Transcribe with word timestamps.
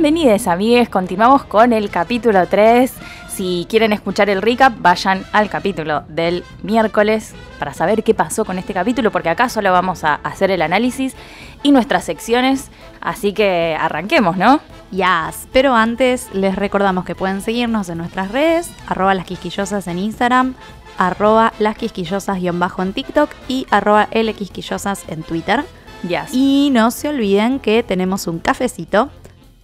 Bienvenidos 0.00 0.46
amigues, 0.46 0.88
continuamos 0.88 1.42
con 1.42 1.72
el 1.72 1.90
capítulo 1.90 2.46
3. 2.46 2.92
Si 3.28 3.66
quieren 3.68 3.92
escuchar 3.92 4.30
el 4.30 4.42
recap, 4.42 4.74
vayan 4.78 5.24
al 5.32 5.50
capítulo 5.50 6.04
del 6.08 6.44
miércoles 6.62 7.34
para 7.58 7.74
saber 7.74 8.04
qué 8.04 8.14
pasó 8.14 8.44
con 8.44 8.58
este 8.58 8.72
capítulo, 8.72 9.10
porque 9.10 9.28
acá 9.28 9.48
solo 9.48 9.72
vamos 9.72 10.04
a 10.04 10.14
hacer 10.14 10.52
el 10.52 10.62
análisis 10.62 11.16
y 11.64 11.72
nuestras 11.72 12.04
secciones, 12.04 12.70
así 13.00 13.32
que 13.32 13.76
arranquemos, 13.78 14.36
¿no? 14.36 14.60
Yes, 14.92 15.48
pero 15.52 15.74
antes 15.74 16.32
les 16.32 16.54
recordamos 16.54 17.04
que 17.04 17.16
pueden 17.16 17.40
seguirnos 17.40 17.88
en 17.88 17.98
nuestras 17.98 18.30
redes, 18.30 18.70
arroba 18.86 19.14
las 19.14 19.26
quisquillosas 19.26 19.88
en 19.88 19.98
Instagram, 19.98 20.54
arroba 20.96 21.52
las 21.58 21.76
quisquillosas-bajo 21.76 22.82
en 22.82 22.92
TikTok 22.92 23.30
y 23.48 23.66
arroba 23.72 24.06
lquisquillosas 24.12 25.02
en 25.08 25.24
Twitter. 25.24 25.64
Yes. 26.06 26.32
Y 26.32 26.70
no 26.72 26.92
se 26.92 27.08
olviden 27.08 27.58
que 27.58 27.82
tenemos 27.82 28.28
un 28.28 28.38
cafecito 28.38 29.10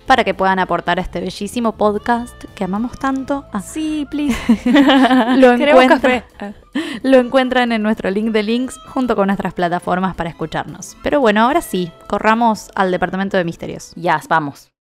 para 0.07 0.25
que 0.25 0.35
puedan 0.35 0.59
aportar 0.59 0.99
a 0.99 1.03
este 1.03 1.21
bellísimo 1.21 1.73
podcast 1.73 2.35
que 2.55 2.65
amamos 2.65 2.99
tanto. 2.99 3.45
Ah, 3.53 3.61
sí, 3.61 4.07
please. 4.11 4.37
lo, 5.37 5.57
Queremos 5.57 5.85
encuentra- 5.85 6.25
café. 6.37 6.55
lo 7.03 7.19
encuentran 7.19 7.73
en 7.73 7.83
nuestro 7.83 8.11
link 8.11 8.31
de 8.33 8.43
links 8.43 8.79
junto 8.89 9.17
con 9.17 9.27
nuestras 9.29 9.55
plataformas 9.55 10.15
para 10.15 10.31
escucharnos. 10.31 10.97
Pero 11.03 11.21
bueno, 11.21 11.43
ahora 11.43 11.61
sí, 11.63 11.91
corramos 12.09 12.71
al 12.75 12.91
departamento 12.91 13.37
de 13.37 13.45
misterios. 13.45 13.93
Yes, 13.95 14.29
vamos. 14.29 14.74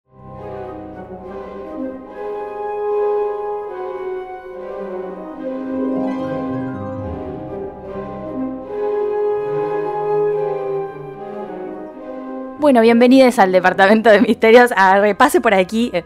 Bueno, 12.62 12.80
bienvenidos 12.80 13.40
al 13.40 13.50
Departamento 13.50 14.08
de 14.08 14.20
Misterios. 14.20 14.70
A 14.76 15.00
repase 15.00 15.40
por 15.40 15.52
aquí. 15.52 15.90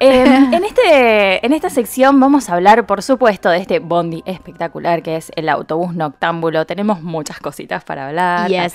Eh, 0.00 0.24
en, 0.24 0.64
este, 0.64 1.44
en 1.44 1.52
esta 1.52 1.68
sección 1.68 2.18
vamos 2.18 2.48
a 2.48 2.54
hablar, 2.54 2.86
por 2.86 3.02
supuesto, 3.02 3.50
de 3.50 3.58
este 3.58 3.78
bondi 3.78 4.22
espectacular 4.24 5.02
que 5.02 5.16
es 5.16 5.30
el 5.36 5.48
autobús 5.48 5.94
noctámbulo. 5.94 6.64
Tenemos 6.64 7.02
muchas 7.02 7.38
cositas 7.38 7.84
para 7.84 8.08
hablar. 8.08 8.48
Yes. 8.48 8.74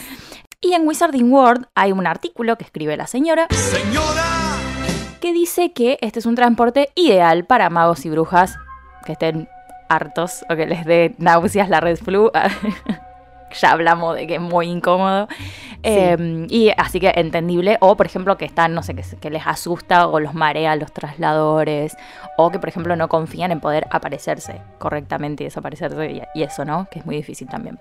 Y 0.62 0.74
en 0.74 0.88
Wizarding 0.88 1.34
World 1.34 1.66
hay 1.74 1.92
un 1.92 2.06
artículo 2.06 2.58
que 2.58 2.64
escribe 2.64 2.96
la 2.96 3.08
señora 3.08 3.48
que 5.20 5.34
dice 5.34 5.74
que 5.74 5.98
este 6.02 6.20
es 6.20 6.26
un 6.28 6.36
transporte 6.36 6.92
ideal 6.96 7.44
para 7.46 7.70
magos 7.70 8.06
y 8.06 8.12
brujas 8.12 8.56
que 9.06 9.14
estén 9.14 9.50
hartos 9.90 10.46
o 10.50 10.56
que 10.56 10.68
les 10.68 10.86
dé 10.86 11.16
náuseas 11.18 11.70
la 11.70 11.82
red 11.82 11.98
flu. 11.98 12.32
ya 13.60 13.72
hablamos 13.72 14.16
de 14.16 14.28
que 14.28 14.36
es 14.36 14.42
muy 14.42 14.68
incómodo. 14.68 15.28
Eh, 15.88 16.48
y 16.50 16.72
así 16.78 17.00
que 17.00 17.14
entendible. 17.16 17.78
O, 17.80 17.96
por 17.96 18.06
ejemplo, 18.06 18.38
que 18.38 18.46
están, 18.46 18.74
no 18.74 18.82
sé, 18.82 18.96
que, 18.96 19.30
les 19.30 19.46
asusta 19.46 20.08
o 20.08 20.20
los 20.20 20.34
marea 20.34 20.76
los 20.76 20.92
trasladores. 20.92 21.96
O 22.38 22.50
que, 22.50 22.60
por 22.60 22.70
ejemplo, 22.70 22.96
no 22.96 23.08
confían 23.08 23.52
en 23.52 23.60
poder 23.60 23.88
aparecerse 23.92 24.62
correctamente 24.80 25.44
y 25.44 25.46
desaparecerse. 25.46 26.12
Y, 26.12 26.22
y 26.34 26.44
eso, 26.44 26.66
¿no? 26.66 26.88
Que 26.90 27.00
es 27.00 27.06
muy 27.06 27.16
difícil 27.16 27.48
también. 27.48 27.80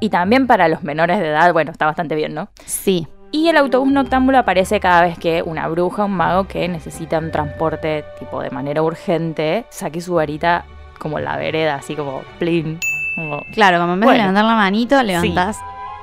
Y 0.00 0.08
también 0.08 0.46
para 0.46 0.68
los 0.68 0.82
menores 0.82 1.18
de 1.18 1.28
edad, 1.28 1.52
bueno, 1.52 1.70
está 1.70 1.86
bastante 1.86 2.14
bien, 2.14 2.34
¿no? 2.34 2.48
Sí. 2.64 3.06
Y 3.30 3.48
el 3.48 3.58
autobús 3.58 3.92
noctámbulo 3.92 4.38
aparece 4.38 4.80
cada 4.80 5.02
vez 5.02 5.18
que 5.18 5.42
una 5.42 5.68
bruja, 5.68 6.06
un 6.06 6.12
mago 6.12 6.48
que 6.48 6.66
necesita 6.66 7.18
un 7.18 7.30
transporte 7.30 8.04
tipo 8.18 8.40
de 8.40 8.50
manera 8.50 8.82
urgente, 8.82 9.66
saque 9.68 10.00
su 10.00 10.14
varita 10.14 10.64
como 10.98 11.18
en 11.18 11.26
la 11.26 11.36
vereda, 11.36 11.74
así 11.74 11.94
como 11.94 12.22
plin. 12.38 12.80
Como, 13.18 13.42
Claro, 13.52 13.78
como 13.80 13.94
en 13.94 14.00
vez 14.00 14.06
Bueno. 14.06 14.12
de 14.18 14.28
levantar 14.28 14.44
la 14.44 14.54
manito, 14.54 15.02
levantás 15.02 15.58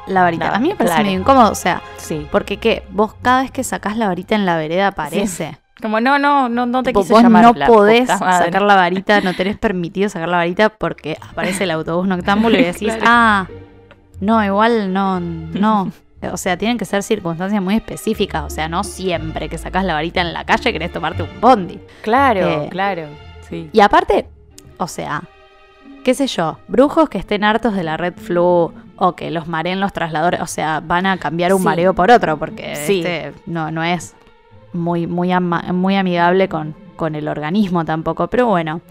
la 0.08 0.22
varita. 0.22 0.50
No, 0.50 0.56
a 0.56 0.60
mí 0.60 0.70
me 0.70 0.76
parece 0.76 0.94
claro. 0.96 1.06
medio 1.08 1.20
incómodo, 1.22 1.52
o 1.52 1.56
sea, 1.56 1.82
sí. 1.98 2.28
porque 2.32 2.58
¿qué? 2.58 2.84
Vos 2.90 3.16
cada 3.22 3.42
vez 3.42 3.52
que 3.52 3.64
sacás 3.64 3.98
la 3.98 4.08
varita 4.08 4.36
en 4.36 4.46
la 4.46 4.58
vereda 4.58 4.88
aparece. 4.88 5.58
Como 5.82 6.00
no, 6.00 6.18
no, 6.20 6.48
no, 6.48 6.66
no 6.66 6.84
te 6.84 6.94
quise 6.94 7.12
vos 7.14 7.22
llamar. 7.24 7.44
no 7.44 7.54
la 7.54 7.68
podés 7.68 8.08
sacar 8.08 8.62
la 8.62 8.76
varita, 8.76 9.20
no 9.22 9.34
tenés 9.38 9.58
permitido 9.58 10.08
sacar 10.10 10.30
la 10.30 10.38
varita 10.38 10.70
porque 10.70 11.18
aparece 11.30 11.64
el 11.66 11.72
autobús 11.72 12.08
noctámbulo 12.08 12.58
y 12.58 12.64
decís, 12.66 12.94
Claro. 12.96 13.04
ah, 13.08 13.48
no, 14.22 14.44
igual 14.44 14.94
no, 14.94 15.20
no. 15.20 15.92
O 16.32 16.38
sea, 16.38 16.58
tienen 16.58 16.78
que 16.78 16.86
ser 16.86 17.04
circunstancias 17.04 17.62
muy 17.62 17.76
específicas. 17.76 18.44
O 18.46 18.50
sea, 18.50 18.68
no 18.70 18.84
siempre 18.84 19.48
que 19.50 19.58
sacás 19.58 19.84
la 19.84 19.94
varita 19.94 20.22
en 20.22 20.34
la 20.34 20.44
calle 20.46 20.72
querés 20.74 20.92
tomarte 20.92 21.22
un 21.24 21.30
bondi. 21.42 21.80
Claro, 22.02 22.64
Eh, 22.64 22.68
claro. 22.72 23.04
Sí. 23.50 23.70
Y 23.74 23.80
aparte, 23.82 24.28
o 24.78 24.88
sea, 24.88 25.22
qué 26.06 26.14
sé 26.14 26.28
yo, 26.28 26.60
brujos 26.70 27.10
que 27.10 27.18
estén 27.18 27.44
hartos 27.44 27.74
de 27.76 27.84
la 27.84 27.98
red 27.98 28.14
flu 28.16 28.72
o 28.96 29.16
que 29.16 29.30
los 29.32 29.48
mareen 29.48 29.80
los 29.82 29.92
trasladores, 29.92 30.40
o 30.40 30.48
sea, 30.48 30.80
van 30.80 31.06
a 31.06 31.18
cambiar 31.18 31.52
un 31.54 31.60
Sí. 31.60 31.66
mareo 31.66 31.94
por 31.94 32.12
otro 32.12 32.38
porque 32.38 32.76
Sí. 32.78 33.00
este 33.00 33.34
no, 33.48 33.72
no 33.72 33.84
es 33.84 34.16
muy, 34.72 35.08
muy, 35.08 35.32
ama- 35.34 35.64
muy 35.74 35.96
amigable 35.98 36.48
con, 36.48 36.76
con 36.96 37.16
el 37.16 37.28
organismo 37.28 37.84
tampoco. 37.86 38.28
Pero 38.28 38.46
bueno, 38.48 38.82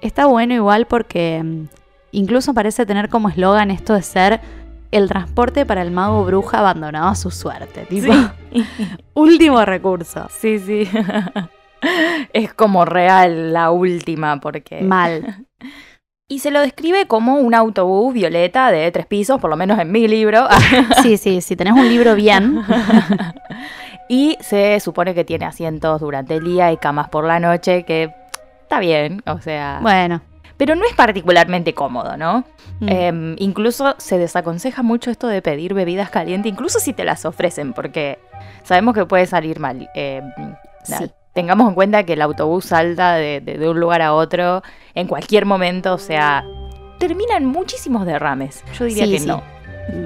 está 0.00 0.26
bueno 0.26 0.54
igual 0.54 0.86
porque 0.86 1.42
mm, 1.44 1.64
incluso 2.12 2.54
parece 2.54 2.86
tener 2.86 3.08
como 3.08 3.28
eslogan 3.28 3.70
esto 3.70 3.94
de 3.94 4.02
ser 4.02 4.40
el 4.92 5.08
transporte 5.08 5.66
para 5.66 5.82
el 5.82 5.90
mago 5.90 6.24
bruja 6.24 6.60
abandonado 6.60 7.08
a 7.08 7.14
su 7.16 7.30
suerte. 7.30 7.86
Tipo, 7.86 8.12
Sí. 8.12 8.30
último 9.14 9.64
recurso. 9.64 10.28
sí, 10.30 10.58
sí. 10.60 10.88
es 12.32 12.54
como 12.54 12.84
real 12.84 13.52
la 13.52 13.70
última, 13.70 14.38
porque. 14.40 14.80
Mal. 14.82 15.44
Y 16.32 16.38
se 16.38 16.50
lo 16.50 16.62
describe 16.62 17.06
como 17.06 17.34
un 17.34 17.54
autobús 17.54 18.14
violeta 18.14 18.72
de 18.72 18.90
tres 18.90 19.04
pisos, 19.04 19.38
por 19.38 19.50
lo 19.50 19.56
menos 19.58 19.78
en 19.78 19.92
mi 19.92 20.08
libro. 20.08 20.48
Sí, 21.02 21.18
sí, 21.18 21.42
si 21.42 21.56
tenés 21.56 21.74
un 21.74 21.86
libro 21.86 22.14
bien. 22.14 22.62
y 24.08 24.38
se 24.40 24.80
supone 24.80 25.14
que 25.14 25.24
tiene 25.24 25.44
asientos 25.44 26.00
durante 26.00 26.36
el 26.36 26.44
día 26.44 26.72
y 26.72 26.78
camas 26.78 27.10
por 27.10 27.24
la 27.24 27.38
noche, 27.38 27.82
que 27.84 28.14
está 28.62 28.80
bien, 28.80 29.22
o 29.26 29.42
sea. 29.42 29.80
Bueno. 29.82 30.22
Pero 30.56 30.74
no 30.74 30.86
es 30.86 30.94
particularmente 30.94 31.74
cómodo, 31.74 32.16
¿no? 32.16 32.44
mm. 32.80 32.88
Em, 32.88 33.36
incluso 33.38 33.94
se 33.98 34.16
desaconseja 34.16 34.82
mucho 34.82 35.10
esto 35.10 35.26
de 35.26 35.42
pedir 35.42 35.74
bebidas 35.74 36.08
calientes, 36.08 36.50
incluso 36.50 36.80
si 36.80 36.94
te 36.94 37.04
las 37.04 37.26
ofrecen, 37.26 37.74
porque 37.74 38.18
sabemos 38.62 38.94
que 38.94 39.04
puede 39.04 39.26
salir 39.26 39.60
mal. 39.60 39.90
Em, 39.94 40.24
Sí. 40.84 41.10
Tengamos 41.32 41.68
en 41.68 41.74
cuenta 41.74 42.02
que 42.04 42.12
el 42.14 42.22
autobús 42.22 42.66
salta 42.66 43.14
de, 43.14 43.40
de- 43.40 43.58
de 43.58 43.68
un 43.68 43.80
lugar 43.80 44.02
a 44.02 44.12
otro 44.14 44.62
en 44.94 45.06
cualquier 45.06 45.46
momento, 45.46 45.94
o 45.94 45.98
sea, 45.98 46.44
terminan 46.98 47.46
muchísimos 47.46 48.04
derrames. 48.06 48.62
Yo 48.78 48.84
diría 48.84 49.06
Sí, 49.06 49.12
que 49.12 49.18
sí. 49.20 49.26
no. 49.26 49.42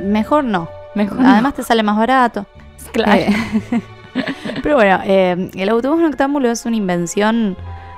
Mejor 0.05 0.45
no. 0.45 0.69
Mejor 0.95 1.19
Además 1.25 1.55
te 1.55 1.63
sale 1.63 1.83
más 1.83 1.97
barato. 1.99 2.47
claro. 2.93 3.13
Eh, 3.21 3.33
pero 4.63 4.77
bueno, 4.77 5.01
eh, 5.05 5.51
el 5.55 5.69
autobús 5.69 6.01
noctámbulo 6.01 6.51
es 6.51 6.65
una 6.65 6.77
invención 6.77 7.57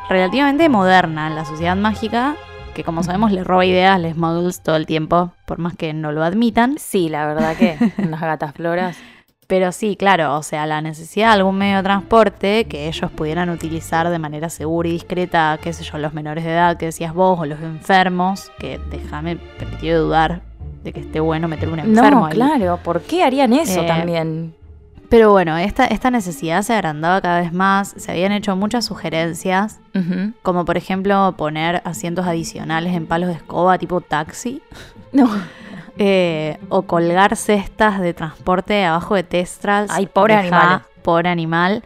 relativamente 0.09 0.69
moderna 0.69 1.27
en 1.29 1.37
la 1.37 1.45
sociedad 1.45 1.77
mágica, 1.77 2.35
que 2.75 2.83
como 2.83 3.03
sabemos 3.03 3.31
le 3.31 3.45
roba 3.45 3.65
ideas 3.67 3.95
a 3.97 3.99
los 3.99 4.17
muggles 4.17 4.61
todo 4.63 4.77
el 4.77 4.87
tiempo, 4.87 5.33
por 5.45 5.59
más 5.59 5.77
que 5.77 5.93
no 5.93 6.13
lo 6.13 6.23
admitan. 6.25 6.79
Sí, 6.79 7.09
la 7.09 7.27
verdad 7.27 7.57
que 7.57 7.77
unas 7.99 8.21
gatas 8.21 8.55
floras. 8.55 8.97
Pero 9.49 9.73
sí, 9.73 9.97
claro, 9.97 10.37
o 10.37 10.43
sea, 10.43 10.67
la 10.67 10.83
necesidad 10.83 11.29
de 11.29 11.33
algún 11.39 11.57
medio 11.57 11.79
de 11.79 11.83
transporte 11.83 12.67
que 12.67 12.87
ellos 12.87 13.11
pudieran 13.11 13.49
utilizar 13.49 14.09
de 14.11 14.19
manera 14.19 14.51
segura 14.51 14.89
y 14.91 14.93
discreta, 14.93 15.59
qué 15.63 15.73
sé 15.73 15.85
yo, 15.85 15.97
los 15.97 16.13
menores 16.13 16.45
de 16.45 16.53
edad 16.53 16.77
que 16.77 16.85
decías 16.87 17.15
vos, 17.15 17.41
o 17.41 17.47
los 17.47 17.59
enfermos, 17.61 18.53
que 18.59 18.79
déjame 18.91 19.37
permitido 19.59 20.05
dudar 20.05 20.43
de 20.85 20.93
que 20.93 21.01
esté 21.01 21.21
bueno 21.21 21.49
meter 21.49 21.71
un 21.71 21.79
enfermo 21.79 22.21
No, 22.21 22.27
ahí. 22.27 22.35
claro, 22.35 22.79
¿por 22.85 23.01
qué 23.01 23.25
harían 23.25 23.55
eso 23.55 23.83
Eh, 23.83 23.87
también? 23.87 24.55
Pero 25.09 25.31
bueno, 25.33 25.57
esta, 25.57 25.87
esta 25.87 26.11
necesidad 26.11 26.61
se 26.61 26.75
agrandaba 26.75 27.23
cada 27.23 27.41
vez 27.41 27.51
más, 27.55 27.95
se 27.97 28.13
habían 28.13 28.33
hecho 28.33 28.55
muchas 28.55 28.85
sugerencias, 28.85 29.81
como 30.43 30.67
por 30.67 30.77
ejemplo 30.77 31.35
poner 31.39 31.81
asientos 31.87 32.27
adicionales 32.27 32.95
en 32.95 33.07
palos 33.07 33.29
de 33.31 33.37
escoba 33.37 33.79
tipo 33.79 34.03
taxi, 34.03 34.61
No. 35.13 35.27
Eh, 35.99 36.59
o 36.69 36.83
colgar 36.83 37.37
cestas 37.37 38.01
de 38.01 38.15
transporte 38.15 38.85
abajo 38.85 39.15
de 39.15 39.25
testrals. 39.25 39.91
Ay, 39.93 40.07
pobre 40.07 40.37
Dejá, 40.37 40.61
animales. 40.61 40.87
Pobre 41.03 41.29
animal. 41.29 41.83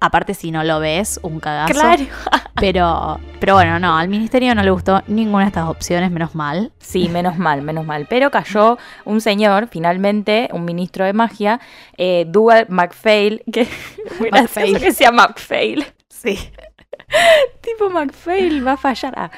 Aparte, 0.00 0.32
si 0.34 0.52
no 0.52 0.62
lo 0.62 0.78
ves, 0.78 1.18
un 1.22 1.40
cagazo. 1.40 1.74
Claro. 1.74 2.04
Pero, 2.60 3.20
pero 3.38 3.54
bueno, 3.54 3.78
no, 3.78 3.96
al 3.96 4.08
ministerio 4.08 4.52
no 4.52 4.64
le 4.64 4.72
gustó 4.72 5.00
ninguna 5.06 5.44
de 5.44 5.48
estas 5.48 5.68
opciones, 5.68 6.10
menos 6.10 6.34
mal. 6.34 6.72
Sí, 6.80 7.08
menos 7.08 7.38
mal, 7.38 7.62
menos 7.62 7.86
mal. 7.86 8.06
Pero 8.10 8.32
cayó 8.32 8.78
un 9.04 9.20
señor, 9.20 9.68
finalmente, 9.68 10.48
un 10.52 10.64
ministro 10.64 11.04
de 11.04 11.12
magia, 11.12 11.60
eh, 11.96 12.24
Dual 12.26 12.66
McPhail, 12.68 13.44
que 13.52 13.68
gracioso 14.32 14.80
que 14.80 14.92
sea 14.92 15.12
McPhail. 15.12 15.86
Sí. 16.08 16.50
tipo 17.60 17.90
McPhail 17.90 18.66
va 18.66 18.72
a 18.72 18.76
fallar. 18.76 19.14
Ah. 19.16 19.30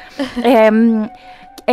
Em, 0.43 1.09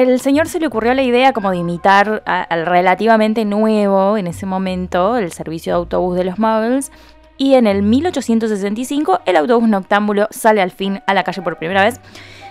el 0.02 0.20
señor 0.20 0.48
se 0.48 0.60
le 0.60 0.68
ocurrió 0.68 0.94
la 0.94 1.02
idea 1.02 1.34
como 1.34 1.50
de 1.50 1.58
imitar 1.58 2.22
al 2.26 2.66
relativamente 2.66 3.46
nuevo 3.46 4.18
en 4.18 4.28
ese 4.28 4.46
momento 4.46 5.18
el 5.18 5.32
servicio 5.32 5.74
de 5.74 5.78
autobús 5.78 6.16
de 6.16 6.24
los 6.24 6.38
Muggles 6.38 6.92
y 7.38 7.56
en 7.56 7.66
el 7.66 7.82
1865 7.82 9.22
el 9.26 9.36
autobús 9.36 9.68
noctámbulo 9.68 10.28
sale 10.30 10.62
al 10.62 10.72
fin 10.72 11.02
a 11.08 11.14
la 11.14 11.24
calle 11.24 11.42
por 11.42 11.58
primera 11.58 11.84
vez. 11.84 12.00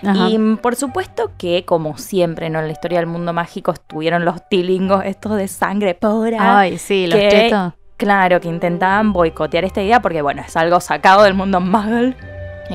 Y 0.03 0.37
mm, 0.37 0.57
por 0.57 0.75
supuesto 0.75 1.31
que, 1.37 1.65
como 1.65 1.97
siempre, 1.97 2.49
¿no? 2.49 2.59
en 2.59 2.67
la 2.67 2.71
historia 2.71 2.99
del 2.99 3.07
mundo 3.07 3.33
mágico 3.33 3.71
estuvieron 3.71 4.25
los 4.25 4.47
tilingos 4.47 5.03
estos 5.05 5.37
de 5.37 5.47
sangre 5.47 5.95
pura. 5.95 6.59
Ay, 6.59 6.77
sí, 6.77 7.07
los 7.07 7.19
chetos. 7.19 7.73
Claro, 7.97 8.39
que 8.39 8.47
intentaban 8.47 9.11
boicotear 9.11 9.65
esta 9.65 9.81
idea 9.81 10.01
porque, 10.01 10.21
bueno, 10.21 10.43
es 10.45 10.55
algo 10.55 10.79
sacado 10.79 11.23
del 11.23 11.33
mundo 11.33 11.59
muggle. 11.59 12.15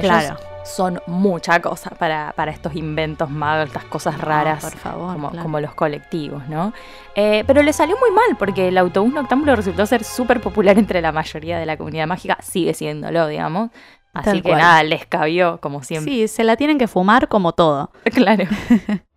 Claro 0.00 0.36
son 0.64 1.00
mucha 1.06 1.60
cosa 1.60 1.90
para, 1.90 2.32
estos 2.48 2.74
inventos 2.74 3.30
magos, 3.30 3.68
estas 3.68 3.84
cosas 3.84 4.20
raras, 4.20 4.64
por 4.64 4.76
favor, 4.76 5.36
como, 5.42 5.60
los 5.60 5.74
colectivos, 5.74 6.48
¿no? 6.48 6.72
Eh, 7.14 7.44
pero 7.46 7.62
le 7.62 7.72
salió 7.72 7.96
muy 7.98 8.10
mal 8.10 8.36
porque 8.38 8.68
el 8.68 8.78
autobús 8.78 9.12
noctámbulo 9.12 9.56
resultó 9.56 9.84
ser 9.86 10.04
súper 10.04 10.40
popular 10.40 10.78
entre 10.78 11.00
la 11.00 11.12
mayoría 11.12 11.58
de 11.58 11.66
la 11.66 11.76
comunidad 11.76 12.06
mágica, 12.06 12.38
sigue 12.42 12.74
siéndolo, 12.74 13.26
digamos. 13.26 13.70
Así 14.14 14.42
que 14.42 14.54
nada, 14.54 14.82
les 14.82 15.06
cabió, 15.06 15.58
como 15.60 15.82
siempre. 15.82 16.12
Sí, 16.12 16.28
se 16.28 16.44
la 16.44 16.56
tienen 16.56 16.78
que 16.78 16.86
fumar 16.86 17.28
como 17.28 17.52
todo. 17.52 17.90
Claro. 18.12 18.44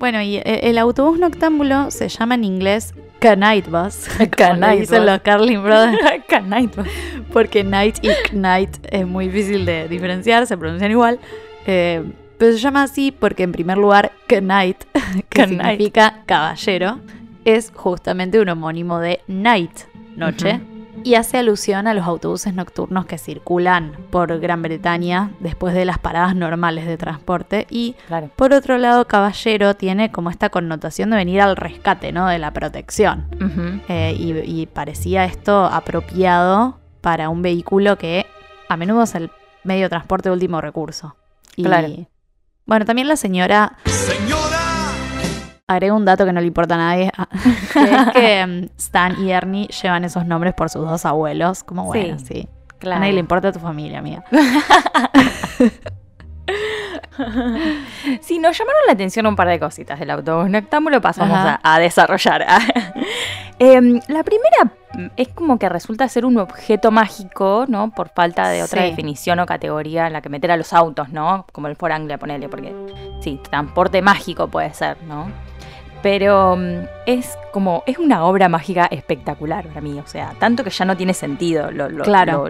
bueno, 0.00 0.22
y 0.22 0.36
eh, 0.38 0.60
el 0.62 0.78
autobús 0.78 1.18
noctámbulo 1.18 1.90
se 1.90 2.08
llama 2.08 2.34
en 2.34 2.44
inglés 2.44 2.94
Knight 3.20 3.68
Bus. 3.68 4.08
Knight 4.36 4.80
dicen 4.80 5.04
los 5.04 5.20
Carlin 5.20 5.62
Brothers. 5.62 5.98
Knight 6.44 6.74
Bus. 6.74 6.86
Porque 7.32 7.62
Night 7.62 7.98
y 8.02 8.08
Knight 8.30 8.78
es 8.90 9.06
muy 9.06 9.26
difícil 9.28 9.66
de 9.66 9.88
diferenciar, 9.88 10.46
se 10.46 10.56
pronuncian 10.56 10.90
igual. 10.90 11.20
Eh, 11.66 12.02
pero 12.38 12.52
se 12.52 12.58
llama 12.58 12.82
así 12.82 13.12
porque 13.12 13.42
en 13.42 13.52
primer 13.52 13.76
lugar 13.76 14.12
Knight, 14.26 14.84
que 15.28 15.46
significa 15.46 16.22
caballero, 16.24 16.98
es 17.44 17.70
justamente 17.74 18.40
un 18.40 18.48
homónimo 18.48 18.98
de 19.00 19.20
night, 19.28 19.80
noche 20.16 20.60
y 21.04 21.14
hace 21.14 21.38
alusión 21.38 21.86
a 21.86 21.94
los 21.94 22.06
autobuses 22.06 22.54
nocturnos 22.54 23.06
que 23.06 23.18
circulan 23.18 23.92
por 24.10 24.38
Gran 24.40 24.62
Bretaña 24.62 25.30
después 25.40 25.74
de 25.74 25.84
las 25.84 25.98
paradas 25.98 26.34
normales 26.34 26.86
de 26.86 26.96
transporte. 26.96 27.66
Y 27.70 27.96
por 28.36 28.52
otro 28.52 28.78
lado, 28.78 29.06
caballero 29.06 29.74
tiene 29.74 30.10
como 30.10 30.30
esta 30.30 30.50
connotación 30.50 31.10
de 31.10 31.16
venir 31.16 31.40
al 31.40 31.56
rescate, 31.56 32.12
¿no? 32.12 32.26
De 32.26 32.38
la 32.38 32.52
protección. 32.52 33.26
Eh, 33.88 34.14
y, 34.18 34.66
parecía 34.66 35.24
esto 35.24 35.64
apropiado 35.64 36.78
para 37.00 37.28
un 37.28 37.42
vehículo 37.42 37.96
que 37.96 38.26
a 38.68 38.76
menudo 38.76 39.02
es 39.02 39.14
el 39.14 39.30
medio 39.64 39.84
de 39.84 39.88
transporte 39.90 40.28
de 40.28 40.34
último 40.34 40.60
recurso. 40.60 41.16
Y, 41.56 41.64
claro. 41.64 41.88
Bueno, 42.66 42.84
también 42.84 43.08
la 43.08 43.16
señora... 43.16 43.78
¡Señora! 43.84 44.49
Agrego 45.70 45.96
un 45.96 46.04
dato 46.04 46.26
que 46.26 46.32
no 46.32 46.40
le 46.40 46.46
importa 46.48 46.74
a 46.74 46.78
nadie, 46.78 47.12
que 47.72 47.82
es 47.82 48.08
que 48.12 48.46
mm, 48.46 48.64
Stan 48.78 49.24
y 49.24 49.30
Ernie 49.30 49.68
llevan 49.68 50.04
esos 50.04 50.26
nombres 50.26 50.54
por 50.54 50.68
sus 50.68 50.88
dos 50.88 51.06
abuelos. 51.06 51.62
Como 51.62 51.84
bueno, 51.84 52.18
sí. 52.18 52.48
A 52.82 52.98
nadie 52.98 53.12
le 53.12 53.20
importa 53.20 53.48
a 53.48 53.52
tu 53.52 53.60
familia, 53.60 53.98
amiga. 53.98 54.24
sí, 58.20 58.38
nos 58.38 58.58
llamaron 58.58 58.80
la 58.86 58.94
atención 58.94 59.26
un 59.26 59.36
par 59.36 59.48
de 59.48 59.60
cositas 59.60 60.00
del 60.00 60.10
autobús 60.10 60.48
noctámbulo, 60.48 61.02
pasamos 61.02 61.38
a, 61.62 61.78
desarrollar. 61.78 62.46
Em, 63.58 64.00
la 64.08 64.24
primera 64.24 64.72
mm, 64.94 65.08
es 65.18 65.28
como 65.28 65.58
que 65.58 65.68
resulta 65.68 66.08
ser 66.08 66.24
un 66.24 66.38
objeto 66.38 66.90
mágico, 66.90 67.66
¿no? 67.68 67.90
Por 67.90 68.08
falta 68.08 68.48
de 68.48 68.62
otra 68.62 68.84
definición 68.84 69.38
o 69.40 69.46
categoría 69.46 70.06
en 70.06 70.14
la 70.14 70.22
que 70.22 70.30
meter 70.30 70.50
a 70.50 70.56
los 70.56 70.72
autos, 70.72 71.10
¿no? 71.10 71.44
Como 71.52 71.68
el 71.68 71.76
For 71.76 71.92
Anglia, 71.92 72.16
ponele, 72.16 72.48
porque 72.48 72.74
sí, 73.20 73.38
transporte 73.50 74.00
mágico 74.00 74.48
puede 74.48 74.72
ser, 74.72 74.96
¿no? 75.02 75.49
Pero 76.02 76.56
mm, 76.56 76.86
es 77.06 77.36
como, 77.52 77.82
es 77.86 77.98
una 77.98 78.24
obra 78.24 78.48
mágica 78.48 78.86
espectacular 78.90 79.66
para 79.66 79.80
mí, 79.80 79.98
o 79.98 80.06
sea, 80.06 80.34
tanto 80.38 80.64
que 80.64 80.70
ya 80.70 80.84
no 80.84 80.96
tiene 80.96 81.14
sentido 81.14 81.70
lo, 81.70 81.88
lo, 81.88 82.04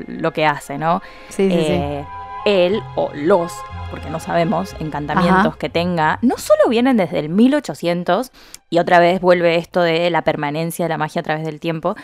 lo, 0.07 0.33
que 0.33 0.47
hace, 0.47 0.79
¿no? 0.79 1.03
Sí, 1.29 1.51
sí, 1.51 1.57
sí. 1.57 1.73
Eh, 1.73 2.05
él 2.45 2.83
o 2.95 3.11
los, 3.15 3.53
porque 3.91 4.09
no 4.09 4.21
sabemos, 4.21 4.75
encantamientos 4.79 5.57
que 5.57 5.69
tenga, 5.69 6.19
no 6.23 6.39
solo 6.39 6.69
vienen 6.69 6.97
desde 6.97 7.19
el 7.19 7.29
1800, 7.29 8.33
y 8.71 8.79
otra 8.79 8.99
vez 9.01 9.21
vuelve 9.21 9.57
esto 9.57 9.83
de 9.83 10.11
la 10.11 10.23
permanencia 10.23 10.85
de 10.85 10.89
la 10.91 10.99
magia 10.99 11.21
a 11.21 11.23
través 11.25 11.45
del 11.45 11.61
tiempo, 11.61 11.97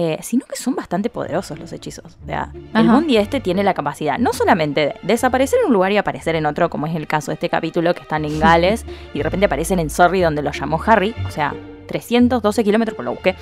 eh, 0.00 0.16
sino 0.22 0.46
que 0.46 0.54
son 0.54 0.76
bastante 0.76 1.10
poderosos 1.10 1.58
los 1.58 1.72
hechizos. 1.72 2.16
O 2.22 2.26
sea, 2.26 2.52
el 2.72 2.84
Mundi 2.84 3.16
este 3.16 3.40
tiene 3.40 3.64
la 3.64 3.74
capacidad 3.74 4.16
no 4.16 4.32
solamente 4.32 4.80
de 4.80 4.94
desaparecer 5.02 5.58
en 5.58 5.66
un 5.66 5.72
lugar 5.72 5.90
y 5.90 5.96
aparecer 5.96 6.36
en 6.36 6.46
otro, 6.46 6.70
como 6.70 6.86
es 6.86 6.94
el 6.94 7.08
caso 7.08 7.32
de 7.32 7.34
este 7.34 7.48
capítulo, 7.48 7.92
que 7.94 8.02
están 8.02 8.24
en 8.24 8.38
Gales 8.38 8.86
y 9.12 9.18
de 9.18 9.24
repente 9.24 9.46
aparecen 9.46 9.80
en 9.80 9.90
Sorry, 9.90 10.20
donde 10.20 10.40
lo 10.40 10.52
llamó 10.52 10.80
Harry, 10.86 11.16
o 11.26 11.32
sea, 11.32 11.52
312 11.88 12.62
kilómetros 12.62 12.94
por 12.94 13.06
lo 13.06 13.10
busqué, 13.10 13.34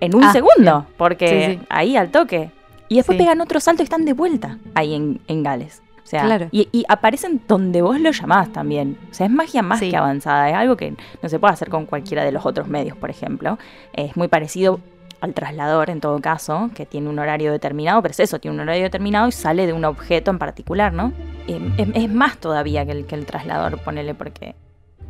en 0.00 0.16
un 0.16 0.24
ah, 0.24 0.32
segundo, 0.32 0.84
porque 0.96 1.60
ahí 1.68 1.96
al 1.96 2.10
toque. 2.10 2.50
Y 2.88 2.96
después 2.96 3.16
pegan 3.16 3.40
otro 3.40 3.60
salto 3.60 3.82
y 3.82 3.84
están 3.84 4.04
de 4.04 4.12
vuelta 4.12 4.58
ahí 4.74 4.96
en, 5.28 5.42
Gales. 5.44 5.80
O 6.02 6.06
sea, 6.10 6.48
y, 6.50 6.84
aparecen 6.88 7.40
donde 7.46 7.82
vos 7.82 8.00
lo 8.00 8.10
llamás 8.10 8.52
también. 8.52 8.98
O 9.12 9.14
sea, 9.14 9.26
es 9.26 9.32
magia 9.32 9.62
más 9.62 9.78
que 9.78 9.96
avanzada. 9.96 10.50
Es 10.50 10.56
algo 10.56 10.76
que 10.76 10.96
no 11.22 11.28
se 11.28 11.38
puede 11.38 11.52
hacer 11.52 11.70
con 11.70 11.86
cualquiera 11.86 12.24
de 12.24 12.32
los 12.32 12.44
otros 12.44 12.66
medios, 12.66 12.96
por 12.96 13.10
ejemplo. 13.10 13.60
Es 13.92 14.16
muy 14.16 14.26
parecido 14.26 14.80
al 15.20 15.34
traslador 15.34 15.90
en 15.90 16.00
todo 16.00 16.20
caso, 16.20 16.70
que 16.74 16.86
tiene 16.86 17.08
un 17.08 17.18
horario 17.18 17.52
determinado, 17.52 18.02
pero 18.02 18.12
es 18.12 18.20
eso, 18.20 18.38
tiene 18.38 18.54
un 18.54 18.60
horario 18.60 18.84
determinado 18.84 19.28
y 19.28 19.32
sale 19.32 19.66
de 19.66 19.72
un 19.72 19.84
objeto 19.84 20.30
en 20.30 20.38
particular, 20.38 20.92
¿no? 20.92 21.12
Em, 21.46 21.72
es, 21.94 22.10
más 22.10 22.38
todavía 22.38 22.84
que 22.86 22.92
el, 22.92 23.06
que 23.06 23.14
el 23.14 23.26
traslador, 23.26 23.78
ponele, 23.82 24.14
porque 24.14 24.54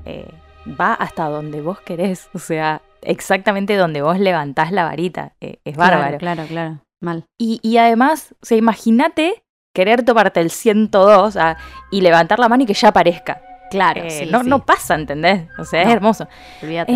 eh, 0.05 0.29
va 0.81 0.95
hasta 0.95 1.25
donde 1.29 1.61
vos 1.61 1.81
querés, 1.81 2.29
o 2.35 2.39
sea, 2.39 2.83
exactamente 3.03 3.77
donde 3.77 4.03
vos 4.03 4.19
levantás 4.19 4.73
la 4.73 4.85
varita, 4.85 5.35
eh, 5.41 5.59
es 5.65 5.77
bárbaro. 5.77 6.19
Claro, 6.19 6.45
claro, 6.47 6.81
mal. 7.01 7.25
Y, 7.39 7.61
y 7.63 7.77
además, 7.79 8.35
o 8.43 8.47
sea, 8.47 8.59
imagínate 8.59 9.43
querer 9.73 10.05
tomarte 10.05 10.41
el 10.41 10.51
102 10.51 11.39
y 11.91 12.01
levantar 12.01 12.39
la 12.39 12.49
mano 12.49 12.65
y 12.65 12.67
que 12.67 12.75
ya 12.75 12.89
aparezca. 12.89 13.41
Claro, 13.71 14.03
eh, 14.03 14.27
no, 14.29 14.43
no 14.43 14.65
pasa, 14.65 14.97
¿entendés? 14.97 15.49
O 15.57 15.65
sea, 15.65 15.83
es 15.83 15.89
hermoso. 15.89 16.27
Olvídate. 16.61 16.93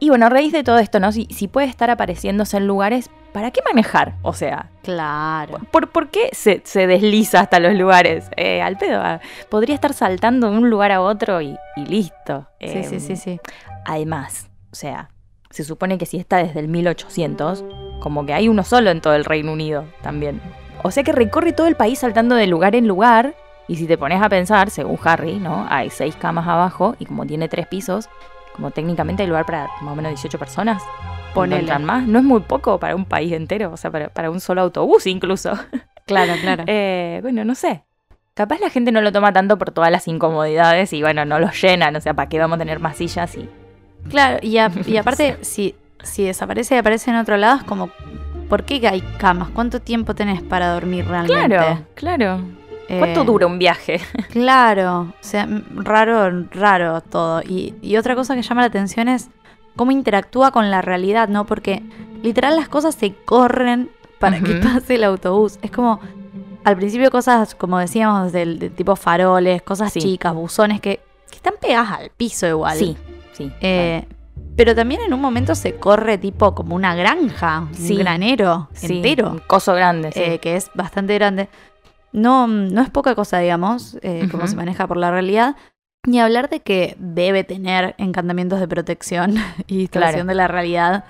Em, 0.00 0.06
y 0.06 0.08
bueno, 0.08 0.26
a 0.26 0.28
raíz 0.28 0.52
de 0.52 0.64
todo 0.64 0.78
esto, 0.78 0.98
¿no? 1.00 1.12
Si, 1.12 1.26
si 1.30 1.48
puede 1.48 1.68
estar 1.68 1.90
apareciéndose 1.90 2.56
en 2.56 2.66
lugares, 2.66 3.10
¿para 3.32 3.50
qué 3.50 3.60
manejar? 3.64 4.14
O 4.22 4.32
sea, 4.32 4.70
claro. 4.82 5.58
¿Por, 5.70 5.88
por 5.88 6.08
qué 6.08 6.30
se, 6.32 6.86
desliza 6.86 7.40
hasta 7.40 7.60
los 7.60 7.74
lugares? 7.74 8.28
Eh, 8.36 8.62
al 8.62 8.76
pedo, 8.78 9.00
ah, 9.02 9.20
podría 9.48 9.74
estar 9.74 9.92
saltando 9.92 10.50
de 10.50 10.58
un 10.58 10.70
lugar 10.70 10.92
a 10.92 11.00
otro 11.00 11.40
y, 11.40 11.56
listo. 11.76 12.48
sí, 12.60 12.84
sí, 12.84 13.00
sí, 13.00 13.16
sí. 13.16 13.40
Además, 13.84 14.50
o 14.72 14.74
sea, 14.74 15.10
se 15.50 15.64
supone 15.64 15.98
que 15.98 16.06
si 16.06 16.16
está 16.16 16.38
desde 16.38 16.60
el 16.60 16.68
1800, 16.68 17.64
como 18.00 18.24
que 18.24 18.34
hay 18.34 18.48
uno 18.48 18.62
solo 18.64 18.90
en 18.90 19.00
todo 19.00 19.14
el 19.14 19.24
Reino 19.24 19.52
Unido 19.52 19.84
también. 20.02 20.40
O 20.82 20.90
sea 20.90 21.02
que 21.02 21.12
recorre 21.12 21.52
todo 21.52 21.66
el 21.66 21.76
país 21.76 21.98
saltando 21.98 22.34
de 22.34 22.46
lugar 22.46 22.74
en 22.74 22.88
lugar. 22.88 23.34
Y 23.68 23.76
si 23.76 23.86
te 23.86 23.98
pones 23.98 24.20
a 24.20 24.28
pensar, 24.28 24.70
según 24.70 24.98
Harry, 25.04 25.38
¿no? 25.38 25.66
Hay 25.68 25.90
seis 25.90 26.16
camas 26.16 26.48
abajo 26.48 26.96
y 26.98 27.06
como 27.06 27.24
tiene 27.24 27.48
tres 27.48 27.68
pisos, 27.68 28.08
como 28.60 28.70
técnicamente 28.72 29.22
hay 29.22 29.28
lugar 29.28 29.46
para 29.46 29.68
más 29.80 29.92
o 29.92 29.96
menos 29.96 30.10
18 30.10 30.38
personas. 30.38 30.82
Ponele. 31.32 31.78
más. 31.78 32.06
No 32.06 32.18
es 32.18 32.24
muy 32.24 32.40
poco 32.40 32.78
para 32.78 32.94
un 32.94 33.06
país 33.06 33.32
entero, 33.32 33.72
o 33.72 33.76
sea, 33.78 33.90
para, 33.90 34.30
un 34.30 34.40
solo 34.40 34.60
autobús 34.60 35.06
incluso. 35.06 35.52
Claro, 36.06 36.32
claro. 36.42 36.64
Eh, 36.66 37.20
bueno, 37.22 37.44
no 37.44 37.54
sé. 37.54 37.84
Capaz 38.34 38.58
la 38.58 38.68
gente 38.68 38.90
no 38.90 39.00
lo 39.00 39.12
toma 39.12 39.32
tanto 39.32 39.56
por 39.58 39.70
todas 39.70 39.92
las 39.92 40.08
incomodidades 40.08 40.92
y 40.92 41.02
bueno, 41.02 41.24
no 41.24 41.38
lo 41.38 41.52
llenan, 41.52 41.94
o 41.94 42.00
sea, 42.00 42.14
¿para 42.14 42.28
qué 42.28 42.40
vamos 42.40 42.56
a 42.56 42.58
tener 42.58 42.80
más 42.80 42.96
sillas? 42.96 43.36
Y... 43.36 43.48
Claro, 44.08 44.40
y, 44.42 44.58
aparte, 44.98 45.36
si, 45.42 45.76
si 46.02 46.24
desaparece 46.24 46.74
y 46.74 46.78
aparece 46.78 47.12
en 47.12 47.16
otro 47.16 47.36
lado, 47.36 47.58
es 47.58 47.62
como, 47.62 47.90
¿por 48.48 48.64
qué 48.64 48.84
hay 48.88 49.02
camas? 49.18 49.50
¿Cuánto 49.50 49.78
tiempo 49.78 50.16
tenés 50.16 50.42
para 50.42 50.72
dormir 50.72 51.06
realmente? 51.06 51.46
Claro, 51.46 51.84
claro. 51.94 52.40
¿Cuánto 52.98 53.22
eh, 53.22 53.24
dura 53.24 53.46
un 53.46 53.58
viaje? 53.58 54.00
Claro, 54.30 55.00
o 55.00 55.14
sea, 55.20 55.48
raro, 55.74 56.46
raro 56.50 57.00
todo. 57.00 57.42
Y, 57.42 57.96
otra 57.96 58.14
cosa 58.14 58.34
que 58.34 58.42
llama 58.42 58.62
la 58.62 58.68
atención 58.68 59.08
es 59.08 59.28
cómo 59.76 59.90
interactúa 59.90 60.50
con 60.50 60.70
la 60.70 60.82
realidad, 60.82 61.28
¿no? 61.28 61.46
Porque 61.46 61.82
literal 62.22 62.56
las 62.56 62.68
cosas 62.68 62.94
se 62.94 63.14
corren 63.14 63.90
para 64.18 64.40
que 64.40 64.54
pase 64.54 64.96
el 64.96 65.04
autobús. 65.04 65.58
Es 65.62 65.70
como, 65.70 66.00
al 66.64 66.76
principio 66.76 67.10
cosas, 67.10 67.54
como 67.54 67.78
decíamos, 67.78 68.32
del, 68.32 68.72
tipo 68.72 68.96
faroles, 68.96 69.62
cosas 69.62 69.92
chicas, 69.92 70.34
buzones, 70.34 70.80
que, 70.80 71.00
están 71.32 71.54
pegadas 71.60 71.92
al 71.92 72.10
piso 72.10 72.46
igual. 72.46 72.76
Sí, 72.76 72.96
sí. 73.32 73.50
Eh, 73.60 74.04
pero 74.56 74.74
también 74.74 75.00
en 75.00 75.14
un 75.14 75.20
momento 75.22 75.54
se 75.54 75.76
corre 75.76 76.18
tipo 76.18 76.54
como 76.54 76.74
una 76.74 76.94
granja, 76.94 77.60
un 77.60 77.96
granero 77.96 78.68
entero. 78.82 79.30
Un 79.30 79.38
coso 79.38 79.72
grande, 79.74 80.12
sí. 80.12 80.20
Eh, 80.20 80.38
que 80.38 80.56
es 80.56 80.70
bastante 80.74 81.14
grande. 81.14 81.48
No, 82.12 82.46
no 82.46 82.82
es 82.82 82.90
poca 82.90 83.14
cosa, 83.14 83.38
digamos, 83.38 83.98
eh, 84.02 84.28
como 84.30 84.46
se 84.46 84.56
maneja 84.56 84.86
por 84.86 84.96
la 84.96 85.10
realidad. 85.10 85.56
Ni 86.06 86.18
hablar 86.18 86.48
de 86.48 86.60
que 86.60 86.96
debe 86.98 87.44
tener 87.44 87.94
encantamientos 87.98 88.58
de 88.58 88.68
protección 88.68 89.34
y 89.66 89.78
distorsión 89.78 90.26
de 90.26 90.34
la 90.34 90.48
realidad 90.48 91.04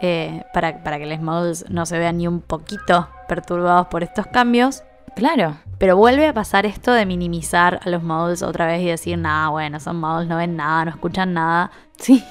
eh, 0.00 0.44
para, 0.52 0.82
para 0.82 0.98
que 0.98 1.06
los 1.06 1.20
models 1.20 1.64
no 1.70 1.86
se 1.86 1.98
vean 1.98 2.18
ni 2.18 2.26
un 2.26 2.40
poquito 2.40 3.08
perturbados 3.28 3.86
por 3.86 4.02
estos 4.02 4.26
cambios. 4.26 4.82
Claro. 5.14 5.56
Pero 5.78 5.96
vuelve 5.96 6.26
a 6.26 6.32
pasar 6.32 6.66
esto 6.66 6.92
de 6.92 7.06
minimizar 7.06 7.80
a 7.84 7.88
los 7.88 8.02
models 8.02 8.42
otra 8.42 8.66
vez 8.66 8.82
y 8.82 8.86
decir, 8.86 9.18
nada, 9.18 9.48
bueno, 9.48 9.78
son 9.78 10.00
models, 10.00 10.28
no 10.28 10.36
ven 10.36 10.56
nada, 10.56 10.86
no 10.86 10.90
escuchan 10.90 11.34
nada. 11.34 11.70
Sí. 11.98 12.24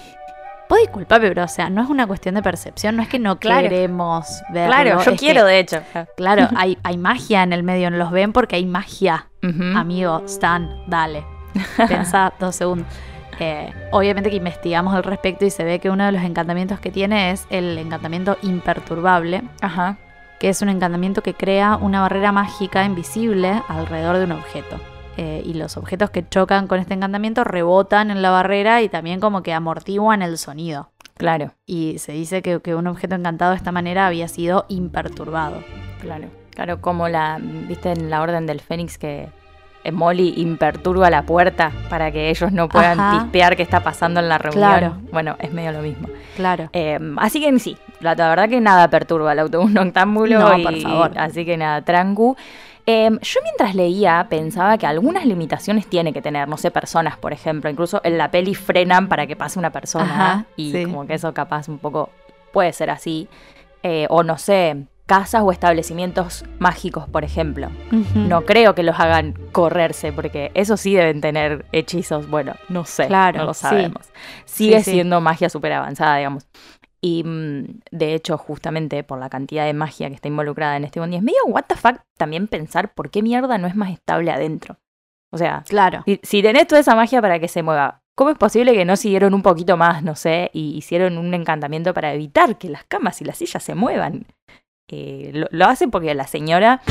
Puedo 0.72 0.84
disculparme, 0.84 1.28
pero 1.28 1.44
o 1.44 1.50
sea, 1.50 1.70
no 1.70 1.84
es 1.84 1.90
una 1.90 2.08
cuestión 2.08 2.36
de 2.36 2.42
percepción, 2.42 2.96
no 2.96 3.04
es 3.04 3.10
que 3.10 3.20
no 3.20 3.38
queremos 3.40 4.42
verlo. 4.54 4.74
Claro, 4.74 5.04
yo 5.04 5.18
quiero, 5.18 5.44
de 5.44 5.60
hecho. 5.60 5.82
Claro, 6.16 6.48
hay, 6.56 6.78
hay 6.82 6.98
magia 6.98 7.44
en 7.44 7.52
el 7.52 7.62
medio, 7.62 7.92
no 7.92 7.98
los 7.98 8.10
ven 8.10 8.32
porque 8.32 8.56
hay 8.56 8.66
magia. 8.66 9.28
Amigo, 9.76 10.24
Stan, 10.28 10.84
dale. 10.88 11.26
Pensa 11.76 12.32
dos 12.40 12.56
segundos. 12.56 12.88
Eh, 13.38 13.74
obviamente 13.92 14.30
que 14.30 14.38
investigamos 14.38 14.96
al 14.96 15.04
respecto 15.04 15.44
y 15.44 15.50
se 15.50 15.66
ve 15.66 15.80
que 15.80 15.90
uno 15.90 16.06
de 16.06 16.14
los 16.14 16.24
encantamientos 16.24 16.80
que 16.80 16.90
tiene 16.90 17.32
es 17.32 17.48
el 17.50 17.78
encantamiento 17.78 18.38
imperturbable. 18.42 19.44
Ajá. 19.60 19.98
Que 20.40 20.48
es 20.48 20.62
un 20.62 20.70
encantamiento 20.70 21.22
que 21.22 21.34
crea 21.34 21.76
una 21.76 22.00
barrera 22.00 22.32
mágica 22.32 22.86
invisible 22.86 23.62
alrededor 23.68 24.20
de 24.20 24.24
un 24.24 24.32
objeto. 24.32 24.80
Eh, 25.18 25.42
y 25.46 25.54
los 25.54 25.78
objetos 25.78 26.10
que 26.10 26.28
chocan 26.28 26.68
con 26.68 26.80
este 26.80 26.94
encantamiento 26.94 27.44
rebotan 27.44 28.12
en 28.12 28.22
la 28.22 28.30
barrera 28.30 28.82
y 28.82 28.90
también 28.90 29.20
como 29.20 29.44
que 29.44 29.54
amortiguan 29.54 30.22
el 30.22 30.38
sonido. 30.38 30.92
Claro. 31.16 31.54
Y 31.66 31.98
se 32.00 32.14
dice 32.14 32.42
que, 32.42 32.62
que 32.62 32.76
un 32.76 32.88
objeto 32.88 33.16
encantado 33.16 33.52
de 33.52 33.58
esta 33.58 33.72
manera 33.72 34.08
había 34.08 34.28
sido 34.28 34.66
imperturbado. 34.70 35.64
Claro. 36.00 36.30
Claro, 36.52 36.82
como 36.82 37.08
la, 37.08 37.40
viste 37.40 37.92
en 37.92 38.10
la 38.10 38.22
Orden 38.22 38.46
del 38.46 38.60
Fénix 38.60 38.98
que 38.98 39.30
Molly 39.90 40.36
imperturba 40.38 41.10
la 41.10 41.24
puerta 41.24 41.72
para 41.90 42.12
que 42.12 42.30
ellos 42.30 42.52
no 42.52 42.70
puedan 42.70 43.20
tispear 43.20 43.56
qué 43.56 43.64
está 43.64 43.80
pasando 43.80 44.20
en 44.20 44.30
la 44.30 44.38
reunión. 44.38 44.62
Claro. 44.62 44.98
Bueno, 45.12 45.38
es 45.40 45.52
medio 45.52 45.72
lo 45.72 45.82
mismo. 45.82 46.08
Claro. 46.36 46.70
Em, 46.74 47.18
así 47.18 47.42
que 47.42 47.58
sí, 47.58 47.78
la, 48.00 48.14
verdad 48.14 48.48
que 48.48 48.62
nada 48.62 48.90
perturba 48.90 49.32
el 49.32 49.40
autobús 49.40 49.72
noctámbulo. 49.72 50.40
No, 50.40 50.62
por 50.62 50.80
favor. 50.82 51.12
Así 51.18 51.46
que 51.46 51.58
nada, 51.58 51.82
trancu. 51.82 52.36
Em, 52.94 53.20
yo 53.22 53.40
mientras 53.44 53.74
leía 53.74 54.28
pensaba 54.30 54.78
que 54.78 54.86
algunas 54.86 55.26
limitaciones 55.26 55.88
tiene 55.88 56.12
que 56.12 56.22
tener, 56.22 56.50
no 56.50 56.58
sé, 56.58 56.72
personas, 56.72 57.18
por 57.18 57.32
ejemplo. 57.32 57.70
Incluso 57.70 58.02
en 58.04 58.18
la 58.18 58.32
peli 58.32 58.54
frenan 58.54 59.08
para 59.08 59.28
que 59.28 59.38
pase 59.38 59.60
una 59.60 59.70
persona. 59.70 60.46
y 60.58 60.84
como 60.84 61.08
que 61.08 61.14
eso 61.14 61.34
capaz 61.34 61.70
un 61.70 61.80
poco 61.80 62.10
puede 62.52 62.74
ser 62.74 62.90
así. 62.90 63.30
Eh, 63.84 64.08
o 64.10 64.24
no 64.24 64.38
sé, 64.38 64.88
casas 65.06 65.42
o 65.44 65.52
establecimientos 65.54 66.44
mágicos, 66.60 67.08
por 67.08 67.24
ejemplo. 67.24 67.70
No 68.14 68.42
creo 68.42 68.76
que 68.76 68.84
los 68.84 69.00
hagan 69.00 69.36
correrse, 69.54 70.12
porque 70.12 70.52
eso 70.54 70.76
sí 70.76 70.94
deben 70.94 71.22
tener 71.22 71.66
hechizos. 71.72 72.30
Bueno, 72.30 72.56
no 72.68 72.84
sé, 72.84 73.08
claro, 73.08 73.40
no 73.40 73.46
lo 73.46 73.54
sabemos. 73.54 74.10
Sigue 74.46 74.84
siendo 74.84 75.22
magia 75.22 75.50
súper 75.50 75.72
avanzada, 75.72 76.18
digamos. 76.18 76.46
Y 77.02 77.24
mm, 77.24 77.82
de 77.92 78.14
hecho, 78.14 78.38
justamente 78.38 79.04
por 79.04 79.20
la 79.20 79.30
cantidad 79.30 79.66
de 79.66 79.74
magia 79.74 80.08
que 80.10 80.16
está 80.16 80.28
involucrada 80.28 80.78
en 80.78 80.84
este 80.84 81.00
bondi, 81.00 81.18
es 81.18 81.24
medio 81.24 81.44
what 81.48 81.66
the 81.68 81.76
fuck 81.76 82.02
también 82.18 82.48
pensar 82.48 82.94
por 82.94 83.10
qué 83.10 83.24
mierda 83.24 83.58
no 83.58 83.68
es 83.68 83.76
más 83.76 83.92
estable 83.92 84.32
adentro. 84.32 84.78
O 85.32 85.38
sea, 85.38 85.64
claro. 85.68 86.04
si, 86.06 86.20
si 86.24 86.42
tenés 86.42 86.68
toda 86.68 86.82
esa 86.82 86.96
magia 86.96 87.22
para 87.22 87.40
que 87.40 87.48
se 87.48 87.64
mueva, 87.64 88.02
¿cómo 88.16 88.30
es 88.30 88.38
posible 88.38 88.74
que 88.74 88.86
no 88.86 88.96
siguieron 88.96 89.34
un 89.34 89.42
poquito 89.42 89.78
más, 89.78 90.04
no 90.04 90.16
sé, 90.16 90.52
y 90.54 90.76
hicieron 90.78 91.18
un 91.18 91.34
encantamiento 91.34 91.94
para 91.94 92.14
evitar 92.14 92.58
que 92.58 92.70
las 92.70 92.84
camas 92.84 93.22
y 93.22 93.26
las 93.26 93.38
sillas 93.38 93.64
se 93.64 93.74
muevan? 93.74 94.28
Eh, 94.90 95.32
lo, 95.50 95.66
hacen 95.68 95.90
porque 95.90 96.12
a 96.12 96.14
la 96.14 96.28
señora, 96.28 96.82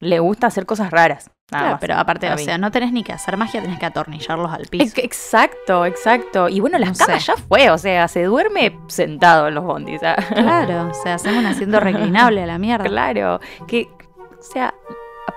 le 0.00 0.18
gusta 0.18 0.46
hacer 0.46 0.64
cosas 0.64 0.90
raras. 0.90 1.30
Claro, 1.48 1.78
pero 1.80 1.94
aparte, 1.94 2.32
o 2.32 2.38
sea, 2.38 2.58
no 2.58 2.72
tenés 2.72 2.92
ni 2.92 3.04
que 3.04 3.12
hacer 3.12 3.36
magia, 3.36 3.62
tenés 3.62 3.78
que 3.78 3.86
atornillarlos 3.86 4.52
al 4.52 4.66
piso. 4.66 4.94
Exacto, 4.96 5.86
exacto. 5.86 6.48
Y 6.48 6.58
bueno, 6.58 6.76
las 6.76 6.98
camas 6.98 7.24
ya 7.24 7.36
fue, 7.36 7.70
o 7.70 7.78
sea, 7.78 8.08
se 8.08 8.24
duerme 8.24 8.76
sentado 8.88 9.46
en 9.46 9.54
los 9.54 9.64
bondis. 9.64 10.00
Claro, 10.00 10.88
o 10.90 10.94
sea, 10.94 11.14
hacemos 11.14 11.38
un 11.38 11.46
asiento 11.46 11.78
reclinable 11.80 12.42
a 12.42 12.46
la 12.46 12.58
mierda. 12.58 12.84
Claro, 12.84 13.40
que, 13.68 13.88
o 14.36 14.42
sea, 14.42 14.74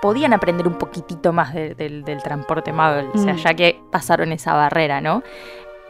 podían 0.02 0.34
aprender 0.34 0.68
un 0.68 0.80
poquitito 0.80 1.32
más 1.32 1.54
del 1.54 2.04
transporte 2.24 2.74
Muggle, 2.74 3.10
o 3.14 3.18
sea, 3.18 3.34
mm. 3.34 3.38
ya 3.38 3.54
que 3.54 3.80
pasaron 3.92 4.32
esa 4.32 4.54
barrera, 4.54 5.02
¿no? 5.02 5.22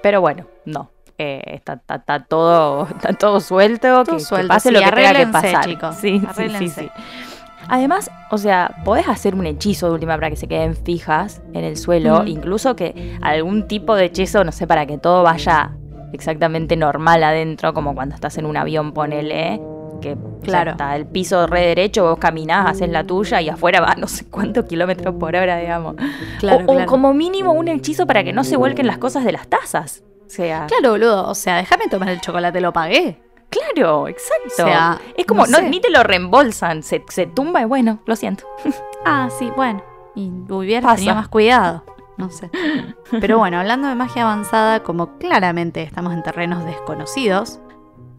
Pero 0.01 0.19
bueno, 0.19 0.47
no. 0.65 0.91
Eh, 1.17 1.41
está, 1.45 1.77
todo, 2.19 2.87
está 2.87 3.11
todo 3.11 3.41
suelto, 3.41 4.05
que, 4.05 4.23
pase 4.47 4.71
lo 4.71 4.79
que 4.79 4.91
tenga 4.91 5.13
que 5.13 5.27
pasar. 5.27 5.65
Chicos. 5.65 5.95
Sí, 5.95 6.21
sí, 6.35 6.69
sí, 6.69 6.89
Además, 7.69 8.09
o 8.31 8.37
sea, 8.37 8.75
podés 8.83 9.07
hacer 9.07 9.35
un 9.35 9.45
hechizo 9.45 9.87
de 9.87 9.93
última 9.93 10.15
para 10.15 10.29
que 10.29 10.35
se 10.35 10.47
queden 10.47 10.75
fijas 10.75 11.41
en 11.53 11.63
el 11.63 11.77
suelo, 11.77 12.25
incluso 12.25 12.75
que 12.75 13.17
algún 13.21 13.67
tipo 13.67 13.95
de 13.95 14.05
hechizo, 14.05 14.43
no 14.43 14.51
sé, 14.51 14.65
para 14.67 14.85
que 14.85 14.97
todo 14.97 15.23
vaya 15.23 15.75
exactamente 16.11 16.75
normal 16.75 17.23
adentro, 17.23 17.73
como 17.73 17.93
cuando 17.93 18.15
estás 18.15 18.37
en 18.39 18.45
un 18.45 18.57
avión, 18.57 18.91
ponele, 18.91 19.61
que 20.01 20.17
claro. 20.41 20.71
está 20.71 20.95
el 20.95 21.05
piso 21.05 21.45
re 21.45 21.61
derecho, 21.61 22.03
vos 22.03 22.17
caminás, 22.17 22.69
haces 22.69 22.89
la 22.89 23.03
tuya 23.03 23.41
y 23.41 23.49
afuera 23.49 23.81
va 23.81 23.95
no 23.97 24.07
sé 24.07 24.25
cuántos 24.25 24.65
kilómetros 24.65 25.15
por 25.15 25.35
hora, 25.35 25.57
digamos. 25.57 25.95
Claro, 26.39 26.65
o, 26.67 26.85
como 26.85 27.13
mínimo 27.13 27.53
un 27.53 27.67
hechizo 27.67 28.07
para 28.07 28.23
que 28.23 28.33
no 28.33 28.43
se 28.43 28.57
vuelquen 28.57 28.87
las 28.87 28.97
cosas 28.97 29.23
de 29.23 29.31
las 29.31 29.47
tazas. 29.47 30.03
Claro, 30.67 30.91
boludo. 30.91 31.27
O 31.27 31.35
sea, 31.35 31.57
déjame 31.57 31.87
tomar 31.87 32.09
el 32.09 32.21
chocolate, 32.21 32.61
lo 32.61 32.71
pagué. 32.71 33.19
Claro, 33.49 34.07
exacto. 34.07 34.47
O 34.47 34.55
sea, 34.55 35.01
es 35.17 35.25
como, 35.25 35.47
no, 35.47 35.61
ni 35.61 35.79
te 35.79 35.89
lo 35.89 36.03
reembolsan, 36.03 36.83
se, 36.83 36.99
tumba 37.33 37.61
y 37.61 37.65
bueno, 37.65 37.99
lo 38.05 38.15
siento. 38.15 38.45
Ah, 39.05 39.29
sí, 39.39 39.49
bueno. 39.55 39.81
Y 40.13 40.29
hubiera 40.49 40.93
tenido 40.93 41.15
más 41.15 41.29
cuidado. 41.29 41.85
No 42.17 42.29
sé. 42.29 42.51
Pero 43.21 43.37
bueno, 43.37 43.57
hablando 43.57 43.87
de 43.87 43.95
magia 43.95 44.23
avanzada, 44.23 44.83
como 44.83 45.17
claramente 45.17 45.83
estamos 45.83 46.11
en 46.13 46.21
terrenos 46.21 46.65
desconocidos 46.65 47.61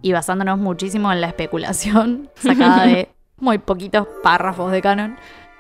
y 0.01 0.13
basándonos 0.13 0.59
muchísimo 0.59 1.13
en 1.13 1.21
la 1.21 1.27
especulación 1.27 2.31
sacada 2.35 2.87
de 2.87 3.11
muy 3.37 3.59
poquitos 3.59 4.07
párrafos 4.23 4.73
de 4.73 4.81
canon, 4.81 5.19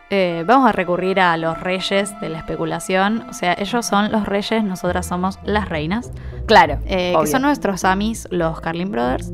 eh, 0.08 0.42
vamos 0.46 0.68
a 0.68 0.72
recurrir 0.72 1.20
a 1.20 1.36
los 1.36 1.60
reyes 1.60 2.18
de 2.20 2.30
la 2.30 2.38
especulación. 2.38 3.26
O 3.28 3.34
sea, 3.34 3.54
ellos 3.58 3.84
son 3.84 4.10
los 4.10 4.24
reyes, 4.24 4.64
nosotras 4.64 5.06
somos 5.06 5.38
las 5.44 5.68
reinas. 5.68 6.10
Claro. 6.46 6.78
Eh, 6.86 7.14
que 7.20 7.26
son 7.26 7.42
nuestros 7.42 7.84
amis, 7.84 8.26
los 8.30 8.60
Carlin 8.60 8.90
Brothers. 8.90 9.30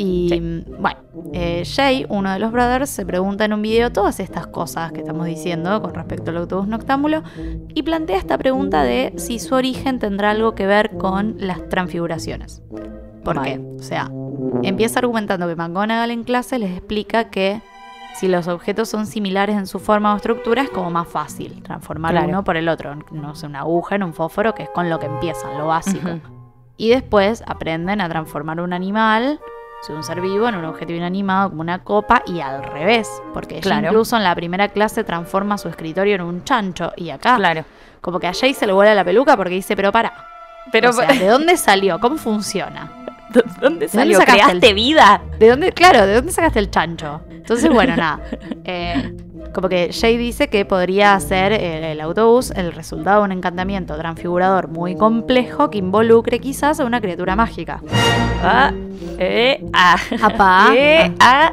Y 0.00 0.62
bueno, 0.78 1.00
eh, 1.32 1.64
Jay, 1.66 2.06
uno 2.08 2.32
de 2.32 2.38
los 2.38 2.52
brothers, 2.52 2.88
se 2.88 3.04
pregunta 3.04 3.44
en 3.44 3.52
un 3.52 3.62
video 3.62 3.90
todas 3.90 4.20
estas 4.20 4.46
cosas 4.46 4.92
que 4.92 5.00
estamos 5.00 5.26
diciendo 5.26 5.82
con 5.82 5.92
respecto 5.92 6.30
al 6.30 6.36
autobús 6.36 6.68
noctámbulo 6.68 7.24
y 7.74 7.82
plantea 7.82 8.16
esta 8.16 8.38
pregunta 8.38 8.84
de 8.84 9.12
si 9.16 9.40
su 9.40 9.56
origen 9.56 9.98
tendrá 9.98 10.30
algo 10.30 10.54
que 10.54 10.66
ver 10.66 10.96
con 10.98 11.34
las 11.38 11.68
transfiguraciones. 11.68 12.62
¿Por 13.24 13.42
qué? 13.42 13.60
O 13.76 13.82
sea, 13.82 14.08
empieza 14.62 15.00
argumentando 15.00 15.48
que 15.48 15.56
McGonagall 15.56 16.12
en 16.12 16.22
clase 16.22 16.60
les 16.60 16.70
explica 16.70 17.24
que 17.24 17.60
si 18.14 18.28
los 18.28 18.46
objetos 18.46 18.88
son 18.88 19.04
similares 19.04 19.56
en 19.56 19.66
su 19.66 19.80
forma 19.80 20.14
o 20.14 20.16
estructura, 20.16 20.62
es 20.62 20.70
como 20.70 20.90
más 20.90 21.08
fácil 21.08 21.60
transformar 21.64 22.24
uno 22.24 22.44
por 22.44 22.56
el 22.56 22.68
otro. 22.68 22.94
No 23.10 23.34
sé, 23.34 23.46
una 23.46 23.60
aguja 23.60 23.96
en 23.96 24.04
un 24.04 24.14
fósforo, 24.14 24.54
que 24.54 24.62
es 24.62 24.70
con 24.70 24.88
lo 24.88 25.00
que 25.00 25.06
empiezan, 25.06 25.58
lo 25.58 25.66
básico. 25.66 26.08
Y 26.76 26.90
después 26.90 27.42
aprenden 27.48 28.00
a 28.00 28.08
transformar 28.08 28.60
un 28.60 28.72
animal, 28.72 29.40
un 29.88 30.02
ser 30.02 30.20
vivo, 30.20 30.48
en 30.48 30.56
un 30.56 30.64
objeto 30.64 30.92
inanimado 30.92 31.50
como 31.50 31.62
una 31.62 31.82
copa 31.82 32.22
y 32.26 32.40
al 32.40 32.62
revés. 32.62 33.08
Porque 33.32 33.60
incluso 33.64 34.16
en 34.16 34.24
la 34.24 34.34
primera 34.34 34.68
clase 34.68 35.04
transforma 35.04 35.56
su 35.56 35.68
escritorio 35.68 36.16
en 36.16 36.22
un 36.22 36.44
chancho. 36.44 36.92
Y 36.96 37.10
acá, 37.10 37.36
claro. 37.36 37.64
como 38.00 38.20
que 38.20 38.26
a 38.26 38.34
Jay 38.34 38.54
se 38.54 38.66
le 38.66 38.72
vuela 38.72 38.94
la 38.94 39.04
peluca 39.04 39.36
porque 39.36 39.54
dice, 39.54 39.76
pero 39.76 39.92
para. 39.92 40.12
Pero, 40.70 40.92
¿de 40.92 41.26
dónde 41.28 41.56
salió? 41.56 41.98
¿Cómo 41.98 42.18
funciona? 42.18 42.92
¿De 43.30 43.42
dónde 43.60 43.88
salió? 43.88 44.18
¿Creaste 44.18 44.74
vida? 44.74 45.22
¿De 45.38 45.48
dónde, 45.48 45.72
claro, 45.72 46.06
¿de 46.06 46.16
dónde 46.16 46.32
sacaste 46.32 46.58
el 46.58 46.70
chancho? 46.70 47.22
Entonces, 47.30 47.70
bueno, 47.70 47.96
nada. 47.96 48.20
Eh, 48.70 49.16
como 49.52 49.68
que 49.68 49.92
Jay 49.92 50.16
dice 50.16 50.48
que 50.48 50.64
podría 50.64 51.18
ser 51.20 51.52
el, 51.52 52.00
autobús 52.00 52.50
el 52.52 52.72
resultado 52.72 53.20
de 53.20 53.24
un 53.26 53.32
encantamiento 53.32 53.96
transfigurador 53.96 54.68
muy 54.68 54.94
complejo 54.94 55.70
que 55.70 55.78
involucre 55.78 56.38
quizás 56.38 56.80
a 56.80 56.84
una 56.84 57.00
criatura 57.00 57.36
mágica. 57.36 57.82
Ah, 58.42 58.72
eh, 59.18 59.64
ah. 59.72 59.96
Apá. 60.22 60.68
Eh, 60.74 61.14
ah. 61.20 61.52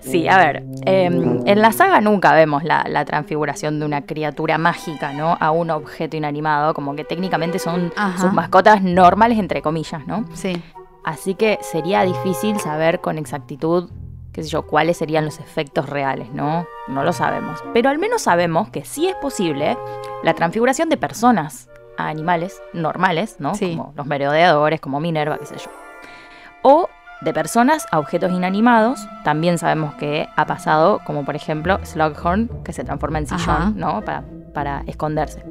Sí, 0.00 0.28
a 0.28 0.38
ver, 0.38 0.64
em, 0.86 1.40
en 1.46 1.60
la 1.60 1.72
saga 1.72 2.00
nunca 2.00 2.32
vemos 2.32 2.64
la, 2.64 3.04
transfiguración 3.04 3.78
de 3.78 3.86
una 3.86 4.02
criatura 4.02 4.58
mágica, 4.58 5.12
¿no? 5.12 5.36
A 5.38 5.50
un 5.50 5.70
objeto 5.70 6.16
inanimado, 6.16 6.74
como 6.74 6.94
que 6.96 7.04
técnicamente 7.04 7.58
son 7.58 7.92
sus 8.18 8.32
mascotas 8.32 8.82
normales, 8.82 9.38
entre 9.38 9.60
comillas, 9.60 10.06
¿no? 10.06 10.24
Sí. 10.34 10.60
Así 11.04 11.34
que 11.34 11.58
sería 11.62 12.02
difícil 12.02 12.58
saber 12.60 13.00
con 13.00 13.18
exactitud, 13.18 13.90
qué 14.32 14.42
sé 14.42 14.48
yo, 14.48 14.66
cuáles 14.66 14.96
serían 14.96 15.24
los 15.24 15.38
efectos 15.38 15.88
reales, 15.88 16.32
¿no? 16.32 16.66
No 16.88 17.04
lo 17.04 17.12
sabemos. 17.12 17.62
Pero 17.74 17.90
al 17.90 17.98
menos 17.98 18.22
sabemos 18.22 18.70
que 18.70 18.84
sí 18.84 19.06
es 19.06 19.14
posible 19.16 19.76
la 20.22 20.34
transfiguración 20.34 20.88
de 20.88 20.96
personas 20.96 21.68
a 21.98 22.08
animales 22.08 22.62
normales, 22.72 23.36
¿no? 23.38 23.54
Sí. 23.54 23.76
Como 23.76 23.92
los 23.94 24.06
merodeadores, 24.06 24.80
como 24.80 25.00
Minerva, 25.00 25.38
qué 25.38 25.46
sé 25.46 25.56
yo. 25.58 25.70
O 26.62 26.88
de 27.22 27.32
personas 27.32 27.86
a 27.90 27.98
objetos 27.98 28.32
inanimados. 28.32 29.06
También 29.24 29.58
sabemos 29.58 29.94
que 29.94 30.28
ha 30.36 30.46
pasado, 30.46 31.00
como 31.06 31.24
por 31.24 31.36
ejemplo 31.36 31.78
Slughorn, 31.84 32.64
que 32.64 32.72
se 32.72 32.84
transforma 32.84 33.18
en 33.18 33.26
sillón, 33.26 33.50
Ajá. 33.50 33.72
¿no? 33.76 34.02
Para, 34.02 34.24
para 34.52 34.82
esconderse. 34.86 35.44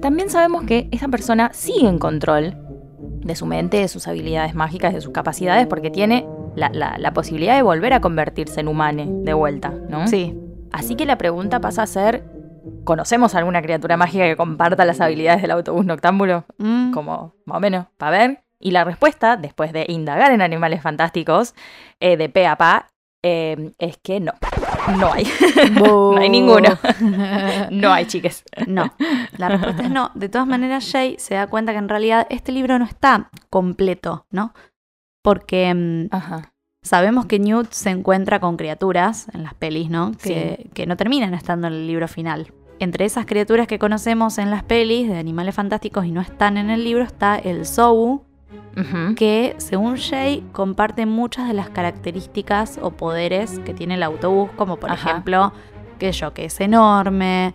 También 0.00 0.28
sabemos 0.28 0.64
que 0.64 0.88
esa 0.92 1.08
persona 1.08 1.50
sigue 1.54 1.88
en 1.88 1.98
control 1.98 2.56
de 2.98 3.34
su 3.34 3.46
mente, 3.46 3.78
de 3.78 3.88
sus 3.88 4.06
habilidades 4.06 4.54
mágicas, 4.54 4.92
de 4.92 5.00
sus 5.00 5.12
capacidades, 5.12 5.66
porque 5.66 5.90
tiene 5.90 6.26
la, 6.56 6.68
la- 6.70 6.96
la 6.98 7.12
posibilidad 7.12 7.54
de 7.56 7.62
volver 7.62 7.92
a 7.92 8.00
convertirse 8.00 8.60
en 8.60 8.68
humane 8.68 9.06
de 9.08 9.34
vuelta, 9.34 9.72
¿no? 9.88 10.06
Sí. 10.08 10.38
Así 10.72 10.96
que 10.96 11.06
la 11.06 11.18
pregunta 11.18 11.60
pasa 11.60 11.82
a 11.82 11.86
ser, 11.86 12.24
¿conocemos 12.84 13.34
alguna 13.34 13.62
criatura 13.62 13.96
mágica 13.96 14.24
que 14.24 14.36
comparta 14.36 14.84
las 14.84 15.00
habilidades 15.00 15.42
del 15.42 15.50
autobús 15.52 15.84
noctámbulo? 15.86 16.44
Mm. 16.58 16.92
Como, 16.92 17.34
más 17.44 17.56
o 17.58 17.60
menos, 17.60 17.86
para 17.96 18.18
ver. 18.18 18.40
Y 18.58 18.70
la 18.70 18.82
respuesta, 18.84 19.36
después 19.36 19.72
de 19.72 19.84
indagar 19.88 20.32
en 20.32 20.40
animales 20.42 20.80
fantásticos, 20.82 21.54
eh, 22.00 22.16
de 22.16 22.28
pe 22.28 22.46
a 22.46 22.56
pa, 22.56 22.88
eh, 23.22 23.72
es 23.78 23.98
que 23.98 24.20
no. 24.20 24.32
No 24.98 25.12
hay. 25.12 25.26
no 25.72 26.16
hay 26.16 26.28
ninguno. 26.28 26.68
no 27.70 27.92
hay, 27.92 28.06
chiques. 28.06 28.44
No, 28.66 28.92
la 29.38 29.48
respuesta 29.48 29.82
es 29.82 29.90
no. 29.90 30.10
De 30.14 30.28
todas 30.28 30.46
maneras, 30.46 30.88
Jay 30.90 31.16
se 31.18 31.34
da 31.34 31.46
cuenta 31.46 31.72
que 31.72 31.78
en 31.78 31.88
realidad 31.88 32.26
este 32.30 32.52
libro 32.52 32.78
no 32.78 32.84
está 32.84 33.30
completo, 33.50 34.26
¿no? 34.30 34.52
Porque 35.24 35.72
mm, 35.74 36.14
Ajá. 36.14 36.52
sabemos 36.82 37.24
que 37.24 37.38
Newt 37.38 37.72
se 37.72 37.88
encuentra 37.88 38.40
con 38.40 38.58
criaturas 38.58 39.26
en 39.32 39.42
las 39.42 39.54
pelis, 39.54 39.88
¿no? 39.88 40.12
Que, 40.12 40.58
Sí. 40.62 40.68
que 40.74 40.86
no 40.86 40.96
terminan 40.98 41.32
estando 41.32 41.66
en 41.66 41.72
el 41.72 41.86
libro 41.86 42.06
final. 42.08 42.52
Entre 42.78 43.06
esas 43.06 43.24
criaturas 43.24 43.66
que 43.66 43.78
conocemos 43.78 44.36
en 44.36 44.50
las 44.50 44.62
pelis 44.64 45.08
de 45.08 45.16
animales 45.18 45.54
fantásticos 45.54 46.04
y 46.04 46.10
no 46.12 46.20
están 46.20 46.58
en 46.58 46.68
el 46.68 46.84
libro 46.84 47.02
está 47.04 47.36
el 47.36 47.64
Zou, 47.64 48.22
que 49.16 49.54
según 49.58 49.96
Jay 49.96 50.44
comparte 50.52 51.06
muchas 51.06 51.46
de 51.48 51.54
las 51.54 51.70
características 51.70 52.78
o 52.82 52.90
poderes 52.90 53.60
que 53.60 53.72
tiene 53.72 53.94
el 53.94 54.02
autobús, 54.02 54.50
como 54.56 54.76
por 54.76 54.90
Ajá. 54.90 55.10
ejemplo, 55.10 55.52
que 55.98 56.12
yo, 56.12 56.34
que 56.34 56.46
es 56.46 56.60
enorme, 56.60 57.54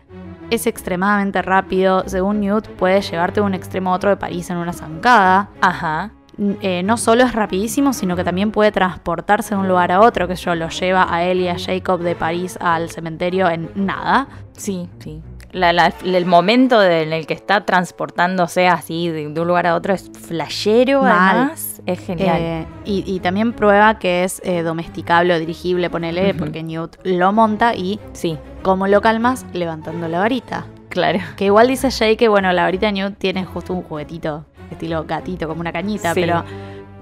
es 0.50 0.66
extremadamente 0.66 1.42
rápido, 1.42 2.04
según 2.08 2.40
Newt 2.40 2.68
puede 2.70 3.02
llevarte 3.02 3.42
de 3.42 3.46
un 3.46 3.54
extremo 3.54 3.92
a 3.92 3.96
otro 3.98 4.10
de 4.10 4.18
París 4.18 4.50
en 4.50 4.58
una 4.58 4.74
zancada. 4.74 5.50
Ajá. 5.62 6.12
Eh, 6.62 6.84
no 6.84 6.96
solo 6.98 7.24
es 7.26 7.34
rapidísimo, 7.34 7.92
sino 7.94 8.16
que 8.16 8.24
también 8.24 8.52
puede 8.52 8.72
transportarse 8.72 9.56
de 9.56 9.62
un 9.62 9.68
lugar 9.68 9.92
a 9.92 10.00
otro, 10.00 10.28
que 10.28 10.36
yo 10.36 10.56
lo 10.56 10.70
lleva 10.70 11.14
a 11.14 11.24
él 11.24 11.42
y 11.42 11.48
a 11.50 11.58
Jacob 11.60 12.00
de 12.02 12.16
París 12.16 12.58
al 12.62 12.90
cementerio 12.90 13.50
en 13.50 13.70
nada. 13.76 14.28
Sí, 14.54 14.88
sí. 15.00 15.22
La- 15.52 15.74
la- 15.74 15.92
el 16.06 16.26
momento 16.28 16.80
de- 16.80 17.02
en 17.02 17.12
el 17.12 17.26
que 17.26 17.34
está 17.34 17.66
transportándose 17.66 18.68
así 18.68 19.10
de, 19.10 19.28
de 19.30 19.42
un 19.42 19.48
lugar 19.48 19.66
a 19.68 19.76
otro 19.76 19.94
es 19.94 20.10
flashero, 20.28 21.02
Mal. 21.02 21.12
además. 21.38 21.82
Es 21.88 22.00
genial. 22.00 22.38
Eh, 22.40 22.66
y, 22.86 23.04
y 23.06 23.20
también 23.20 23.54
prueba 23.54 23.98
que 24.00 24.24
es 24.24 24.42
eh, 24.46 24.62
domesticable 24.62 25.34
o 25.34 25.40
dirigible, 25.40 25.90
ponele, 25.90 26.34
porque 26.36 26.62
Newt 26.64 26.98
lo 27.04 27.34
monta 27.34 27.74
y 27.76 28.00
sí, 28.14 28.38
¿cómo 28.62 28.88
lo 28.88 29.02
calmas? 29.02 29.46
Levantando 29.54 30.08
la 30.08 30.20
varita. 30.20 30.68
claro. 30.90 31.20
Que 31.36 31.46
igual 31.46 31.68
dice 31.68 31.90
Jay 31.92 32.16
que, 32.16 32.28
bueno, 32.28 32.52
la 32.54 32.64
varita 32.64 32.86
de 32.86 32.92
Newt 32.94 33.18
tiene 33.18 33.44
justo 33.46 33.74
un 33.74 33.82
juguetito, 33.82 34.46
estilo 34.72 35.04
gatito, 35.06 35.48
como 35.48 35.62
una 35.62 35.72
cañita, 35.72 36.14
Sí. 36.14 36.22
pero, 36.22 36.44